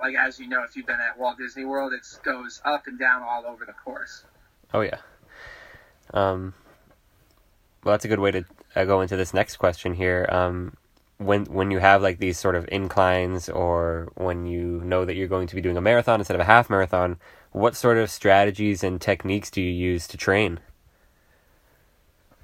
like 0.00 0.14
as 0.14 0.38
you 0.38 0.48
know, 0.48 0.62
if 0.62 0.76
you've 0.76 0.86
been 0.86 1.00
at 1.00 1.18
Walt 1.18 1.38
Disney 1.38 1.64
World, 1.64 1.92
it 1.92 2.06
goes 2.22 2.60
up 2.64 2.86
and 2.86 2.98
down 2.98 3.22
all 3.22 3.44
over 3.46 3.64
the 3.64 3.72
course. 3.72 4.24
Oh 4.72 4.80
yeah. 4.80 4.98
Um, 6.12 6.54
well, 7.84 7.92
that's 7.92 8.04
a 8.04 8.08
good 8.08 8.20
way 8.20 8.30
to 8.30 8.44
uh, 8.74 8.84
go 8.84 9.00
into 9.00 9.16
this 9.16 9.32
next 9.32 9.56
question 9.56 9.94
here. 9.94 10.26
Um, 10.28 10.76
when 11.18 11.44
when 11.46 11.70
you 11.70 11.78
have 11.78 12.02
like 12.02 12.18
these 12.18 12.38
sort 12.38 12.54
of 12.54 12.68
inclines, 12.70 13.48
or 13.48 14.12
when 14.16 14.46
you 14.46 14.80
know 14.84 15.04
that 15.04 15.14
you're 15.14 15.28
going 15.28 15.46
to 15.46 15.54
be 15.54 15.60
doing 15.60 15.76
a 15.76 15.80
marathon 15.80 16.20
instead 16.20 16.34
of 16.34 16.40
a 16.40 16.44
half 16.44 16.68
marathon, 16.68 17.18
what 17.52 17.74
sort 17.74 17.96
of 17.96 18.10
strategies 18.10 18.84
and 18.84 19.00
techniques 19.00 19.50
do 19.50 19.62
you 19.62 19.70
use 19.70 20.06
to 20.08 20.16
train? 20.16 20.60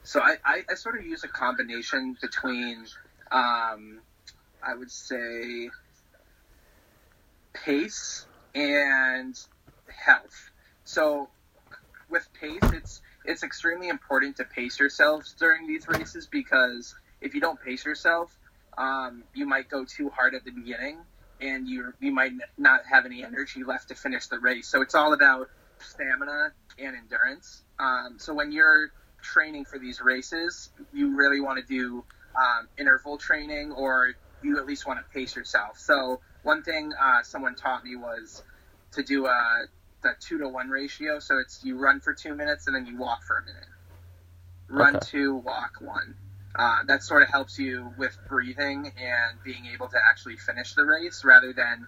So 0.05 0.21
I, 0.21 0.37
I, 0.45 0.63
I 0.71 0.75
sort 0.75 0.99
of 0.99 1.07
use 1.07 1.23
a 1.23 1.29
combination 1.29 2.17
between, 2.21 2.87
um, 3.31 4.01
I 4.63 4.75
would 4.75 4.91
say, 4.91 5.71
pace 7.53 8.27
and 8.55 9.39
health. 9.89 10.51
So 10.85 11.29
with 12.11 12.29
pace, 12.41 12.63
it's 12.73 13.01
it's 13.25 13.43
extremely 13.43 13.89
important 13.89 14.37
to 14.37 14.45
pace 14.45 14.79
yourselves 14.79 15.35
during 15.39 15.67
these 15.67 15.87
races 15.89 16.27
because 16.27 16.95
if 17.21 17.35
you 17.35 17.41
don't 17.41 17.61
pace 17.61 17.85
yourself, 17.85 18.37
um, 18.77 19.23
you 19.35 19.47
might 19.47 19.69
go 19.69 19.85
too 19.85 20.11
hard 20.11 20.35
at 20.35 20.45
the 20.45 20.51
beginning 20.51 20.99
and 21.41 21.69
you 21.69 21.93
you 22.01 22.13
might 22.13 22.33
not 22.59 22.81
have 22.91 23.07
any 23.07 23.25
energy 23.25 23.65
left 23.65 23.89
to 23.89 23.95
finish 23.95 24.27
the 24.27 24.39
race. 24.39 24.69
So 24.69 24.83
it's 24.83 24.95
all 24.95 25.13
about 25.13 25.49
stamina 25.79 26.53
and 26.79 26.97
endurance. 26.97 27.63
Um, 27.79 28.17
so 28.19 28.35
when 28.35 28.53
you're 28.53 28.91
training 29.21 29.65
for 29.65 29.79
these 29.79 30.01
races, 30.01 30.71
you 30.93 31.17
really 31.17 31.41
want 31.41 31.59
to 31.59 31.67
do 31.67 32.05
um, 32.37 32.69
interval 32.79 33.19
training 33.19 33.73
or 33.73 34.15
you 34.43 34.59
at 34.59 34.67
least 34.67 34.87
want 34.87 34.99
to 34.99 35.05
pace 35.13 35.37
yourself. 35.37 35.79
So 35.79 36.21
one 36.43 36.63
thing 36.63 36.93
uh, 37.01 37.23
someone 37.23 37.55
taught 37.55 37.85
me 37.85 37.97
was 37.97 38.43
to 38.93 39.03
do 39.03 39.27
a 39.27 39.65
the 40.03 40.15
two 40.21 40.39
to 40.39 40.49
one 40.49 40.69
ratio. 40.69 41.21
So 41.21 41.39
it's 41.39 41.65
you 41.65 41.79
run 41.79 42.01
for 42.01 42.13
two 42.13 42.35
minutes 42.35 42.67
and 42.67 42.75
then 42.75 42.87
you 42.87 42.97
walk 42.97 43.23
for 43.23 43.39
a 43.39 43.45
minute. 43.45 43.69
Run 44.69 44.97
okay. 44.97 45.07
two, 45.07 45.37
walk 45.37 45.77
one. 45.81 46.17
uh, 46.55 46.85
that 46.87 47.03
sort 47.03 47.23
of 47.23 47.29
helps 47.29 47.59
you 47.59 47.93
with 47.97 48.17
breathing 48.29 48.93
and 48.97 49.43
being 49.45 49.67
able 49.73 49.89
to 49.89 49.97
actually 50.11 50.37
finish 50.37 50.75
the 50.75 50.85
race 50.85 51.25
rather 51.25 51.53
than 51.53 51.87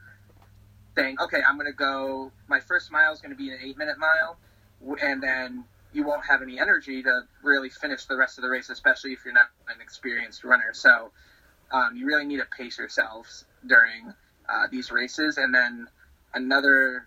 saying, 0.96 1.16
okay, 1.20 1.40
I'm 1.46 1.57
going 1.57 1.70
to 1.70 1.76
go, 1.76 2.32
my 2.48 2.61
first 2.61 2.90
mile 2.90 3.12
is 3.12 3.20
going 3.20 3.32
to 3.32 3.36
be 3.36 3.50
an 3.50 3.59
eight 3.62 3.76
minute 3.76 3.96
mile, 3.98 4.38
and 5.02 5.22
then 5.22 5.64
you 5.92 6.05
won't 6.07 6.24
have 6.24 6.40
any 6.40 6.59
energy 6.59 7.02
to 7.02 7.22
really 7.42 7.68
finish 7.68 8.05
the 8.07 8.16
rest 8.16 8.38
of 8.38 8.42
the 8.42 8.48
race, 8.48 8.70
especially 8.70 9.12
if 9.12 9.24
you're 9.24 9.34
not 9.34 9.50
an 9.68 9.80
experienced 9.80 10.44
runner. 10.44 10.72
So 10.72 11.11
um, 11.70 11.96
you 11.96 12.07
really 12.07 12.24
need 12.24 12.38
to 12.38 12.46
pace 12.57 12.78
yourselves 12.78 13.44
during 13.66 14.14
uh, 14.49 14.66
these 14.70 14.90
races. 14.90 15.38
And 15.38 15.55
then 15.55 15.88
another 16.32 17.07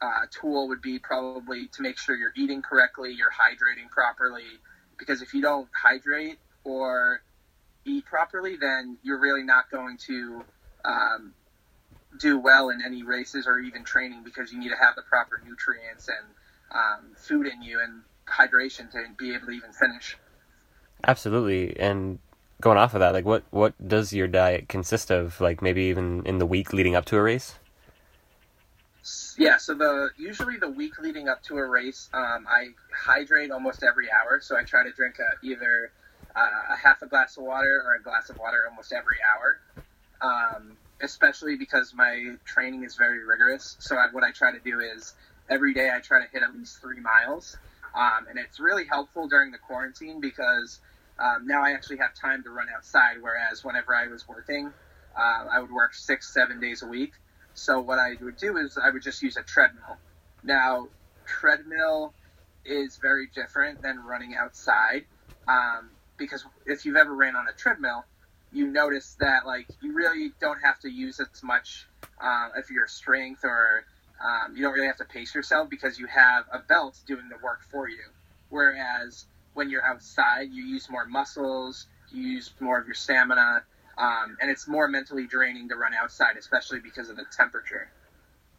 uh, 0.00 0.26
tool 0.30 0.68
would 0.68 0.82
be 0.82 0.98
probably 0.98 1.68
to 1.68 1.82
make 1.82 1.98
sure 1.98 2.16
you're 2.16 2.32
eating 2.36 2.62
correctly, 2.62 3.12
you're 3.12 3.30
hydrating 3.30 3.90
properly, 3.90 4.44
because 4.98 5.22
if 5.22 5.34
you 5.34 5.42
don't 5.42 5.68
hydrate 5.72 6.38
or 6.64 7.22
eat 7.84 8.04
properly, 8.04 8.56
then 8.56 8.98
you're 9.02 9.20
really 9.20 9.42
not 9.42 9.70
going 9.70 9.98
to 9.98 10.44
um, 10.84 11.34
do 12.18 12.38
well 12.38 12.70
in 12.70 12.82
any 12.84 13.02
races 13.02 13.46
or 13.46 13.58
even 13.58 13.84
training 13.84 14.22
because 14.24 14.52
you 14.52 14.58
need 14.58 14.70
to 14.70 14.76
have 14.76 14.94
the 14.96 15.02
proper 15.02 15.40
nutrients 15.46 16.08
and 16.08 16.26
um, 16.72 17.10
food 17.16 17.46
in 17.46 17.62
you 17.62 17.80
and 17.80 18.02
hydration 18.26 18.90
to 18.90 19.04
be 19.18 19.34
able 19.34 19.46
to 19.46 19.52
even 19.52 19.72
finish. 19.72 20.16
Absolutely, 21.06 21.78
and 21.78 22.18
going 22.60 22.78
off 22.78 22.94
of 22.94 23.00
that, 23.00 23.12
like 23.12 23.24
what 23.24 23.42
what 23.50 23.74
does 23.86 24.12
your 24.12 24.28
diet 24.28 24.68
consist 24.68 25.10
of? 25.10 25.40
Like 25.40 25.62
maybe 25.62 25.84
even 25.84 26.24
in 26.26 26.38
the 26.38 26.46
week 26.46 26.72
leading 26.72 26.94
up 26.94 27.04
to 27.06 27.16
a 27.16 27.22
race. 27.22 27.54
Yeah, 29.38 29.56
so 29.56 29.74
the 29.74 30.10
usually 30.18 30.58
the 30.58 30.68
week 30.68 30.98
leading 31.00 31.28
up 31.28 31.42
to 31.44 31.56
a 31.56 31.66
race, 31.66 32.10
um, 32.12 32.46
I 32.48 32.68
hydrate 32.94 33.50
almost 33.50 33.82
every 33.82 34.08
hour. 34.10 34.40
So 34.40 34.56
I 34.56 34.62
try 34.62 34.84
to 34.84 34.92
drink 34.92 35.16
a, 35.18 35.46
either 35.46 35.92
uh, 36.36 36.74
a 36.74 36.76
half 36.76 37.02
a 37.02 37.06
glass 37.06 37.36
of 37.36 37.44
water 37.44 37.82
or 37.86 37.94
a 37.94 38.02
glass 38.02 38.28
of 38.28 38.38
water 38.38 38.58
almost 38.68 38.92
every 38.92 39.16
hour. 39.34 39.60
Um, 40.22 40.76
especially 41.02 41.56
because 41.56 41.94
my 41.94 42.34
training 42.44 42.84
is 42.84 42.96
very 42.96 43.24
rigorous. 43.24 43.76
So 43.80 43.96
I, 43.96 44.06
what 44.12 44.22
I 44.22 44.32
try 44.32 44.52
to 44.52 44.58
do 44.58 44.80
is 44.80 45.14
every 45.48 45.72
day 45.72 45.90
I 45.90 46.00
try 46.00 46.20
to 46.24 46.30
hit 46.30 46.42
at 46.42 46.54
least 46.54 46.80
three 46.80 47.00
miles, 47.00 47.56
um, 47.94 48.26
and 48.28 48.38
it's 48.38 48.60
really 48.60 48.84
helpful 48.84 49.26
during 49.26 49.50
the 49.50 49.58
quarantine 49.58 50.20
because 50.20 50.80
um, 51.20 51.46
now 51.46 51.62
I 51.64 51.72
actually 51.72 51.98
have 51.98 52.14
time 52.14 52.42
to 52.44 52.50
run 52.50 52.68
outside. 52.74 53.16
Whereas 53.20 53.64
whenever 53.64 53.94
I 53.94 54.08
was 54.08 54.26
working, 54.28 54.72
uh, 55.16 55.46
I 55.52 55.60
would 55.60 55.72
work 55.72 55.94
six, 55.94 56.32
seven 56.32 56.60
days 56.60 56.82
a 56.82 56.88
week. 56.88 57.12
So 57.54 57.80
what 57.80 57.98
I 57.98 58.16
would 58.22 58.36
do 58.38 58.56
is 58.58 58.78
I 58.82 58.90
would 58.90 59.02
just 59.02 59.22
use 59.22 59.36
a 59.36 59.42
treadmill. 59.42 59.98
Now, 60.42 60.88
treadmill 61.26 62.14
is 62.64 62.98
very 63.02 63.28
different 63.34 63.82
than 63.82 63.98
running 64.00 64.34
outside 64.36 65.06
um, 65.48 65.92
because 66.18 66.44
if 66.66 66.86
you've 66.86 66.96
ever 66.96 67.14
ran 67.14 67.36
on 67.36 67.48
a 67.48 67.52
treadmill, 67.52 68.04
you 68.52 68.66
notice 68.68 69.16
that 69.20 69.46
like 69.46 69.68
you 69.82 69.94
really 69.94 70.32
don't 70.40 70.60
have 70.62 70.80
to 70.80 70.90
use 70.90 71.20
as 71.20 71.28
much 71.42 71.86
uh, 72.22 72.50
of 72.56 72.70
your 72.70 72.86
strength 72.88 73.44
or 73.44 73.84
um, 74.24 74.56
you 74.56 74.62
don't 74.62 74.74
really 74.74 74.86
have 74.86 74.98
to 74.98 75.04
pace 75.06 75.34
yourself 75.34 75.70
because 75.70 75.98
you 75.98 76.06
have 76.06 76.44
a 76.52 76.60
belt 76.60 76.98
doing 77.06 77.28
the 77.30 77.38
work 77.42 77.60
for 77.70 77.88
you. 77.88 78.04
Whereas 78.50 79.26
when 79.54 79.70
you're 79.70 79.84
outside, 79.84 80.50
you 80.52 80.64
use 80.64 80.88
more 80.90 81.06
muscles, 81.06 81.86
you 82.10 82.22
use 82.22 82.50
more 82.60 82.78
of 82.78 82.86
your 82.86 82.94
stamina, 82.94 83.62
um, 83.98 84.36
and 84.40 84.50
it's 84.50 84.66
more 84.66 84.88
mentally 84.88 85.26
draining 85.26 85.68
to 85.68 85.76
run 85.76 85.92
outside, 85.94 86.36
especially 86.38 86.80
because 86.80 87.08
of 87.08 87.16
the 87.16 87.24
temperature. 87.36 87.90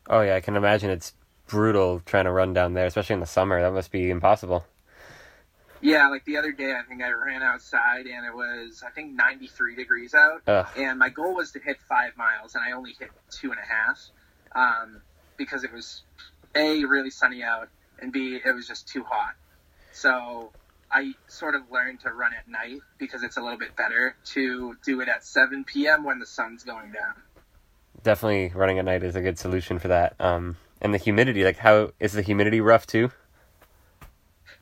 Oh 0.08 0.22
yeah, 0.22 0.36
I 0.36 0.42
can 0.42 0.56
imagine 0.56 0.90
it's 0.90 1.14
brutal 1.48 2.02
trying 2.06 2.26
to 2.26 2.32
run 2.32 2.54
down 2.54 2.74
there, 2.74 2.86
especially 2.86 3.16
in 3.16 3.20
the 3.20 3.26
summer. 3.26 3.62
That 3.62 3.74
must 3.74 3.92
be 3.92 4.10
impossible. 4.10 4.66
Yeah, 5.82 6.10
like 6.10 6.26
the 6.26 6.38
other 6.38 6.52
day, 6.52 6.74
I 6.74 6.84
think 6.84 7.02
I 7.02 7.12
ran 7.12 7.42
outside 7.42 8.06
and 8.06 8.26
it 8.26 8.34
was, 8.34 8.84
I 8.86 8.92
think, 8.92 9.14
93 9.14 9.76
degrees 9.76 10.14
out. 10.14 10.44
Ugh. 10.46 10.68
And 10.78 11.00
my 11.00 11.10
goal 11.10 11.34
was 11.34 11.52
to 11.54 11.60
hit 11.60 11.78
five 11.90 12.16
miles, 12.18 12.54
and 12.54 12.64
I 12.64 12.74
only 12.74 12.94
hit 13.00 13.10
two 13.32 13.52
and 13.52 13.60
a 13.60 13.66
half 13.66 14.00
um, 14.56 15.02
because 15.38 15.64
it 15.64 15.74
was 15.74 16.04
A, 16.56 16.86
really 16.86 17.10
sunny 17.10 17.42
out, 17.42 17.70
and 18.00 18.12
B, 18.12 18.40
it 18.44 18.54
was 18.54 18.68
just 18.68 18.88
too 18.88 19.04
hot. 19.04 19.34
So 19.92 20.52
I 20.92 21.14
sort 21.28 21.56
of 21.56 21.64
learned 21.72 22.02
to 22.02 22.12
run 22.12 22.34
at 22.34 22.48
night 22.48 22.82
because 22.98 23.24
it's 23.24 23.38
a 23.38 23.42
little 23.42 23.58
bit 23.58 23.76
better 23.76 24.16
to 24.34 24.76
do 24.84 25.02
it 25.02 25.08
at 25.08 25.26
7 25.26 25.64
p.m. 25.64 26.04
when 26.04 26.20
the 26.20 26.26
sun's 26.26 26.64
going 26.64 26.92
down. 26.92 27.14
Definitely 28.04 28.52
running 28.54 28.80
at 28.80 28.86
night 28.86 29.04
is 29.04 29.16
a 29.16 29.22
good 29.22 29.40
solution 29.40 29.80
for 29.80 29.88
that. 29.90 30.16
Um, 30.20 30.58
and 30.82 30.94
the 30.94 30.98
humidity, 30.98 31.44
like 31.44 31.58
how 31.58 31.92
is 32.00 32.14
the 32.14 32.22
humidity 32.22 32.62
rough 32.62 32.88
too? 32.88 33.12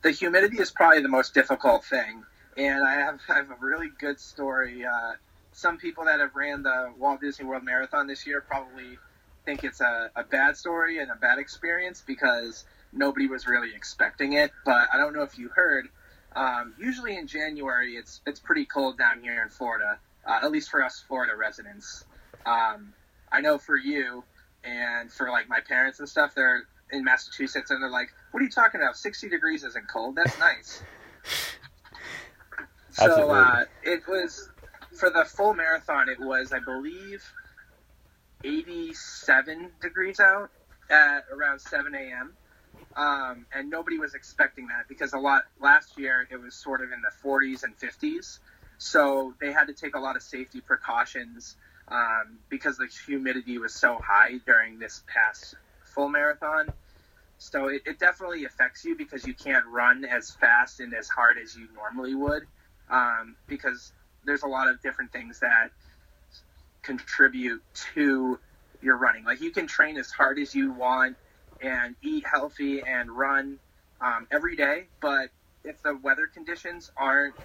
the 0.01 0.11
humidity 0.11 0.59
is 0.59 0.71
probably 0.71 1.01
the 1.01 1.09
most 1.09 1.33
difficult 1.33 1.83
thing. 1.83 2.23
And 2.57 2.85
I 2.85 2.95
have, 2.95 3.19
I 3.29 3.35
have 3.35 3.49
a 3.51 3.57
really 3.59 3.89
good 3.99 4.19
story. 4.19 4.85
Uh, 4.85 5.13
some 5.51 5.77
people 5.77 6.05
that 6.05 6.19
have 6.19 6.35
ran 6.35 6.63
the 6.63 6.93
Walt 6.97 7.21
Disney 7.21 7.45
World 7.45 7.63
Marathon 7.63 8.07
this 8.07 8.25
year 8.25 8.41
probably 8.41 8.97
think 9.45 9.63
it's 9.63 9.81
a, 9.81 10.09
a 10.15 10.23
bad 10.23 10.57
story 10.57 10.99
and 10.99 11.11
a 11.11 11.15
bad 11.15 11.39
experience 11.39 12.03
because 12.05 12.65
nobody 12.91 13.27
was 13.27 13.47
really 13.47 13.73
expecting 13.75 14.33
it. 14.33 14.51
But 14.65 14.89
I 14.93 14.97
don't 14.97 15.13
know 15.13 15.23
if 15.23 15.37
you 15.37 15.49
heard. 15.49 15.89
Um, 16.35 16.73
usually 16.79 17.17
in 17.17 17.27
January, 17.27 17.93
it's 17.93 18.21
it's 18.25 18.39
pretty 18.39 18.65
cold 18.65 18.97
down 18.97 19.21
here 19.21 19.41
in 19.41 19.49
Florida, 19.49 19.99
uh, 20.25 20.39
at 20.43 20.51
least 20.51 20.69
for 20.69 20.83
us 20.83 21.03
Florida 21.07 21.35
residents. 21.35 22.05
Um, 22.45 22.93
I 23.31 23.41
know 23.41 23.57
for 23.57 23.75
you 23.75 24.23
and 24.63 25.11
for 25.11 25.29
like 25.29 25.49
my 25.49 25.59
parents 25.59 25.99
and 25.99 26.07
stuff, 26.07 26.35
they're 26.35 26.63
in 26.91 27.03
Massachusetts, 27.03 27.71
and 27.71 27.81
they're 27.81 27.89
like, 27.89 28.09
"What 28.31 28.41
are 28.41 28.43
you 28.43 28.51
talking 28.51 28.81
about? 28.81 28.95
Sixty 28.95 29.29
degrees 29.29 29.63
isn't 29.63 29.87
cold. 29.87 30.15
That's 30.15 30.37
nice." 30.39 30.83
so 32.91 33.29
uh, 33.31 33.65
it 33.83 34.07
was 34.07 34.49
for 34.97 35.09
the 35.09 35.25
full 35.25 35.53
marathon. 35.53 36.09
It 36.09 36.19
was, 36.19 36.53
I 36.53 36.59
believe, 36.59 37.23
eighty-seven 38.43 39.71
degrees 39.81 40.19
out 40.19 40.51
at 40.89 41.25
around 41.31 41.59
seven 41.59 41.95
a.m. 41.95 42.33
Um, 42.99 43.45
and 43.55 43.69
nobody 43.69 43.97
was 43.97 44.13
expecting 44.13 44.67
that 44.67 44.89
because 44.89 45.13
a 45.13 45.17
lot 45.17 45.43
last 45.61 45.97
year 45.97 46.27
it 46.29 46.35
was 46.35 46.53
sort 46.53 46.81
of 46.81 46.91
in 46.91 47.01
the 47.01 47.11
40s 47.25 47.63
and 47.63 47.73
50s. 47.77 48.39
So 48.77 49.33
they 49.39 49.53
had 49.53 49.67
to 49.67 49.73
take 49.73 49.95
a 49.95 49.99
lot 49.99 50.17
of 50.17 50.21
safety 50.21 50.59
precautions 50.59 51.55
um, 51.87 52.39
because 52.49 52.77
the 52.77 52.89
humidity 53.05 53.57
was 53.57 53.73
so 53.73 53.97
high 54.03 54.39
during 54.45 54.79
this 54.79 55.01
past 55.07 55.55
full 55.85 56.09
marathon. 56.09 56.73
So 57.37 57.69
it, 57.69 57.83
it, 57.85 57.99
definitely 57.99 58.43
affects 58.43 58.83
you 58.83 58.97
because 58.97 59.25
you 59.25 59.33
can't 59.33 59.65
run 59.67 60.03
as 60.03 60.31
fast 60.31 60.81
and 60.81 60.93
as 60.93 61.07
hard 61.07 61.37
as 61.41 61.55
you 61.55 61.69
normally 61.73 62.15
would 62.15 62.43
um, 62.89 63.37
because 63.47 63.93
there's 64.25 64.43
a 64.43 64.47
lot 64.47 64.67
of 64.67 64.81
different 64.81 65.13
things 65.13 65.39
that 65.39 65.71
contribute 66.81 67.61
to 67.93 68.37
your 68.81 68.97
running. 68.97 69.23
Like 69.23 69.39
you 69.39 69.51
can 69.51 69.67
train 69.67 69.97
as 69.97 70.11
hard 70.11 70.37
as 70.37 70.53
you 70.53 70.73
want 70.73 71.15
and 71.61 71.95
eat 72.01 72.25
healthy 72.25 72.81
and 72.81 73.11
run 73.11 73.59
um, 74.01 74.27
every 74.31 74.55
day, 74.55 74.85
but 75.01 75.29
if 75.63 75.81
the 75.83 75.97
weather 75.97 76.27
conditions 76.27 76.91
aren't 76.95 77.35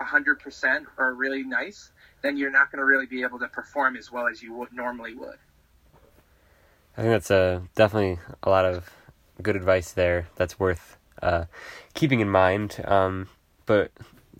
100% 0.00 0.86
or 0.98 1.14
really 1.14 1.42
nice, 1.42 1.90
then 2.22 2.36
you're 2.36 2.50
not 2.50 2.70
going 2.72 2.78
to 2.78 2.84
really 2.84 3.06
be 3.06 3.22
able 3.22 3.38
to 3.38 3.48
perform 3.48 3.96
as 3.96 4.10
well 4.10 4.26
as 4.26 4.42
you 4.42 4.54
would 4.54 4.72
normally 4.72 5.14
would. 5.14 5.36
I 6.96 7.02
think 7.02 7.12
that's 7.12 7.30
uh, 7.30 7.60
definitely 7.74 8.18
a 8.42 8.50
lot 8.50 8.64
of 8.64 8.90
good 9.42 9.56
advice 9.56 9.92
there. 9.92 10.28
That's 10.36 10.58
worth 10.58 10.96
uh, 11.22 11.44
keeping 11.94 12.20
in 12.20 12.28
mind. 12.28 12.82
Um, 12.84 13.28
but 13.66 13.90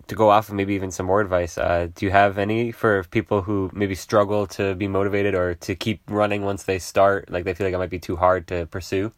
to 0.07 0.15
go 0.15 0.29
off 0.29 0.49
of 0.49 0.55
maybe 0.55 0.73
even 0.73 0.91
some 0.91 1.05
more 1.05 1.21
advice, 1.21 1.57
uh, 1.57 1.87
do 1.93 2.05
you 2.05 2.11
have 2.11 2.37
any 2.37 2.71
for 2.71 3.03
people 3.05 3.43
who 3.43 3.69
maybe 3.73 3.95
struggle 3.95 4.47
to 4.47 4.75
be 4.75 4.87
motivated 4.87 5.35
or 5.35 5.55
to 5.55 5.75
keep 5.75 6.01
running 6.07 6.43
once 6.43 6.63
they 6.63 6.79
start? 6.79 7.29
Like 7.29 7.43
they 7.43 7.53
feel 7.53 7.67
like 7.67 7.73
it 7.73 7.77
might 7.77 7.89
be 7.89 7.99
too 7.99 8.15
hard 8.15 8.47
to 8.47 8.65
pursue. 8.65 9.11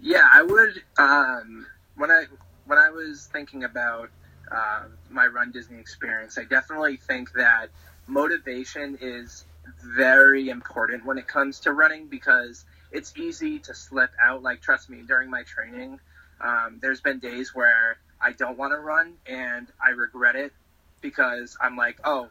Yeah, 0.00 0.26
I 0.32 0.42
would. 0.42 0.82
Um, 0.98 1.66
when 1.96 2.10
I 2.10 2.24
when 2.66 2.78
I 2.78 2.90
was 2.90 3.28
thinking 3.32 3.64
about 3.64 4.10
uh, 4.50 4.84
my 5.10 5.26
Run 5.26 5.50
Disney 5.50 5.78
experience, 5.78 6.38
I 6.38 6.44
definitely 6.44 6.96
think 6.96 7.32
that 7.32 7.68
motivation 8.06 8.98
is 9.00 9.44
very 9.82 10.50
important 10.50 11.04
when 11.04 11.18
it 11.18 11.26
comes 11.26 11.60
to 11.60 11.72
running 11.72 12.06
because 12.08 12.64
it's 12.92 13.16
easy 13.16 13.58
to 13.60 13.74
slip 13.74 14.10
out. 14.22 14.42
Like, 14.42 14.60
trust 14.60 14.90
me, 14.90 15.02
during 15.06 15.30
my 15.30 15.42
training, 15.42 16.00
um, 16.40 16.78
there's 16.80 17.00
been 17.00 17.18
days 17.18 17.54
where 17.54 17.96
I 18.20 18.32
don't 18.32 18.56
want 18.56 18.72
to 18.72 18.78
run 18.78 19.14
and 19.26 19.68
I 19.84 19.90
regret 19.90 20.36
it 20.36 20.52
because 21.00 21.56
I'm 21.60 21.76
like, 21.76 21.98
oh, 22.04 22.28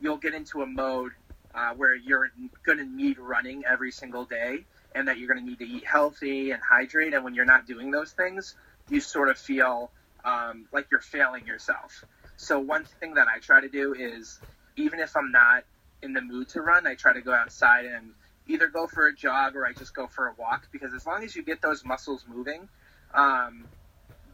you'll 0.00 0.18
get 0.18 0.34
into 0.34 0.62
a 0.62 0.66
mode 0.66 1.12
uh, 1.54 1.74
where 1.74 1.94
you're 1.94 2.30
going 2.64 2.78
to 2.78 2.84
need 2.84 3.18
running 3.18 3.62
every 3.68 3.90
single 3.90 4.24
day 4.24 4.64
and 4.94 5.08
that 5.08 5.18
you're 5.18 5.28
going 5.32 5.44
to 5.44 5.48
need 5.48 5.58
to 5.58 5.66
eat 5.66 5.86
healthy 5.86 6.50
and 6.50 6.62
hydrate. 6.62 7.14
And 7.14 7.24
when 7.24 7.34
you're 7.34 7.44
not 7.44 7.66
doing 7.66 7.90
those 7.90 8.12
things, 8.12 8.54
you 8.88 9.00
sort 9.00 9.28
of 9.28 9.38
feel 9.38 9.90
um, 10.24 10.66
like 10.72 10.86
you're 10.90 11.00
failing 11.00 11.46
yourself. 11.46 12.04
So, 12.36 12.58
one 12.58 12.84
thing 13.00 13.14
that 13.14 13.28
I 13.28 13.38
try 13.38 13.60
to 13.60 13.68
do 13.68 13.94
is 13.94 14.40
even 14.76 15.00
if 15.00 15.16
I'm 15.16 15.30
not 15.30 15.64
in 16.02 16.12
the 16.12 16.20
mood 16.20 16.48
to 16.50 16.60
run, 16.60 16.86
I 16.86 16.94
try 16.94 17.12
to 17.12 17.20
go 17.20 17.32
outside 17.32 17.84
and 17.84 18.12
either 18.48 18.66
go 18.66 18.86
for 18.86 19.06
a 19.06 19.14
jog 19.14 19.54
or 19.54 19.64
I 19.64 19.72
just 19.72 19.94
go 19.94 20.06
for 20.06 20.26
a 20.26 20.34
walk 20.38 20.68
because 20.72 20.92
as 20.94 21.06
long 21.06 21.22
as 21.22 21.36
you 21.36 21.42
get 21.42 21.62
those 21.62 21.84
muscles 21.84 22.24
moving, 22.28 22.68
um, 23.14 23.68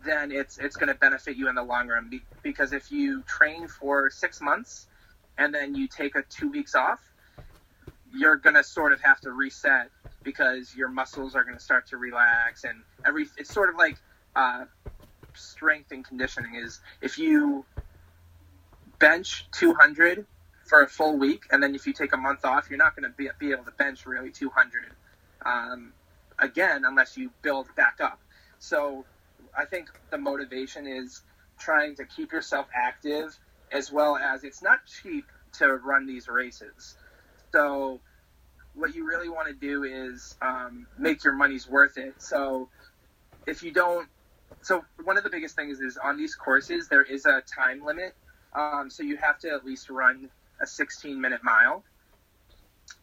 then 0.04 0.32
it's 0.32 0.58
it's 0.58 0.76
going 0.76 0.88
to 0.88 0.94
benefit 0.94 1.36
you 1.36 1.48
in 1.48 1.54
the 1.54 1.62
long 1.62 1.88
run. 1.88 2.08
Be, 2.10 2.22
because 2.42 2.72
if 2.72 2.90
you 2.90 3.22
train 3.22 3.68
for 3.68 4.10
six 4.10 4.40
months 4.40 4.86
and 5.36 5.54
then 5.54 5.74
you 5.74 5.88
take 5.88 6.14
a 6.14 6.22
two 6.22 6.50
weeks 6.50 6.74
off, 6.74 7.00
you're 8.12 8.36
going 8.36 8.54
to 8.54 8.64
sort 8.64 8.92
of 8.92 9.00
have 9.00 9.20
to 9.20 9.32
reset 9.32 9.90
because 10.22 10.74
your 10.74 10.88
muscles 10.88 11.34
are 11.34 11.44
going 11.44 11.56
to 11.56 11.62
start 11.62 11.86
to 11.88 11.96
relax 11.96 12.64
and 12.64 12.82
every. 13.06 13.26
It's 13.36 13.52
sort 13.52 13.70
of 13.70 13.76
like 13.76 13.96
uh, 14.36 14.64
strength 15.34 15.92
and 15.92 16.04
conditioning 16.04 16.56
is 16.56 16.80
if 17.00 17.18
you 17.18 17.64
bench 18.98 19.46
200 19.52 20.26
for 20.64 20.82
a 20.82 20.88
full 20.88 21.16
week 21.16 21.44
and 21.50 21.62
then 21.62 21.74
if 21.74 21.86
you 21.86 21.92
take 21.92 22.12
a 22.12 22.16
month 22.16 22.44
off, 22.44 22.68
you're 22.68 22.78
not 22.78 22.94
going 22.96 23.10
to 23.10 23.16
be, 23.16 23.28
be 23.38 23.52
able 23.52 23.64
to 23.64 23.70
bench 23.72 24.06
really 24.06 24.30
200 24.30 24.82
um, 25.46 25.92
again 26.38 26.82
unless 26.84 27.16
you 27.16 27.30
build 27.42 27.66
back 27.76 27.98
up. 28.00 28.20
So 28.58 29.04
I 29.56 29.64
think 29.64 29.88
the 30.10 30.18
motivation 30.18 30.86
is 30.86 31.22
trying 31.58 31.96
to 31.96 32.04
keep 32.04 32.32
yourself 32.32 32.66
active 32.74 33.36
as 33.72 33.92
well 33.92 34.16
as 34.16 34.44
it's 34.44 34.62
not 34.62 34.80
cheap 34.86 35.24
to 35.58 35.74
run 35.74 36.06
these 36.06 36.28
races. 36.28 36.96
So 37.52 38.00
what 38.74 38.94
you 38.94 39.06
really 39.06 39.28
want 39.28 39.48
to 39.48 39.54
do 39.54 39.84
is 39.84 40.36
um, 40.40 40.86
make 40.98 41.24
your 41.24 41.34
money's 41.34 41.68
worth 41.68 41.98
it. 41.98 42.14
So 42.18 42.68
if 43.46 43.62
you 43.62 43.72
don't, 43.72 44.08
so 44.62 44.84
one 45.04 45.18
of 45.18 45.24
the 45.24 45.30
biggest 45.30 45.56
things 45.56 45.80
is 45.80 45.96
on 45.96 46.16
these 46.16 46.34
courses 46.34 46.88
there 46.88 47.02
is 47.02 47.26
a 47.26 47.42
time 47.42 47.84
limit. 47.84 48.14
Um, 48.54 48.88
so 48.90 49.02
you 49.02 49.16
have 49.16 49.38
to 49.40 49.50
at 49.50 49.64
least 49.64 49.90
run 49.90 50.30
a 50.60 50.66
16 50.66 51.20
minute 51.20 51.40
mile. 51.42 51.82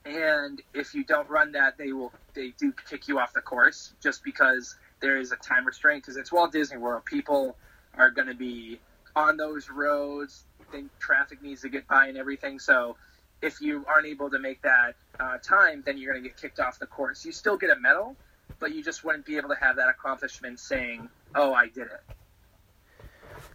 And 0.05 0.61
if 0.73 0.93
you 0.93 1.03
don't 1.03 1.29
run 1.29 1.51
that, 1.53 1.77
they 1.77 1.91
will 1.91 2.11
they 2.33 2.53
do 2.59 2.73
kick 2.89 3.07
you 3.07 3.19
off 3.19 3.33
the 3.33 3.41
course 3.41 3.93
just 4.01 4.23
because 4.23 4.75
there 5.01 5.17
is 5.17 5.31
a 5.31 5.37
time 5.37 5.65
restraint 5.65 6.03
because 6.03 6.17
it's 6.17 6.31
Walt 6.31 6.51
Disney 6.51 6.77
World. 6.77 7.05
People 7.05 7.55
are 7.97 8.09
going 8.11 8.27
to 8.27 8.35
be 8.35 8.79
on 9.15 9.37
those 9.37 9.69
roads. 9.69 10.43
Think 10.71 10.89
traffic 10.99 11.41
needs 11.41 11.61
to 11.61 11.69
get 11.69 11.87
by 11.87 12.07
and 12.07 12.17
everything. 12.17 12.59
So 12.59 12.97
if 13.41 13.61
you 13.61 13.85
aren't 13.87 14.07
able 14.07 14.29
to 14.31 14.39
make 14.39 14.61
that 14.63 14.95
uh, 15.19 15.37
time, 15.37 15.83
then 15.85 15.97
you're 15.97 16.11
going 16.11 16.23
to 16.23 16.29
get 16.29 16.37
kicked 16.37 16.59
off 16.59 16.79
the 16.79 16.87
course. 16.87 17.23
You 17.25 17.31
still 17.31 17.57
get 17.57 17.69
a 17.69 17.79
medal, 17.79 18.15
but 18.59 18.73
you 18.73 18.83
just 18.83 19.03
wouldn't 19.03 19.25
be 19.25 19.37
able 19.37 19.49
to 19.49 19.55
have 19.55 19.75
that 19.75 19.89
accomplishment 19.89 20.59
saying, 20.59 21.09
"Oh, 21.35 21.53
I 21.53 21.67
did 21.67 21.87
it." 21.87 22.01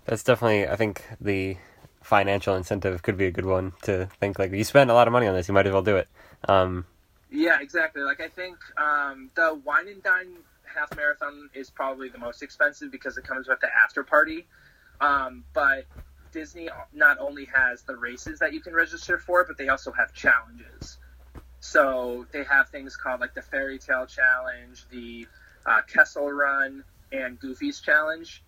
That's 0.05 0.23
definitely, 0.23 0.69
I 0.69 0.77
think, 0.77 1.05
the 1.21 1.57
financial 2.03 2.57
incentive 2.57 3.03
could 3.03 3.17
be 3.17 3.27
a 3.27 3.31
good 3.31 3.45
one 3.45 3.73
to 3.83 4.07
think 4.19 4.39
like 4.39 4.53
you 4.53 4.65
spend 4.65 4.91
a 4.91 4.95
lot 4.95 5.07
of 5.07 5.13
money 5.13 5.27
on 5.27 5.35
this, 5.35 5.49
you 5.49 5.55
might 5.55 5.67
as 5.67 5.73
well 5.73 5.83
do 5.83 5.97
it. 5.97 6.09
Um, 6.49 6.87
yeah, 7.31 7.61
exactly. 7.61 8.03
Like 8.03 8.21
I 8.21 8.29
think 8.29 8.57
um, 8.79 9.31
the 9.35 9.61
wine 9.65 9.89
and 9.89 10.03
dine 10.03 10.37
half 10.75 10.95
marathon 10.97 11.51
is 11.55 11.71
probably 11.71 12.09
the 12.09 12.19
most 12.19 12.43
expensive 12.43 12.91
because 12.91 13.17
it 13.17 13.25
comes 13.25 13.49
with 13.49 13.61
the 13.61 13.69
after 13.85 14.03
party. 14.05 14.47
Um, 15.01 15.45
but 15.53 15.85
Disney 16.33 16.69
not 16.93 17.19
only 17.19 17.47
has 17.55 17.83
the 17.83 17.97
races 17.97 18.39
that 18.41 18.53
you 18.53 18.61
can 18.61 18.75
register 18.75 19.19
for, 19.19 19.45
but 19.45 19.59
they 19.59 19.69
also 19.69 19.93
have 19.93 20.13
challenges. 20.13 20.99
So 21.61 22.27
they 22.33 22.45
have 22.45 22.69
things 22.69 22.97
called 22.97 23.21
like 23.21 23.35
the 23.35 23.43
Fairy 23.43 23.79
Tale 23.79 24.07
Challenge, 24.07 24.85
the 24.91 25.27
uh, 25.67 25.83
Kessel 25.83 26.31
Run, 26.31 26.85
and 27.13 27.39
Goofy's 27.39 27.81
Challenge. 27.81 28.43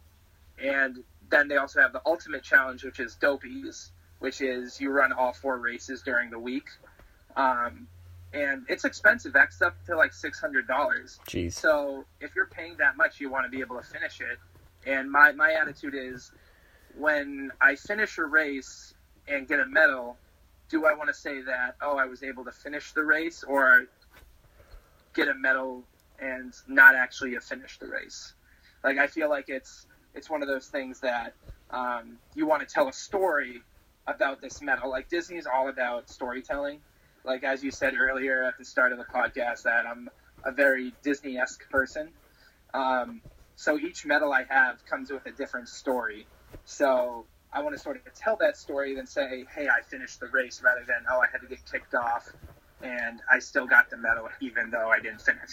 And 0.62 1.02
then 1.30 1.48
they 1.48 1.56
also 1.56 1.80
have 1.80 1.92
the 1.92 2.02
Ultimate 2.06 2.42
Challenge, 2.42 2.84
which 2.84 3.00
is 3.00 3.16
Dopey's, 3.16 3.90
which 4.18 4.40
is 4.40 4.80
you 4.80 4.90
run 4.90 5.12
all 5.12 5.32
four 5.32 5.58
races 5.58 6.02
during 6.02 6.30
the 6.30 6.38
week. 6.38 6.68
Um, 7.36 7.88
and 8.32 8.64
it's 8.68 8.84
expensive. 8.84 9.32
That's 9.32 9.60
up 9.60 9.84
to 9.86 9.96
like 9.96 10.12
six 10.12 10.40
hundred 10.40 10.66
dollars. 10.66 11.18
Jeez. 11.28 11.52
So 11.52 12.04
if 12.20 12.34
you're 12.34 12.46
paying 12.46 12.76
that 12.78 12.96
much, 12.96 13.20
you 13.20 13.30
want 13.30 13.44
to 13.44 13.50
be 13.50 13.60
able 13.60 13.76
to 13.76 13.86
finish 13.86 14.20
it. 14.20 14.38
And 14.88 15.10
my 15.10 15.32
my 15.32 15.52
attitude 15.52 15.94
is, 15.94 16.32
when 16.96 17.50
I 17.60 17.76
finish 17.76 18.18
a 18.18 18.24
race 18.24 18.94
and 19.28 19.46
get 19.46 19.60
a 19.60 19.66
medal, 19.66 20.16
do 20.68 20.86
I 20.86 20.94
want 20.94 21.08
to 21.08 21.14
say 21.14 21.42
that 21.42 21.76
oh 21.82 21.96
I 21.96 22.06
was 22.06 22.22
able 22.22 22.44
to 22.44 22.52
finish 22.52 22.92
the 22.92 23.04
race 23.04 23.44
or 23.44 23.86
get 25.14 25.28
a 25.28 25.34
medal 25.34 25.84
and 26.18 26.54
not 26.66 26.94
actually 26.94 27.36
finish 27.38 27.78
the 27.78 27.86
race? 27.86 28.34
Like 28.82 28.98
I 28.98 29.06
feel 29.06 29.28
like 29.28 29.48
it's 29.48 29.86
it's 30.14 30.30
one 30.30 30.42
of 30.42 30.48
those 30.48 30.68
things 30.68 31.00
that 31.00 31.34
um, 31.70 32.18
you 32.34 32.46
want 32.46 32.66
to 32.66 32.72
tell 32.72 32.88
a 32.88 32.92
story 32.92 33.62
about 34.06 34.40
this 34.40 34.60
medal. 34.60 34.90
Like 34.90 35.08
Disney's 35.08 35.46
all 35.46 35.68
about 35.68 36.10
storytelling 36.10 36.80
like 37.24 37.44
as 37.44 37.62
you 37.62 37.70
said 37.70 37.94
earlier 37.98 38.44
at 38.44 38.58
the 38.58 38.64
start 38.64 38.92
of 38.92 38.98
the 38.98 39.04
podcast, 39.04 39.62
that 39.62 39.86
I'm 39.86 40.08
a 40.44 40.52
very 40.52 40.92
Disney 41.02 41.38
esque 41.38 41.68
person. 41.70 42.08
Um, 42.74 43.20
so 43.56 43.78
each 43.78 44.04
medal 44.06 44.32
I 44.32 44.44
have 44.48 44.84
comes 44.86 45.10
with 45.10 45.26
a 45.26 45.32
different 45.32 45.68
story. 45.68 46.26
So 46.64 47.26
I 47.52 47.62
want 47.62 47.76
to 47.76 47.82
sort 47.82 47.96
of 47.96 48.14
tell 48.14 48.36
that 48.36 48.56
story, 48.56 48.94
than 48.94 49.06
say, 49.06 49.44
"Hey, 49.54 49.68
I 49.68 49.82
finished 49.82 50.20
the 50.20 50.28
race," 50.28 50.62
rather 50.62 50.84
than, 50.86 51.04
"Oh, 51.10 51.20
I 51.20 51.26
had 51.30 51.42
to 51.42 51.46
get 51.46 51.58
kicked 51.70 51.94
off, 51.94 52.32
and 52.82 53.20
I 53.30 53.38
still 53.38 53.66
got 53.66 53.90
the 53.90 53.96
medal 53.96 54.28
even 54.40 54.70
though 54.70 54.88
I 54.88 55.00
didn't 55.00 55.20
finish." 55.20 55.50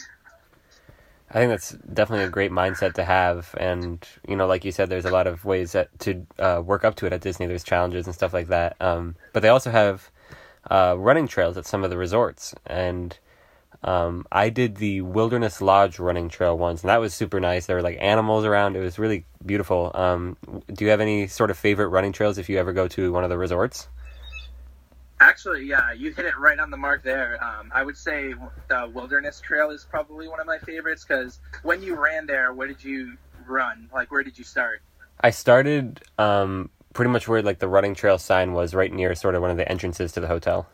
I 1.32 1.34
think 1.34 1.52
that's 1.52 1.72
definitely 1.94 2.26
a 2.26 2.30
great 2.30 2.52
mindset 2.52 2.94
to 2.94 3.04
have, 3.04 3.54
and 3.60 4.08
you 4.28 4.36
know, 4.36 4.48
like 4.48 4.66
you 4.66 4.72
said, 4.72 4.90
there's 4.90 5.06
a 5.06 5.12
lot 5.12 5.28
of 5.28 5.46
ways 5.46 5.74
that 5.74 5.98
to 6.00 6.26
uh, 6.40 6.62
work 6.66 6.84
up 6.84 6.96
to 6.96 7.06
it 7.06 7.14
at 7.14 7.22
Disney. 7.22 7.46
There's 7.46 7.64
challenges 7.64 8.08
and 8.08 8.16
stuff 8.16 8.34
like 8.34 8.48
that, 8.48 8.76
um, 8.82 9.16
but 9.34 9.42
they 9.42 9.50
also 9.50 9.70
have 9.70 10.10
uh, 10.70 10.96
running 10.98 11.28
trails 11.28 11.58
at 11.58 11.66
some 11.66 11.84
of 11.84 11.90
the 11.90 11.98
resorts, 11.98 12.54
and 12.66 13.18
um, 13.84 14.26
I 14.32 14.50
did 14.50 14.76
the 14.76 15.02
Wilderness 15.02 15.62
Lodge 15.62 16.00
running 16.00 16.30
trail 16.30 16.58
once, 16.58 16.82
and 16.82 16.90
that 16.90 17.00
was 17.00 17.14
super 17.14 17.40
nice. 17.40 17.66
There 17.66 17.76
were 17.76 17.82
like 17.82 17.98
animals 18.00 18.46
around; 18.46 18.76
it 18.76 18.82
was 18.82 19.00
really 19.00 19.26
beautiful. 19.46 19.92
Um, 19.94 20.38
do 20.72 20.86
you 20.86 20.92
have 20.92 21.02
any 21.02 21.28
sort 21.28 21.50
of 21.50 21.58
favorite 21.58 21.88
running 21.88 22.12
trails 22.12 22.38
if 22.38 22.50
you 22.50 22.58
ever 22.58 22.74
go 22.74 22.88
to 22.90 23.12
one 23.12 23.24
of 23.24 23.30
the 23.30 23.38
resorts? 23.38 23.88
Actually, 25.22 25.66
yeah, 25.66 25.92
you 25.92 26.14
hit 26.14 26.26
it 26.26 26.38
right 26.38 26.60
on 26.60 26.70
the 26.72 26.78
mark 26.78 27.04
there. 27.04 27.44
Um, 27.44 27.72
I 27.74 27.84
would 27.84 27.98
say 27.98 28.34
the 28.70 28.90
Wilderness 28.94 29.42
Trail 29.42 29.70
is 29.70 29.86
probably 29.90 30.30
one 30.30 30.40
of 30.40 30.48
my 30.48 30.60
favorites 30.60 31.06
because 31.06 31.40
when 31.62 31.84
you 31.84 31.96
ran 31.96 32.26
there, 32.26 32.54
where 32.54 32.68
did 32.70 32.82
you 32.82 33.18
run? 33.46 33.90
Like, 33.94 34.12
where 34.12 34.24
did 34.24 34.38
you 34.38 34.46
start? 34.46 34.82
I 35.20 35.32
started 35.32 36.02
um, 36.18 36.70
pretty 36.94 37.12
much 37.12 37.28
where 37.28 37.42
like 37.42 37.60
the 37.60 37.68
running 37.68 37.96
trail 37.96 38.18
sign 38.18 38.54
was, 38.54 38.74
right 38.74 38.92
near 38.92 39.14
sort 39.16 39.36
of 39.36 39.42
one 39.42 39.52
of 39.52 39.58
the 39.58 39.70
entrances 39.70 40.12
to 40.14 40.20
the 40.20 40.28
hotel. 40.28 40.68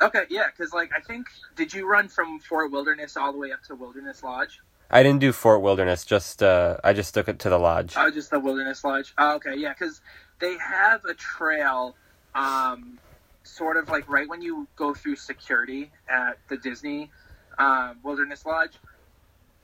Okay, 0.00 0.24
yeah, 0.28 0.46
because 0.46 0.72
like 0.72 0.90
I 0.94 1.00
think 1.00 1.26
did 1.56 1.72
you 1.72 1.88
run 1.88 2.08
from 2.08 2.38
Fort 2.38 2.70
Wilderness 2.70 3.16
all 3.16 3.32
the 3.32 3.38
way 3.38 3.52
up 3.52 3.62
to 3.64 3.74
Wilderness 3.74 4.22
Lodge? 4.22 4.60
I 4.90 5.02
didn't 5.02 5.20
do 5.20 5.32
Fort 5.32 5.62
Wilderness. 5.62 6.04
Just 6.04 6.42
uh, 6.42 6.76
I 6.84 6.92
just 6.92 7.14
took 7.14 7.28
it 7.28 7.38
to 7.40 7.48
the 7.48 7.58
lodge. 7.58 7.94
Oh, 7.96 8.10
just 8.10 8.30
the 8.30 8.38
Wilderness 8.38 8.84
Lodge. 8.84 9.14
Oh, 9.18 9.36
okay, 9.36 9.56
yeah, 9.56 9.72
because 9.72 10.00
they 10.38 10.56
have 10.58 11.04
a 11.06 11.14
trail, 11.14 11.96
um, 12.34 12.98
sort 13.42 13.78
of 13.78 13.88
like 13.88 14.08
right 14.08 14.28
when 14.28 14.42
you 14.42 14.66
go 14.76 14.92
through 14.92 15.16
security 15.16 15.90
at 16.08 16.38
the 16.48 16.56
Disney 16.58 17.10
um, 17.58 17.96
Wilderness 18.02 18.44
Lodge 18.44 18.72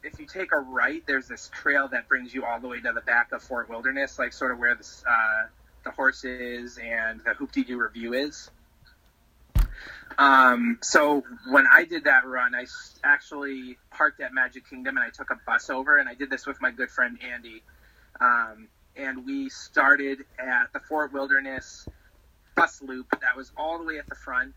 if 0.03 0.19
you 0.19 0.27
take 0.27 0.53
a 0.53 0.59
right, 0.59 1.03
there's 1.07 1.29
this 1.29 1.51
trail 1.53 1.89
that 1.89 2.09
brings 2.09 2.35
you 2.35 2.45
all 2.45 2.61
the 2.61 2.69
way 2.69 2.81
to 2.81 2.93
the 2.93 3.01
back 3.01 3.33
of 3.33 3.43
Fort 3.43 3.69
Wilderness, 3.69 4.19
like 4.19 4.33
sort 4.33 4.51
of 4.51 4.59
where 4.59 4.75
the 4.75 4.85
uh, 5.09 5.47
the 5.85 5.91
horses 5.91 6.79
and 6.79 7.21
the 7.25 7.35
Hoop-Dee-Doo 7.35 7.77
Revue 7.77 8.13
is. 8.13 8.51
Um, 10.19 10.79
so 10.83 11.25
when 11.49 11.67
I 11.73 11.85
did 11.85 12.05
that 12.05 12.27
run, 12.27 12.55
I 12.55 12.67
actually 13.03 13.79
parked 13.91 14.21
at 14.21 14.33
Magic 14.35 14.69
Kingdom 14.69 14.97
and 14.97 15.05
I 15.05 15.11
took 15.11 15.31
a 15.31 15.41
bus 15.47 15.71
over, 15.71 15.97
and 15.97 16.09
I 16.09 16.15
did 16.15 16.31
this 16.31 16.47
with 16.47 16.61
my 16.61 16.71
good 16.71 16.91
friend 16.91 17.19
Andy. 17.23 17.63
Um, 18.21 18.69
and 18.95 19.25
we 19.25 19.49
started 19.49 20.25
at 20.39 20.73
the 20.73 20.81
Fort 20.81 21.13
Wilderness 21.13 21.89
bus 22.55 22.83
loop 22.83 23.07
that 23.23 23.37
was 23.37 23.51
all 23.57 23.79
the 23.79 23.85
way 23.85 23.99
at 23.99 24.09
the 24.09 24.15
front, 24.15 24.55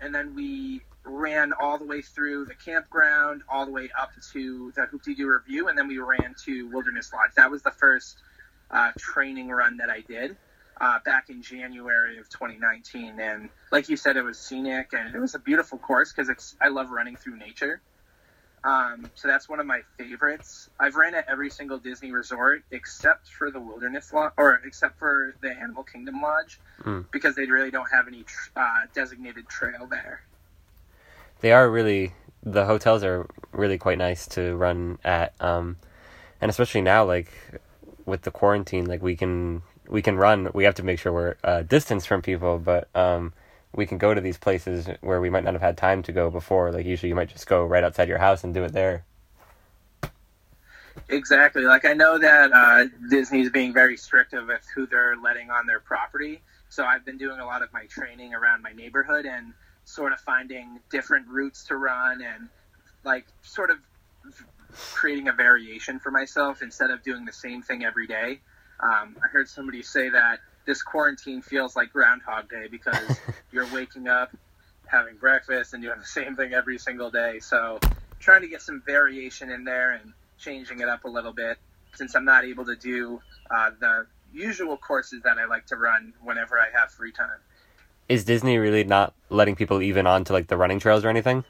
and 0.00 0.14
then 0.14 0.34
we 0.34 0.82
ran 1.04 1.52
all 1.52 1.78
the 1.78 1.84
way 1.84 2.02
through 2.02 2.44
the 2.44 2.54
campground, 2.54 3.42
all 3.48 3.66
the 3.66 3.72
way 3.72 3.90
up 3.98 4.10
to 4.32 4.72
the 4.76 4.86
Hoop-Dee-Doo 4.86 5.26
Revue, 5.26 5.68
and 5.68 5.76
then 5.76 5.88
we 5.88 5.98
ran 5.98 6.34
to 6.44 6.68
Wilderness 6.68 7.12
Lodge. 7.12 7.30
That 7.36 7.50
was 7.50 7.62
the 7.62 7.70
first 7.70 8.18
uh, 8.70 8.92
training 8.98 9.48
run 9.48 9.78
that 9.78 9.90
I 9.90 10.00
did 10.00 10.36
uh, 10.80 10.98
back 11.04 11.30
in 11.30 11.42
January 11.42 12.18
of 12.18 12.28
2019. 12.28 13.20
And 13.20 13.48
like 13.70 13.88
you 13.88 13.96
said, 13.96 14.16
it 14.16 14.22
was 14.22 14.38
scenic 14.38 14.92
and 14.92 15.14
it 15.14 15.18
was 15.18 15.34
a 15.34 15.38
beautiful 15.38 15.78
course 15.78 16.12
because 16.12 16.56
I 16.60 16.68
love 16.68 16.90
running 16.90 17.16
through 17.16 17.38
nature. 17.38 17.80
Um, 18.62 19.10
so 19.14 19.26
that's 19.26 19.48
one 19.48 19.58
of 19.58 19.64
my 19.64 19.80
favorites. 19.96 20.68
I've 20.78 20.94
ran 20.94 21.14
at 21.14 21.26
every 21.30 21.48
single 21.48 21.78
Disney 21.78 22.12
resort 22.12 22.62
except 22.70 23.28
for 23.28 23.50
the 23.50 23.58
Wilderness 23.58 24.12
Lodge, 24.12 24.32
or 24.36 24.60
except 24.66 24.98
for 24.98 25.34
the 25.40 25.50
Animal 25.50 25.82
Kingdom 25.82 26.20
Lodge, 26.20 26.60
mm. 26.82 27.06
because 27.10 27.34
they 27.36 27.46
really 27.46 27.70
don't 27.70 27.88
have 27.90 28.06
any 28.06 28.26
uh, 28.54 28.80
designated 28.94 29.48
trail 29.48 29.86
there 29.90 30.20
they 31.40 31.52
are 31.52 31.70
really 31.70 32.12
the 32.42 32.64
hotels 32.64 33.04
are 33.04 33.26
really 33.52 33.78
quite 33.78 33.98
nice 33.98 34.26
to 34.26 34.54
run 34.56 34.98
at 35.04 35.34
um 35.40 35.76
and 36.40 36.50
especially 36.50 36.80
now 36.80 37.04
like 37.04 37.32
with 38.06 38.22
the 38.22 38.30
quarantine 38.30 38.86
like 38.86 39.02
we 39.02 39.16
can 39.16 39.62
we 39.88 40.02
can 40.02 40.16
run 40.16 40.50
we 40.54 40.64
have 40.64 40.74
to 40.74 40.82
make 40.82 40.98
sure 40.98 41.12
we're 41.12 41.36
uh, 41.44 41.62
distance 41.62 42.06
from 42.06 42.22
people 42.22 42.58
but 42.58 42.88
um 42.94 43.32
we 43.72 43.86
can 43.86 43.98
go 43.98 44.14
to 44.14 44.20
these 44.20 44.38
places 44.38 44.88
where 45.00 45.20
we 45.20 45.30
might 45.30 45.44
not 45.44 45.52
have 45.52 45.62
had 45.62 45.76
time 45.76 46.02
to 46.02 46.12
go 46.12 46.30
before 46.30 46.72
like 46.72 46.86
usually 46.86 47.08
you 47.08 47.14
might 47.14 47.28
just 47.28 47.46
go 47.46 47.64
right 47.64 47.84
outside 47.84 48.08
your 48.08 48.18
house 48.18 48.42
and 48.42 48.54
do 48.54 48.64
it 48.64 48.72
there 48.72 49.04
Exactly. 51.08 51.62
Like 51.62 51.84
I 51.84 51.92
know 51.92 52.18
that 52.18 52.52
uh, 52.52 52.84
Disney's 53.08 53.50
being 53.50 53.72
very 53.72 53.96
strict 53.96 54.32
with 54.32 54.66
who 54.74 54.86
they're 54.86 55.16
letting 55.16 55.50
on 55.50 55.66
their 55.66 55.80
property. 55.80 56.42
So 56.68 56.84
I've 56.84 57.04
been 57.04 57.18
doing 57.18 57.40
a 57.40 57.44
lot 57.44 57.62
of 57.62 57.72
my 57.72 57.86
training 57.86 58.34
around 58.34 58.62
my 58.62 58.72
neighborhood 58.72 59.26
and 59.26 59.52
sort 59.90 60.12
of 60.12 60.20
finding 60.20 60.80
different 60.90 61.26
routes 61.28 61.64
to 61.64 61.76
run 61.76 62.22
and 62.22 62.48
like 63.04 63.26
sort 63.42 63.70
of 63.70 63.78
creating 64.72 65.28
a 65.28 65.32
variation 65.32 65.98
for 65.98 66.10
myself 66.10 66.62
instead 66.62 66.90
of 66.90 67.02
doing 67.02 67.24
the 67.24 67.32
same 67.32 67.62
thing 67.62 67.84
every 67.84 68.06
day. 68.06 68.40
Um, 68.80 69.16
I 69.22 69.28
heard 69.30 69.48
somebody 69.48 69.82
say 69.82 70.08
that 70.10 70.40
this 70.66 70.82
quarantine 70.82 71.42
feels 71.42 71.74
like 71.74 71.92
Groundhog 71.92 72.48
Day 72.48 72.68
because 72.70 73.18
you're 73.52 73.66
waking 73.72 74.08
up, 74.08 74.34
having 74.86 75.16
breakfast, 75.16 75.74
and 75.74 75.82
doing 75.82 75.98
the 75.98 76.06
same 76.06 76.36
thing 76.36 76.52
every 76.52 76.78
single 76.78 77.10
day. 77.10 77.40
So 77.40 77.80
trying 78.20 78.42
to 78.42 78.48
get 78.48 78.62
some 78.62 78.82
variation 78.86 79.50
in 79.50 79.64
there 79.64 79.92
and 79.92 80.12
changing 80.38 80.80
it 80.80 80.88
up 80.88 81.04
a 81.04 81.08
little 81.08 81.32
bit 81.32 81.58
since 81.94 82.14
I'm 82.14 82.24
not 82.24 82.44
able 82.44 82.64
to 82.66 82.76
do 82.76 83.20
uh, 83.50 83.70
the 83.80 84.06
usual 84.32 84.76
courses 84.76 85.22
that 85.24 85.38
I 85.38 85.46
like 85.46 85.66
to 85.66 85.76
run 85.76 86.12
whenever 86.22 86.58
I 86.58 86.68
have 86.78 86.90
free 86.92 87.12
time. 87.12 87.40
Is 88.10 88.24
Disney 88.24 88.58
really 88.58 88.82
not 88.82 89.14
letting 89.28 89.54
people 89.54 89.80
even 89.80 90.04
onto 90.04 90.32
like 90.32 90.48
the 90.48 90.56
running 90.56 90.80
trails 90.80 91.04
or 91.04 91.08
anything? 91.08 91.44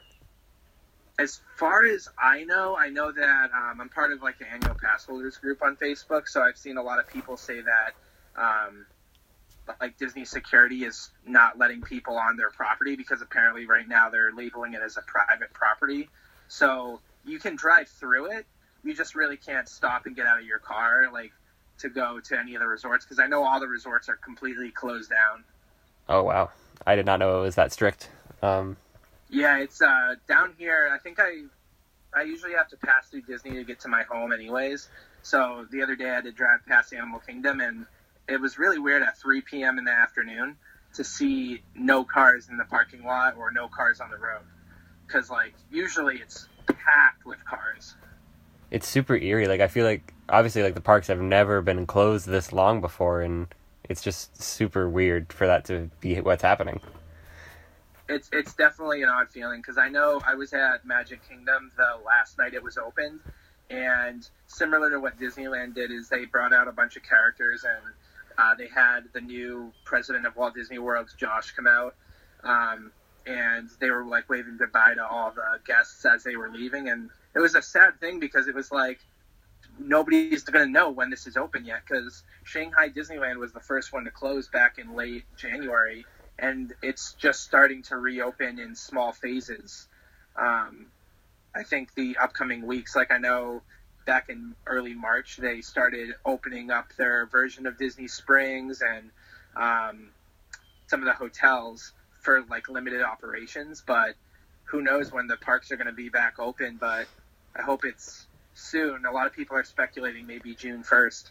As 1.17 1.41
far 1.55 1.83
as 1.83 2.07
I 2.21 2.43
know, 2.43 2.77
I 2.77 2.89
know 2.89 3.11
that 3.11 3.49
um, 3.51 3.81
I'm 3.81 3.89
part 3.89 4.13
of 4.13 4.21
like 4.21 4.37
the 4.37 4.47
annual 4.47 4.75
pass 4.79 5.03
holders 5.03 5.37
group 5.37 5.63
on 5.63 5.75
Facebook, 5.75 6.27
so 6.27 6.43
I've 6.43 6.59
seen 6.59 6.77
a 6.77 6.83
lot 6.83 6.99
of 6.99 7.07
people 7.07 7.35
say 7.35 7.61
that 7.61 7.93
um, 8.39 8.85
like 9.79 9.97
Disney 9.97 10.23
security 10.23 10.83
is 10.83 11.09
not 11.25 11.57
letting 11.57 11.81
people 11.81 12.15
on 12.15 12.37
their 12.37 12.51
property 12.51 12.95
because 12.95 13.23
apparently 13.23 13.65
right 13.65 13.87
now 13.87 14.11
they're 14.11 14.31
labeling 14.31 14.75
it 14.75 14.81
as 14.85 14.97
a 14.97 15.01
private 15.01 15.51
property. 15.53 16.09
So 16.47 16.99
you 17.25 17.39
can 17.39 17.55
drive 17.55 17.87
through 17.87 18.33
it, 18.33 18.45
you 18.83 18.93
just 18.93 19.15
really 19.15 19.37
can't 19.37 19.67
stop 19.67 20.05
and 20.05 20.15
get 20.15 20.27
out 20.27 20.39
of 20.39 20.45
your 20.45 20.59
car 20.59 21.09
like 21.11 21.31
to 21.79 21.89
go 21.89 22.19
to 22.19 22.39
any 22.39 22.53
of 22.53 22.61
the 22.61 22.67
resorts 22.67 23.03
because 23.03 23.17
I 23.17 23.25
know 23.25 23.43
all 23.43 23.59
the 23.59 23.67
resorts 23.67 24.09
are 24.09 24.17
completely 24.17 24.69
closed 24.69 25.09
down. 25.09 25.43
Oh 26.11 26.23
wow, 26.23 26.49
I 26.85 26.95
did 26.95 27.05
not 27.05 27.19
know 27.19 27.39
it 27.39 27.41
was 27.41 27.55
that 27.55 27.71
strict. 27.71 28.09
Um, 28.41 28.75
yeah, 29.29 29.59
it's 29.59 29.81
uh, 29.81 30.15
down 30.27 30.53
here. 30.57 30.91
I 30.93 30.97
think 30.97 31.19
I 31.19 31.43
I 32.13 32.23
usually 32.23 32.53
have 32.53 32.67
to 32.69 32.77
pass 32.77 33.07
through 33.09 33.21
Disney 33.21 33.51
to 33.51 33.63
get 33.63 33.79
to 33.81 33.87
my 33.87 34.03
home, 34.03 34.33
anyways. 34.33 34.89
So 35.21 35.65
the 35.71 35.81
other 35.81 35.95
day 35.95 36.09
I 36.09 36.15
had 36.15 36.25
to 36.25 36.31
drive 36.31 36.59
past 36.67 36.93
Animal 36.93 37.19
Kingdom, 37.19 37.61
and 37.61 37.85
it 38.27 38.41
was 38.41 38.59
really 38.59 38.77
weird 38.77 39.03
at 39.03 39.17
3 39.17 39.39
p.m. 39.41 39.77
in 39.77 39.85
the 39.85 39.91
afternoon 39.91 40.57
to 40.95 41.03
see 41.05 41.63
no 41.75 42.03
cars 42.03 42.49
in 42.49 42.57
the 42.57 42.65
parking 42.65 43.05
lot 43.05 43.37
or 43.37 43.51
no 43.51 43.69
cars 43.69 44.01
on 44.01 44.09
the 44.09 44.17
road. 44.17 44.41
Because 45.07 45.29
like 45.29 45.53
usually 45.71 46.17
it's 46.17 46.49
packed 46.67 47.25
with 47.25 47.43
cars 47.45 47.95
it's 48.71 48.87
super 48.87 49.15
eerie. 49.15 49.47
Like 49.47 49.61
I 49.61 49.67
feel 49.67 49.85
like 49.85 50.13
obviously 50.29 50.63
like 50.63 50.73
the 50.73 50.81
parks 50.81 51.07
have 51.07 51.21
never 51.21 51.61
been 51.61 51.85
closed 51.85 52.25
this 52.25 52.51
long 52.51 52.81
before, 52.81 53.21
and 53.21 53.53
it's 53.91 54.01
just 54.01 54.41
super 54.41 54.89
weird 54.89 55.31
for 55.31 55.45
that 55.45 55.65
to 55.65 55.89
be 55.99 56.19
what's 56.21 56.41
happening. 56.41 56.79
It's 58.09 58.29
it's 58.31 58.53
definitely 58.53 59.03
an 59.03 59.09
odd 59.09 59.29
feeling 59.29 59.61
because 59.61 59.77
I 59.77 59.89
know 59.89 60.21
I 60.25 60.35
was 60.35 60.53
at 60.53 60.85
Magic 60.85 61.27
Kingdom 61.27 61.71
the 61.77 62.03
last 62.05 62.37
night 62.37 62.53
it 62.53 62.63
was 62.63 62.77
opened, 62.77 63.19
and 63.69 64.27
similar 64.47 64.89
to 64.89 64.99
what 64.99 65.19
Disneyland 65.19 65.75
did 65.75 65.91
is 65.91 66.09
they 66.09 66.25
brought 66.25 66.53
out 66.53 66.67
a 66.67 66.71
bunch 66.71 66.97
of 66.97 67.03
characters 67.03 67.63
and 67.63 67.93
uh, 68.37 68.55
they 68.55 68.67
had 68.67 69.01
the 69.13 69.21
new 69.21 69.71
president 69.85 70.25
of 70.25 70.35
Walt 70.35 70.55
Disney 70.55 70.79
World, 70.79 71.09
Josh, 71.17 71.51
come 71.51 71.67
out. 71.67 71.95
Um, 72.43 72.91
and 73.27 73.69
they 73.79 73.91
were 73.91 74.03
like 74.03 74.27
waving 74.29 74.57
goodbye 74.57 74.95
to 74.95 75.05
all 75.05 75.31
the 75.31 75.59
guests 75.65 76.03
as 76.05 76.23
they 76.23 76.35
were 76.35 76.49
leaving 76.49 76.89
and 76.89 77.11
it 77.35 77.39
was 77.39 77.53
a 77.53 77.61
sad 77.61 77.99
thing 77.99 78.19
because 78.19 78.47
it 78.47 78.55
was 78.55 78.71
like 78.71 78.99
nobody's 79.79 80.43
going 80.43 80.65
to 80.65 80.71
know 80.71 80.89
when 80.89 81.09
this 81.09 81.27
is 81.27 81.37
open 81.37 81.63
yet 81.65 81.81
because 81.87 82.23
Shanghai 82.43 82.89
Disneyland 82.89 83.37
was 83.37 83.53
the 83.53 83.59
first 83.59 83.93
one 83.93 84.05
to 84.05 84.11
close 84.11 84.47
back 84.47 84.77
in 84.77 84.95
late 84.95 85.25
January, 85.37 86.05
and 86.39 86.73
it's 86.81 87.13
just 87.13 87.41
starting 87.41 87.83
to 87.83 87.97
reopen 87.97 88.59
in 88.59 88.75
small 88.75 89.11
phases. 89.11 89.87
Um, 90.35 90.87
I 91.55 91.63
think 91.63 91.93
the 91.95 92.17
upcoming 92.17 92.65
weeks, 92.65 92.95
like 92.95 93.11
I 93.11 93.17
know 93.17 93.61
back 94.05 94.29
in 94.29 94.55
early 94.65 94.93
March, 94.93 95.37
they 95.37 95.61
started 95.61 96.15
opening 96.25 96.71
up 96.71 96.93
their 96.97 97.25
version 97.27 97.67
of 97.67 97.77
Disney 97.77 98.07
Springs 98.07 98.81
and 98.81 99.11
um, 99.55 100.09
some 100.87 101.01
of 101.01 101.05
the 101.05 101.13
hotels 101.13 101.93
for 102.21 102.43
like 102.49 102.69
limited 102.69 103.01
operations, 103.01 103.83
but 103.85 104.15
who 104.65 104.81
knows 104.81 105.11
when 105.11 105.27
the 105.27 105.37
parks 105.37 105.71
are 105.71 105.75
going 105.75 105.87
to 105.87 105.93
be 105.93 106.09
back 106.09 106.39
open, 106.39 106.77
but 106.79 107.07
I 107.55 107.61
hope 107.61 107.83
it's 107.83 108.25
soon. 108.53 109.05
A 109.05 109.11
lot 109.11 109.27
of 109.27 109.33
people 109.33 109.57
are 109.57 109.63
speculating 109.63 110.25
maybe 110.25 110.55
June 110.55 110.83
1st. 110.83 111.29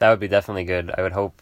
That 0.00 0.10
would 0.10 0.20
be 0.20 0.28
definitely 0.28 0.64
good. 0.64 0.90
I 0.96 1.02
would 1.02 1.12
hope 1.12 1.40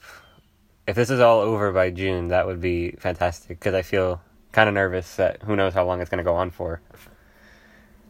if 0.87 0.97
this 0.97 1.11
is 1.11 1.21
all 1.21 1.41
over 1.41 1.73
by 1.73 1.91
June, 1.91 2.29
that 2.29 2.47
would 2.47 2.61
be 2.61 2.93
fantastic 2.93 3.61
because 3.61 3.75
I 3.75 3.83
feel 3.83 4.21
kind 4.53 4.69
of 4.69 4.75
nervous 4.75 5.17
that 5.17 5.43
who 5.43 5.55
knows 5.55 5.75
how 5.75 5.85
long 5.85 6.01
it's 6.01 6.11
going 6.11 6.19
to 6.19 6.25
go 6.25 6.35
on 6.35 6.51
for. 6.51 6.81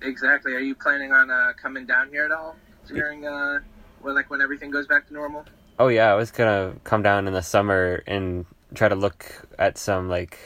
Exactly. 0.03 0.55
Are 0.55 0.61
you 0.61 0.75
planning 0.75 1.13
on 1.13 1.31
uh, 1.31 1.53
coming 1.61 1.87
down 1.87 2.09
here 2.09 2.25
at 2.25 2.31
all 2.31 2.57
during 2.87 3.27
uh, 3.27 3.59
when 4.01 4.15
like 4.15 4.31
when 4.31 4.41
everything 4.41 4.71
goes 4.71 4.87
back 4.87 5.07
to 5.09 5.13
normal? 5.13 5.45
Oh 5.79 5.89
yeah, 5.89 6.11
I 6.11 6.15
was 6.15 6.31
gonna 6.31 6.75
come 6.85 7.03
down 7.03 7.27
in 7.27 7.35
the 7.35 7.43
summer 7.43 8.03
and 8.07 8.47
try 8.75 8.89
to 8.89 8.95
look 8.95 9.47
at 9.59 9.77
some 9.77 10.09
like 10.09 10.39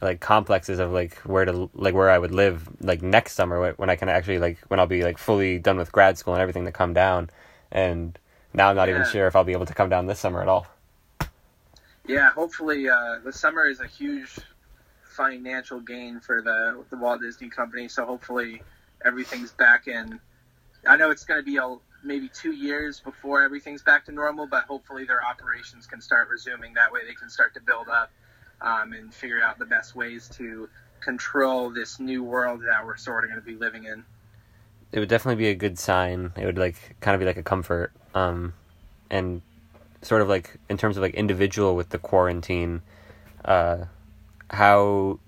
like 0.00 0.20
complexes 0.20 0.78
of 0.78 0.92
like 0.92 1.16
where 1.18 1.44
to 1.44 1.70
like 1.74 1.94
where 1.94 2.10
I 2.10 2.18
would 2.18 2.32
live 2.32 2.68
like 2.80 3.02
next 3.02 3.34
summer 3.34 3.72
when 3.74 3.90
I 3.90 3.96
can 3.96 4.08
actually 4.08 4.38
like 4.38 4.58
when 4.68 4.80
I'll 4.80 4.86
be 4.86 5.02
like 5.02 5.18
fully 5.18 5.58
done 5.58 5.76
with 5.76 5.92
grad 5.92 6.18
school 6.18 6.34
and 6.34 6.42
everything 6.42 6.64
to 6.64 6.72
come 6.72 6.92
down 6.92 7.30
and 7.70 8.18
now 8.56 8.70
I'm 8.70 8.76
not 8.76 8.88
yeah. 8.88 8.96
even 8.96 9.06
sure 9.06 9.26
if 9.26 9.36
I'll 9.36 9.44
be 9.44 9.52
able 9.52 9.66
to 9.66 9.74
come 9.74 9.88
down 9.88 10.06
this 10.06 10.18
summer 10.18 10.42
at 10.42 10.48
all. 10.48 10.66
Yeah, 12.08 12.30
hopefully 12.30 12.88
uh, 12.88 13.18
the 13.24 13.32
summer 13.32 13.66
is 13.66 13.80
a 13.80 13.86
huge 13.86 14.38
financial 15.04 15.80
gain 15.80 16.20
for 16.20 16.42
the 16.42 16.84
the 16.90 16.96
Walt 16.96 17.20
Disney 17.20 17.48
Company, 17.48 17.88
so 17.88 18.04
hopefully 18.04 18.62
everything's 19.04 19.52
back 19.52 19.86
in. 19.86 20.18
I 20.86 20.96
know 20.96 21.10
it's 21.10 21.24
going 21.24 21.40
to 21.40 21.44
be 21.44 21.56
a, 21.56 21.76
maybe 22.04 22.28
two 22.28 22.52
years 22.52 23.00
before 23.00 23.42
everything's 23.42 23.82
back 23.82 24.04
to 24.06 24.12
normal, 24.12 24.46
but 24.46 24.64
hopefully 24.64 25.04
their 25.04 25.24
operations 25.24 25.86
can 25.86 26.00
start 26.00 26.28
resuming. 26.28 26.74
That 26.74 26.92
way 26.92 27.00
they 27.06 27.14
can 27.14 27.28
start 27.28 27.54
to 27.54 27.60
build 27.60 27.88
up 27.88 28.10
um, 28.60 28.92
and 28.92 29.12
figure 29.12 29.42
out 29.42 29.58
the 29.58 29.66
best 29.66 29.96
ways 29.96 30.28
to 30.36 30.68
control 31.00 31.70
this 31.70 32.00
new 32.00 32.22
world 32.22 32.62
that 32.68 32.84
we're 32.86 32.96
sort 32.96 33.24
of 33.24 33.30
going 33.30 33.40
to 33.40 33.46
be 33.46 33.56
living 33.56 33.84
in. 33.84 34.04
It 34.96 35.00
would 35.00 35.10
definitely 35.10 35.44
be 35.44 35.50
a 35.50 35.54
good 35.54 35.78
sign. 35.78 36.32
It 36.38 36.46
would 36.46 36.56
like 36.56 36.96
kind 37.00 37.14
of 37.14 37.20
be 37.20 37.26
like 37.26 37.36
a 37.36 37.42
comfort, 37.42 37.92
um, 38.14 38.54
and 39.10 39.42
sort 40.00 40.22
of 40.22 40.28
like 40.28 40.56
in 40.70 40.78
terms 40.78 40.96
of 40.96 41.02
like 41.02 41.12
individual 41.12 41.76
with 41.76 41.90
the 41.90 41.98
quarantine. 41.98 42.80
Uh, 43.44 43.84
how 44.48 45.18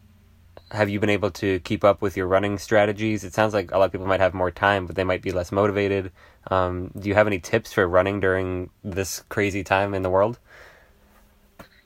have 0.70 0.88
you 0.88 0.98
been 0.98 1.10
able 1.10 1.30
to 1.32 1.60
keep 1.60 1.84
up 1.84 2.00
with 2.00 2.16
your 2.16 2.26
running 2.26 2.56
strategies? 2.56 3.24
It 3.24 3.34
sounds 3.34 3.52
like 3.52 3.70
a 3.70 3.76
lot 3.76 3.84
of 3.84 3.92
people 3.92 4.06
might 4.06 4.20
have 4.20 4.32
more 4.32 4.50
time, 4.50 4.86
but 4.86 4.96
they 4.96 5.04
might 5.04 5.20
be 5.20 5.32
less 5.32 5.52
motivated. 5.52 6.12
Um, 6.50 6.90
do 6.98 7.06
you 7.06 7.14
have 7.14 7.26
any 7.26 7.38
tips 7.38 7.70
for 7.70 7.86
running 7.86 8.20
during 8.20 8.70
this 8.82 9.22
crazy 9.28 9.62
time 9.62 9.92
in 9.92 10.00
the 10.00 10.08
world? 10.08 10.38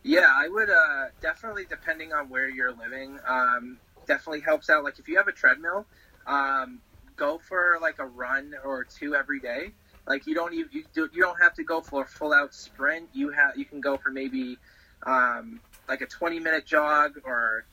Yeah, 0.04 0.28
I 0.32 0.46
would 0.46 0.70
uh, 0.70 1.06
definitely, 1.20 1.64
depending 1.68 2.12
on 2.12 2.28
where 2.28 2.48
you're 2.48 2.70
living, 2.70 3.18
um, 3.26 3.78
definitely 4.06 4.42
helps 4.42 4.70
out. 4.70 4.84
Like 4.84 5.00
if 5.00 5.08
you 5.08 5.16
have 5.16 5.26
a 5.26 5.32
treadmill, 5.32 5.84
um, 6.28 6.80
go 7.22 7.38
for 7.38 7.78
like 7.80 8.00
a 8.00 8.04
run 8.04 8.52
or 8.64 8.84
two 8.84 9.14
every 9.14 9.38
day. 9.38 9.70
Like 10.08 10.26
you 10.26 10.34
don't 10.34 10.52
even 10.54 10.70
you, 10.72 10.84
do, 10.92 11.08
you 11.14 11.22
don't 11.22 11.40
have 11.40 11.54
to 11.54 11.62
go 11.62 11.80
for 11.80 12.02
a 12.02 12.06
full 12.06 12.32
out 12.32 12.52
sprint. 12.52 13.10
You 13.12 13.30
have 13.30 13.56
you 13.56 13.64
can 13.64 13.80
go 13.80 13.96
for 13.96 14.10
maybe 14.10 14.58
um, 15.06 15.60
like 15.88 16.00
a 16.00 16.06
20 16.06 16.40
minute 16.40 16.66
jog 16.66 17.12
or 17.24 17.64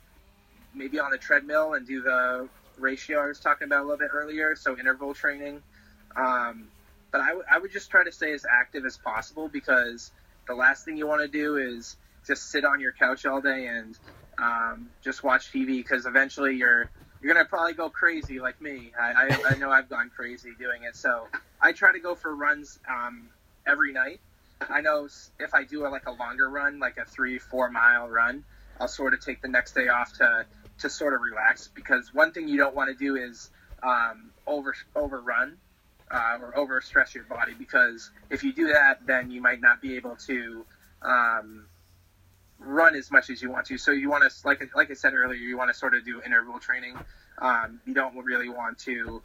maybe 0.76 1.00
on 1.00 1.10
the 1.10 1.18
treadmill 1.18 1.74
and 1.74 1.88
do 1.88 2.02
the 2.04 2.48
ratio 2.78 3.20
I 3.24 3.26
was 3.26 3.40
talking 3.40 3.66
about 3.66 3.80
a 3.80 3.86
little 3.86 3.98
bit 3.98 4.12
earlier. 4.14 4.56
So 4.56 4.78
interval 4.78 5.16
training. 5.16 5.64
Um, 6.16 6.70
but 7.12 7.22
I, 7.22 7.30
w- 7.30 7.46
I 7.52 7.58
would 7.58 7.72
just 7.72 7.90
try 7.90 8.04
to 8.04 8.12
stay 8.12 8.34
as 8.34 8.46
active 8.46 8.86
as 8.86 8.98
possible 8.98 9.50
because 9.50 10.12
the 10.48 10.54
last 10.54 10.86
thing 10.86 10.96
you 10.96 11.08
want 11.08 11.22
to 11.22 11.28
do 11.28 11.58
is 11.58 11.98
just 12.28 12.52
sit 12.52 12.66
on 12.66 12.80
your 12.80 12.94
couch 12.94 13.26
all 13.26 13.42
day 13.42 13.66
and 13.66 13.98
um, 14.38 14.90
just 15.04 15.24
watch 15.24 15.52
TV 15.52 15.78
because 15.78 16.06
eventually 16.06 16.56
you're 16.56 16.92
you're 17.22 17.34
gonna 17.34 17.46
probably 17.46 17.74
go 17.74 17.90
crazy 17.90 18.40
like 18.40 18.62
me. 18.62 18.92
I, 19.00 19.12
I, 19.12 19.52
I, 19.52 19.56
know 19.58 19.72
I've 19.72 19.90
gone 19.90 20.10
crazy 20.16 20.52
doing 20.58 20.84
it, 20.84 20.96
so 20.96 21.28
I 21.62 21.74
try 21.74 21.92
to 21.92 22.00
go 22.00 22.16
for 22.16 22.34
runs 22.36 22.80
um, 22.90 23.30
every 23.68 23.92
night. 23.92 24.20
I 24.62 24.82
know 24.82 25.08
if 25.40 25.54
I 25.54 25.64
do 25.64 25.86
a, 25.86 25.90
like 25.90 26.08
a 26.08 26.12
longer 26.12 26.50
run, 26.50 26.80
like 26.80 26.98
a 26.98 27.06
three 27.06 27.40
four 27.40 27.70
mile 27.70 28.08
run, 28.08 28.44
I'll 28.80 28.88
sort 28.88 29.14
of 29.14 29.20
take 29.20 29.42
the 29.42 29.48
next 29.48 29.74
day 29.74 29.88
off 29.88 30.14
to 30.14 30.46
to 30.80 30.90
sort 30.90 31.14
of 31.14 31.22
relax 31.22 31.68
because 31.68 32.14
one 32.14 32.32
thing 32.32 32.48
you 32.48 32.58
don't 32.58 32.76
want 32.76 32.90
to 32.90 32.96
do 32.96 33.16
is 33.16 33.50
um, 33.84 34.32
over 34.48 34.74
overrun 34.96 35.58
uh, 36.12 36.38
or 36.42 36.58
over 36.58 36.82
stress 36.82 37.14
your 37.14 37.26
body 37.26 37.54
because 37.58 38.12
if 38.30 38.44
you 38.44 38.54
do 38.54 38.68
that, 38.68 39.06
then 39.06 39.30
you 39.30 39.42
might 39.42 39.62
not 39.62 39.82
be 39.82 39.96
able 39.96 40.16
to 40.16 40.66
um, 41.02 41.66
run 42.60 42.96
as 42.96 43.12
much 43.12 43.30
as 43.30 43.42
you 43.42 43.50
want 43.50 43.66
to. 43.68 43.78
So 43.78 43.92
you 43.92 44.10
want 44.10 44.30
to, 44.30 44.48
like 44.48 44.62
like 44.76 44.92
I 44.92 44.94
said 44.94 45.14
earlier, 45.14 45.40
you 45.40 45.58
want 45.58 45.70
to 45.70 45.74
sort 45.74 45.94
of 45.94 46.06
do 46.06 46.22
interval 46.26 46.60
training. 46.60 46.96
Um, 47.40 47.80
you 47.86 47.94
don't 47.94 48.16
really 48.24 48.50
want 48.50 48.78
to 48.80 49.22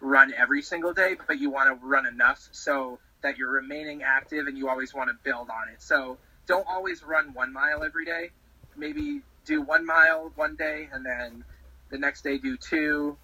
run 0.00 0.32
every 0.36 0.62
single 0.62 0.92
day, 0.92 1.16
but 1.26 1.38
you 1.38 1.50
want 1.50 1.68
to 1.68 1.86
run 1.86 2.06
enough 2.06 2.48
so 2.52 2.98
that 3.22 3.38
you're 3.38 3.50
remaining 3.50 4.02
active 4.02 4.46
and 4.46 4.58
you 4.58 4.68
always 4.68 4.92
want 4.92 5.08
to 5.10 5.14
build 5.24 5.48
on 5.48 5.72
it. 5.72 5.80
So 5.80 6.18
don't 6.46 6.66
always 6.68 7.02
run 7.02 7.34
one 7.34 7.52
mile 7.52 7.84
every 7.84 8.04
day. 8.04 8.30
Maybe 8.76 9.22
do 9.46 9.62
one 9.62 9.86
mile 9.86 10.32
one 10.34 10.56
day 10.56 10.88
and 10.92 11.06
then 11.06 11.44
the 11.90 11.98
next 11.98 12.22
day 12.24 12.38
do 12.38 12.56
two. 12.56 13.16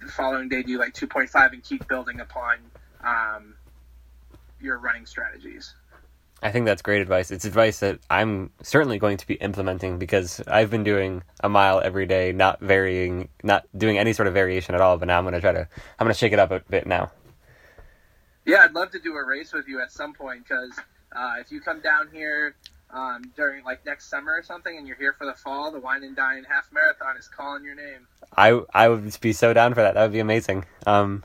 The 0.00 0.08
following 0.08 0.48
day 0.48 0.62
do 0.62 0.78
like 0.78 0.94
2.5 0.94 1.52
and 1.52 1.62
keep 1.62 1.88
building 1.88 2.20
upon 2.20 2.56
um, 3.04 3.54
your 4.60 4.78
running 4.78 5.06
strategies. 5.06 5.74
I 6.42 6.50
think 6.50 6.66
that's 6.66 6.82
great 6.82 7.00
advice. 7.00 7.30
It's 7.30 7.46
advice 7.46 7.80
that 7.80 8.00
I'm 8.10 8.50
certainly 8.62 8.98
going 8.98 9.16
to 9.16 9.26
be 9.26 9.34
implementing 9.34 9.98
because 9.98 10.42
I've 10.46 10.70
been 10.70 10.84
doing 10.84 11.22
a 11.40 11.48
mile 11.48 11.80
every 11.80 12.04
day, 12.04 12.32
not 12.32 12.60
varying, 12.60 13.30
not 13.42 13.66
doing 13.76 13.96
any 13.96 14.12
sort 14.12 14.28
of 14.28 14.34
variation 14.34 14.74
at 14.74 14.80
all. 14.82 14.98
But 14.98 15.08
now 15.08 15.18
I'm 15.18 15.24
going 15.24 15.34
to 15.34 15.40
try 15.40 15.52
to, 15.52 15.60
I'm 15.60 16.04
going 16.04 16.12
to 16.12 16.18
shake 16.18 16.32
it 16.32 16.38
up 16.38 16.50
a 16.50 16.60
bit 16.60 16.86
now. 16.86 17.10
Yeah, 18.44 18.58
I'd 18.58 18.74
love 18.74 18.90
to 18.90 18.98
do 18.98 19.14
a 19.14 19.24
race 19.24 19.54
with 19.54 19.68
you 19.68 19.80
at 19.80 19.90
some 19.90 20.12
point 20.12 20.46
because 20.46 20.78
uh, 21.16 21.34
if 21.40 21.50
you 21.50 21.62
come 21.62 21.80
down 21.80 22.08
here 22.12 22.56
um, 22.90 23.32
during 23.36 23.64
like 23.64 23.84
next 23.86 24.10
summer 24.10 24.32
or 24.32 24.42
something, 24.42 24.76
and 24.76 24.86
you're 24.86 24.98
here 24.98 25.14
for 25.14 25.26
the 25.26 25.32
fall, 25.32 25.72
the 25.72 25.80
Wine 25.80 26.04
and 26.04 26.14
Dine 26.14 26.44
Half 26.44 26.68
Marathon 26.72 27.16
is 27.16 27.26
calling 27.26 27.64
your 27.64 27.74
name. 27.74 28.06
I 28.36 28.60
I 28.74 28.88
would 28.88 29.18
be 29.20 29.32
so 29.32 29.54
down 29.54 29.72
for 29.72 29.80
that. 29.80 29.94
That 29.94 30.02
would 30.02 30.12
be 30.12 30.20
amazing. 30.20 30.66
Um, 30.86 31.24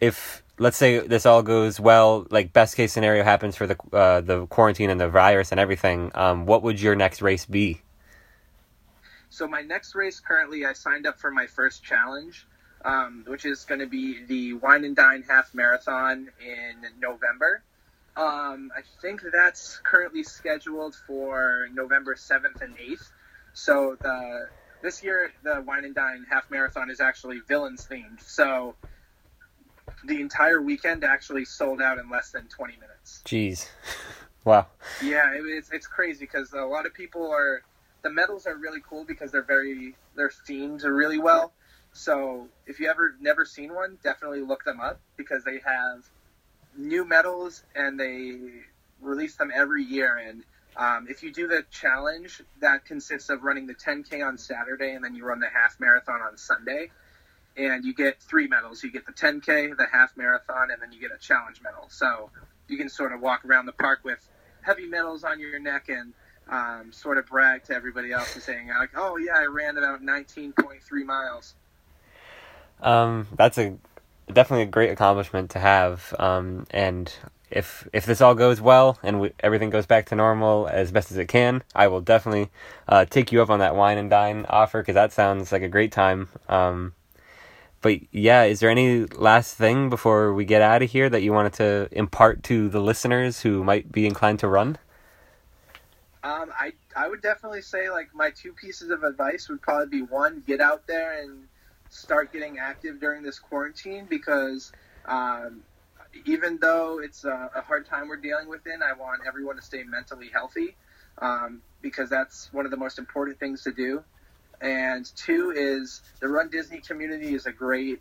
if 0.00 0.43
let's 0.58 0.76
say 0.76 0.98
this 0.98 1.26
all 1.26 1.42
goes 1.42 1.80
well, 1.80 2.26
like 2.30 2.52
best 2.52 2.76
case 2.76 2.92
scenario 2.92 3.24
happens 3.24 3.56
for 3.56 3.66
the 3.66 3.76
uh, 3.92 4.20
the 4.20 4.46
quarantine 4.46 4.90
and 4.90 5.00
the 5.00 5.08
virus 5.08 5.50
and 5.50 5.60
everything, 5.60 6.10
um, 6.14 6.46
what 6.46 6.62
would 6.62 6.80
your 6.80 6.94
next 6.94 7.22
race 7.22 7.44
be? 7.44 7.80
So 9.30 9.48
my 9.48 9.62
next 9.62 9.94
race 9.94 10.20
currently, 10.20 10.64
I 10.64 10.74
signed 10.74 11.06
up 11.06 11.18
for 11.18 11.30
my 11.30 11.46
first 11.46 11.82
challenge, 11.82 12.46
um, 12.84 13.24
which 13.26 13.44
is 13.44 13.64
going 13.64 13.80
to 13.80 13.86
be 13.86 14.24
the 14.24 14.52
Wine 14.54 14.84
and 14.84 14.94
Dine 14.94 15.24
Half 15.28 15.54
Marathon 15.54 16.28
in 16.40 17.00
November. 17.00 17.62
Um, 18.16 18.70
I 18.76 18.82
think 19.02 19.22
that's 19.32 19.80
currently 19.82 20.22
scheduled 20.22 20.94
for 20.94 21.68
November 21.74 22.14
seventh 22.14 22.60
and 22.62 22.74
eighth. 22.78 23.10
So 23.54 23.96
the 24.00 24.48
this 24.82 25.02
year 25.02 25.32
the 25.42 25.64
Wine 25.66 25.84
and 25.84 25.96
Dine 25.96 26.24
Half 26.30 26.48
Marathon 26.48 26.90
is 26.90 27.00
actually 27.00 27.40
villains 27.40 27.88
themed. 27.90 28.20
So 28.20 28.76
the 30.04 30.20
entire 30.20 30.60
weekend 30.60 31.04
actually 31.04 31.44
sold 31.44 31.80
out 31.80 31.98
in 31.98 32.10
less 32.10 32.30
than 32.30 32.46
20 32.48 32.74
minutes. 32.74 33.22
Jeez. 33.24 33.68
wow. 34.44 34.66
Yeah, 35.02 35.32
it, 35.32 35.42
it's, 35.44 35.70
it's 35.70 35.86
crazy 35.86 36.20
because 36.20 36.52
a 36.52 36.62
lot 36.62 36.86
of 36.86 36.94
people 36.94 37.30
are, 37.30 37.62
the 38.02 38.10
medals 38.10 38.46
are 38.46 38.56
really 38.56 38.80
cool 38.88 39.04
because 39.04 39.32
they're 39.32 39.42
very, 39.42 39.96
their 40.14 40.30
themes 40.46 40.84
are 40.84 40.94
really 40.94 41.18
well. 41.18 41.52
So 41.92 42.48
if 42.66 42.80
you 42.80 42.88
ever 42.88 43.14
never 43.20 43.44
seen 43.44 43.72
one, 43.72 43.98
definitely 44.02 44.42
look 44.42 44.64
them 44.64 44.80
up 44.80 45.00
because 45.16 45.44
they 45.44 45.60
have 45.64 46.04
new 46.76 47.04
medals 47.04 47.62
and 47.74 47.98
they 47.98 48.36
release 49.00 49.36
them 49.36 49.52
every 49.54 49.84
year. 49.84 50.16
And 50.16 50.42
um, 50.76 51.06
if 51.08 51.22
you 51.22 51.32
do 51.32 51.46
the 51.46 51.64
challenge, 51.70 52.42
that 52.60 52.84
consists 52.84 53.30
of 53.30 53.44
running 53.44 53.68
the 53.68 53.74
10K 53.74 54.26
on 54.26 54.38
Saturday 54.38 54.92
and 54.92 55.04
then 55.04 55.14
you 55.14 55.24
run 55.24 55.38
the 55.38 55.48
half 55.48 55.78
marathon 55.78 56.20
on 56.20 56.36
Sunday 56.36 56.90
and 57.56 57.84
you 57.84 57.94
get 57.94 58.20
three 58.20 58.46
medals. 58.46 58.82
You 58.82 58.90
get 58.90 59.06
the 59.06 59.12
10K, 59.12 59.76
the 59.76 59.86
half 59.92 60.16
marathon, 60.16 60.70
and 60.70 60.80
then 60.82 60.92
you 60.92 61.00
get 61.00 61.10
a 61.14 61.18
challenge 61.18 61.60
medal. 61.62 61.86
So 61.88 62.30
you 62.68 62.76
can 62.76 62.88
sort 62.88 63.12
of 63.12 63.20
walk 63.20 63.44
around 63.44 63.66
the 63.66 63.72
park 63.72 64.00
with 64.02 64.26
heavy 64.62 64.86
medals 64.86 65.24
on 65.24 65.38
your 65.40 65.58
neck 65.58 65.88
and 65.88 66.14
um, 66.48 66.92
sort 66.92 67.18
of 67.18 67.26
brag 67.26 67.64
to 67.64 67.74
everybody 67.74 68.12
else 68.12 68.34
and 68.34 68.42
saying 68.42 68.68
like, 68.68 68.90
"Oh 68.96 69.16
yeah, 69.16 69.36
I 69.36 69.44
ran 69.46 69.76
about 69.76 70.02
19.3 70.02 70.80
miles." 71.04 71.54
Um, 72.80 73.28
that's 73.36 73.58
a 73.58 73.76
definitely 74.32 74.64
a 74.64 74.66
great 74.66 74.90
accomplishment 74.90 75.50
to 75.50 75.58
have. 75.58 76.14
Um, 76.18 76.66
and 76.70 77.12
if 77.50 77.88
if 77.92 78.04
this 78.04 78.20
all 78.20 78.34
goes 78.34 78.60
well 78.60 78.98
and 79.02 79.20
we, 79.20 79.32
everything 79.40 79.70
goes 79.70 79.86
back 79.86 80.06
to 80.06 80.14
normal 80.14 80.68
as 80.68 80.92
best 80.92 81.10
as 81.10 81.18
it 81.18 81.28
can, 81.28 81.62
I 81.74 81.88
will 81.88 82.00
definitely 82.00 82.50
uh, 82.88 83.04
take 83.04 83.32
you 83.32 83.42
up 83.42 83.50
on 83.50 83.60
that 83.60 83.76
wine 83.76 83.98
and 83.98 84.10
dine 84.10 84.44
offer 84.48 84.82
because 84.82 84.94
that 84.94 85.12
sounds 85.12 85.52
like 85.52 85.62
a 85.62 85.68
great 85.68 85.92
time. 85.92 86.28
Um, 86.48 86.94
but 87.84 88.00
yeah, 88.12 88.44
is 88.44 88.60
there 88.60 88.70
any 88.70 89.04
last 89.04 89.56
thing 89.56 89.90
before 89.90 90.32
we 90.32 90.46
get 90.46 90.62
out 90.62 90.82
of 90.82 90.90
here 90.90 91.10
that 91.10 91.20
you 91.20 91.34
wanted 91.34 91.52
to 91.52 91.86
impart 91.92 92.42
to 92.44 92.70
the 92.70 92.80
listeners 92.80 93.42
who 93.42 93.62
might 93.62 93.92
be 93.92 94.06
inclined 94.06 94.38
to 94.38 94.48
run? 94.48 94.78
Um, 96.22 96.50
I 96.58 96.72
I 96.96 97.10
would 97.10 97.20
definitely 97.20 97.60
say 97.60 97.90
like 97.90 98.08
my 98.14 98.30
two 98.30 98.54
pieces 98.54 98.88
of 98.88 99.02
advice 99.02 99.50
would 99.50 99.60
probably 99.60 99.98
be 99.98 100.02
one, 100.02 100.42
get 100.46 100.62
out 100.62 100.86
there 100.86 101.20
and 101.22 101.46
start 101.90 102.32
getting 102.32 102.58
active 102.58 103.00
during 103.00 103.22
this 103.22 103.38
quarantine 103.38 104.06
because 104.08 104.72
um, 105.04 105.62
even 106.24 106.56
though 106.62 107.00
it's 107.00 107.26
a, 107.26 107.50
a, 107.54 107.60
hard 107.60 107.84
time 107.84 108.08
we're 108.08 108.16
dealing 108.16 108.48
with 108.48 108.66
in, 108.66 108.82
I 108.82 108.94
want 108.94 109.20
everyone 109.26 109.56
to 109.56 109.62
stay 109.62 109.82
mentally 109.82 110.30
healthy 110.32 110.74
um, 111.18 111.60
because 111.82 112.08
that's 112.08 112.50
one 112.50 112.64
of 112.64 112.70
the 112.70 112.78
most 112.78 112.98
important 112.98 113.38
things 113.38 113.62
to 113.64 113.72
do. 113.72 114.02
And 114.64 115.04
two 115.14 115.52
is 115.54 116.00
the 116.20 116.28
Run 116.28 116.48
Disney 116.48 116.80
community 116.80 117.34
is 117.34 117.44
a 117.44 117.52
great 117.52 118.00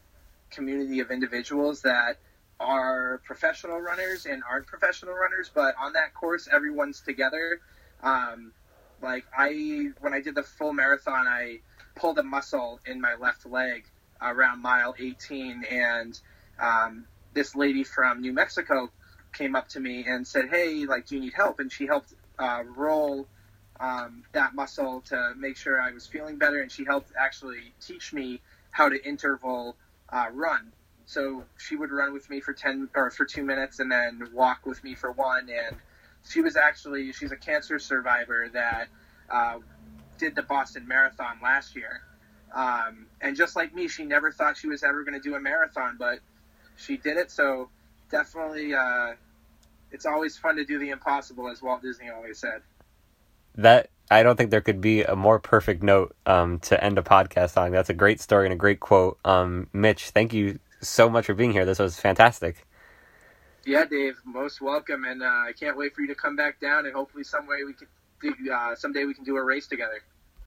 community 0.49 1.01
of 1.01 1.11
individuals 1.11 1.81
that 1.81 2.19
are 2.57 3.19
professional 3.25 3.81
runners 3.81 4.25
and 4.25 4.41
aren't 4.49 4.65
professional 4.67 5.13
runners, 5.13 5.51
but 5.53 5.75
on 5.81 5.91
that 5.93 6.13
course, 6.13 6.47
everyone's 6.49 7.01
together. 7.01 7.59
Um, 8.01 8.53
like 9.01 9.25
I, 9.37 9.89
when 9.99 10.13
I 10.13 10.21
did 10.21 10.35
the 10.35 10.43
full 10.43 10.71
marathon, 10.71 11.27
I 11.27 11.59
pulled 11.97 12.17
a 12.17 12.23
muscle 12.23 12.79
in 12.85 13.01
my 13.01 13.15
left 13.15 13.45
leg 13.45 13.83
around 14.21 14.61
mile 14.61 14.95
18, 14.97 15.65
and 15.69 16.17
um, 16.59 17.05
this 17.33 17.57
lady 17.57 17.83
from 17.83 18.21
New 18.21 18.31
Mexico 18.31 18.89
came 19.33 19.57
up 19.57 19.67
to 19.69 19.81
me 19.81 20.05
and 20.07 20.25
said, 20.25 20.45
"Hey, 20.49 20.85
like, 20.85 21.07
do 21.07 21.15
you 21.15 21.21
need 21.21 21.33
help?" 21.33 21.59
And 21.59 21.69
she 21.69 21.87
helped 21.87 22.13
uh, 22.39 22.63
roll 22.77 23.27
um, 23.83 24.23
that 24.31 24.55
muscle 24.55 25.01
to 25.01 25.33
make 25.37 25.57
sure 25.57 25.81
I 25.81 25.91
was 25.91 26.07
feeling 26.07 26.37
better, 26.37 26.61
and 26.61 26.71
she 26.71 26.85
helped 26.85 27.11
actually 27.19 27.73
teach 27.85 28.13
me 28.13 28.39
how 28.71 28.87
to 28.87 29.05
interval 29.05 29.75
uh, 30.09 30.27
run. 30.31 30.71
So 31.05 31.43
she 31.57 31.75
would 31.75 31.91
run 31.91 32.13
with 32.13 32.29
me 32.29 32.39
for 32.39 32.53
ten 32.53 32.87
or 32.95 33.11
for 33.11 33.25
two 33.25 33.43
minutes, 33.43 33.79
and 33.81 33.91
then 33.91 34.29
walk 34.33 34.65
with 34.65 34.81
me 34.85 34.95
for 34.95 35.11
one. 35.11 35.49
And 35.49 35.75
she 36.29 36.39
was 36.39 36.55
actually 36.55 37.11
she's 37.11 37.33
a 37.33 37.35
cancer 37.35 37.77
survivor 37.77 38.49
that 38.53 38.87
uh, 39.29 39.59
did 40.17 40.33
the 40.33 40.43
Boston 40.43 40.87
Marathon 40.87 41.39
last 41.43 41.75
year. 41.75 42.01
Um, 42.55 43.07
and 43.19 43.35
just 43.35 43.57
like 43.57 43.75
me, 43.75 43.89
she 43.89 44.05
never 44.05 44.31
thought 44.31 44.55
she 44.55 44.67
was 44.67 44.83
ever 44.83 45.03
going 45.03 45.19
to 45.19 45.29
do 45.29 45.35
a 45.35 45.39
marathon, 45.41 45.97
but 45.99 46.19
she 46.77 46.95
did 46.97 47.17
it. 47.17 47.31
So 47.31 47.69
definitely, 48.11 48.75
uh, 48.75 49.15
it's 49.91 50.05
always 50.05 50.37
fun 50.37 50.55
to 50.55 50.63
do 50.63 50.79
the 50.79 50.91
impossible, 50.91 51.49
as 51.49 51.61
Walt 51.61 51.81
Disney 51.81 52.09
always 52.09 52.37
said 52.37 52.61
that 53.55 53.89
I 54.11 54.23
don't 54.23 54.35
think 54.35 54.51
there 54.51 54.61
could 54.61 54.81
be 54.81 55.03
a 55.03 55.15
more 55.15 55.39
perfect 55.39 55.81
note 55.83 56.15
um, 56.25 56.59
to 56.59 56.81
end 56.83 56.97
a 56.97 57.01
podcast 57.01 57.57
on. 57.57 57.71
That's 57.71 57.89
a 57.89 57.93
great 57.93 58.21
story 58.21 58.45
and 58.45 58.53
a 58.53 58.57
great 58.57 58.79
quote. 58.79 59.17
Um, 59.25 59.67
Mitch, 59.73 60.09
thank 60.09 60.33
you 60.33 60.59
so 60.81 61.09
much 61.09 61.25
for 61.25 61.33
being 61.33 61.51
here. 61.51 61.65
This 61.65 61.79
was 61.79 61.99
fantastic. 61.99 62.65
Yeah, 63.65 63.85
Dave, 63.85 64.15
most 64.25 64.59
welcome, 64.59 65.05
and 65.05 65.23
uh, 65.23 65.25
I 65.25 65.53
can't 65.57 65.77
wait 65.77 65.95
for 65.95 66.01
you 66.01 66.07
to 66.07 66.15
come 66.15 66.35
back 66.35 66.59
down, 66.59 66.85
and 66.85 66.93
hopefully, 66.93 67.23
some 67.23 67.47
way 67.47 67.63
we 67.65 67.73
can, 67.73 67.87
do, 68.21 68.51
uh, 68.51 68.75
someday 68.75 69.05
we 69.05 69.13
can 69.13 69.23
do 69.23 69.37
a 69.37 69.43
race 69.43 69.67
together. 69.67 70.03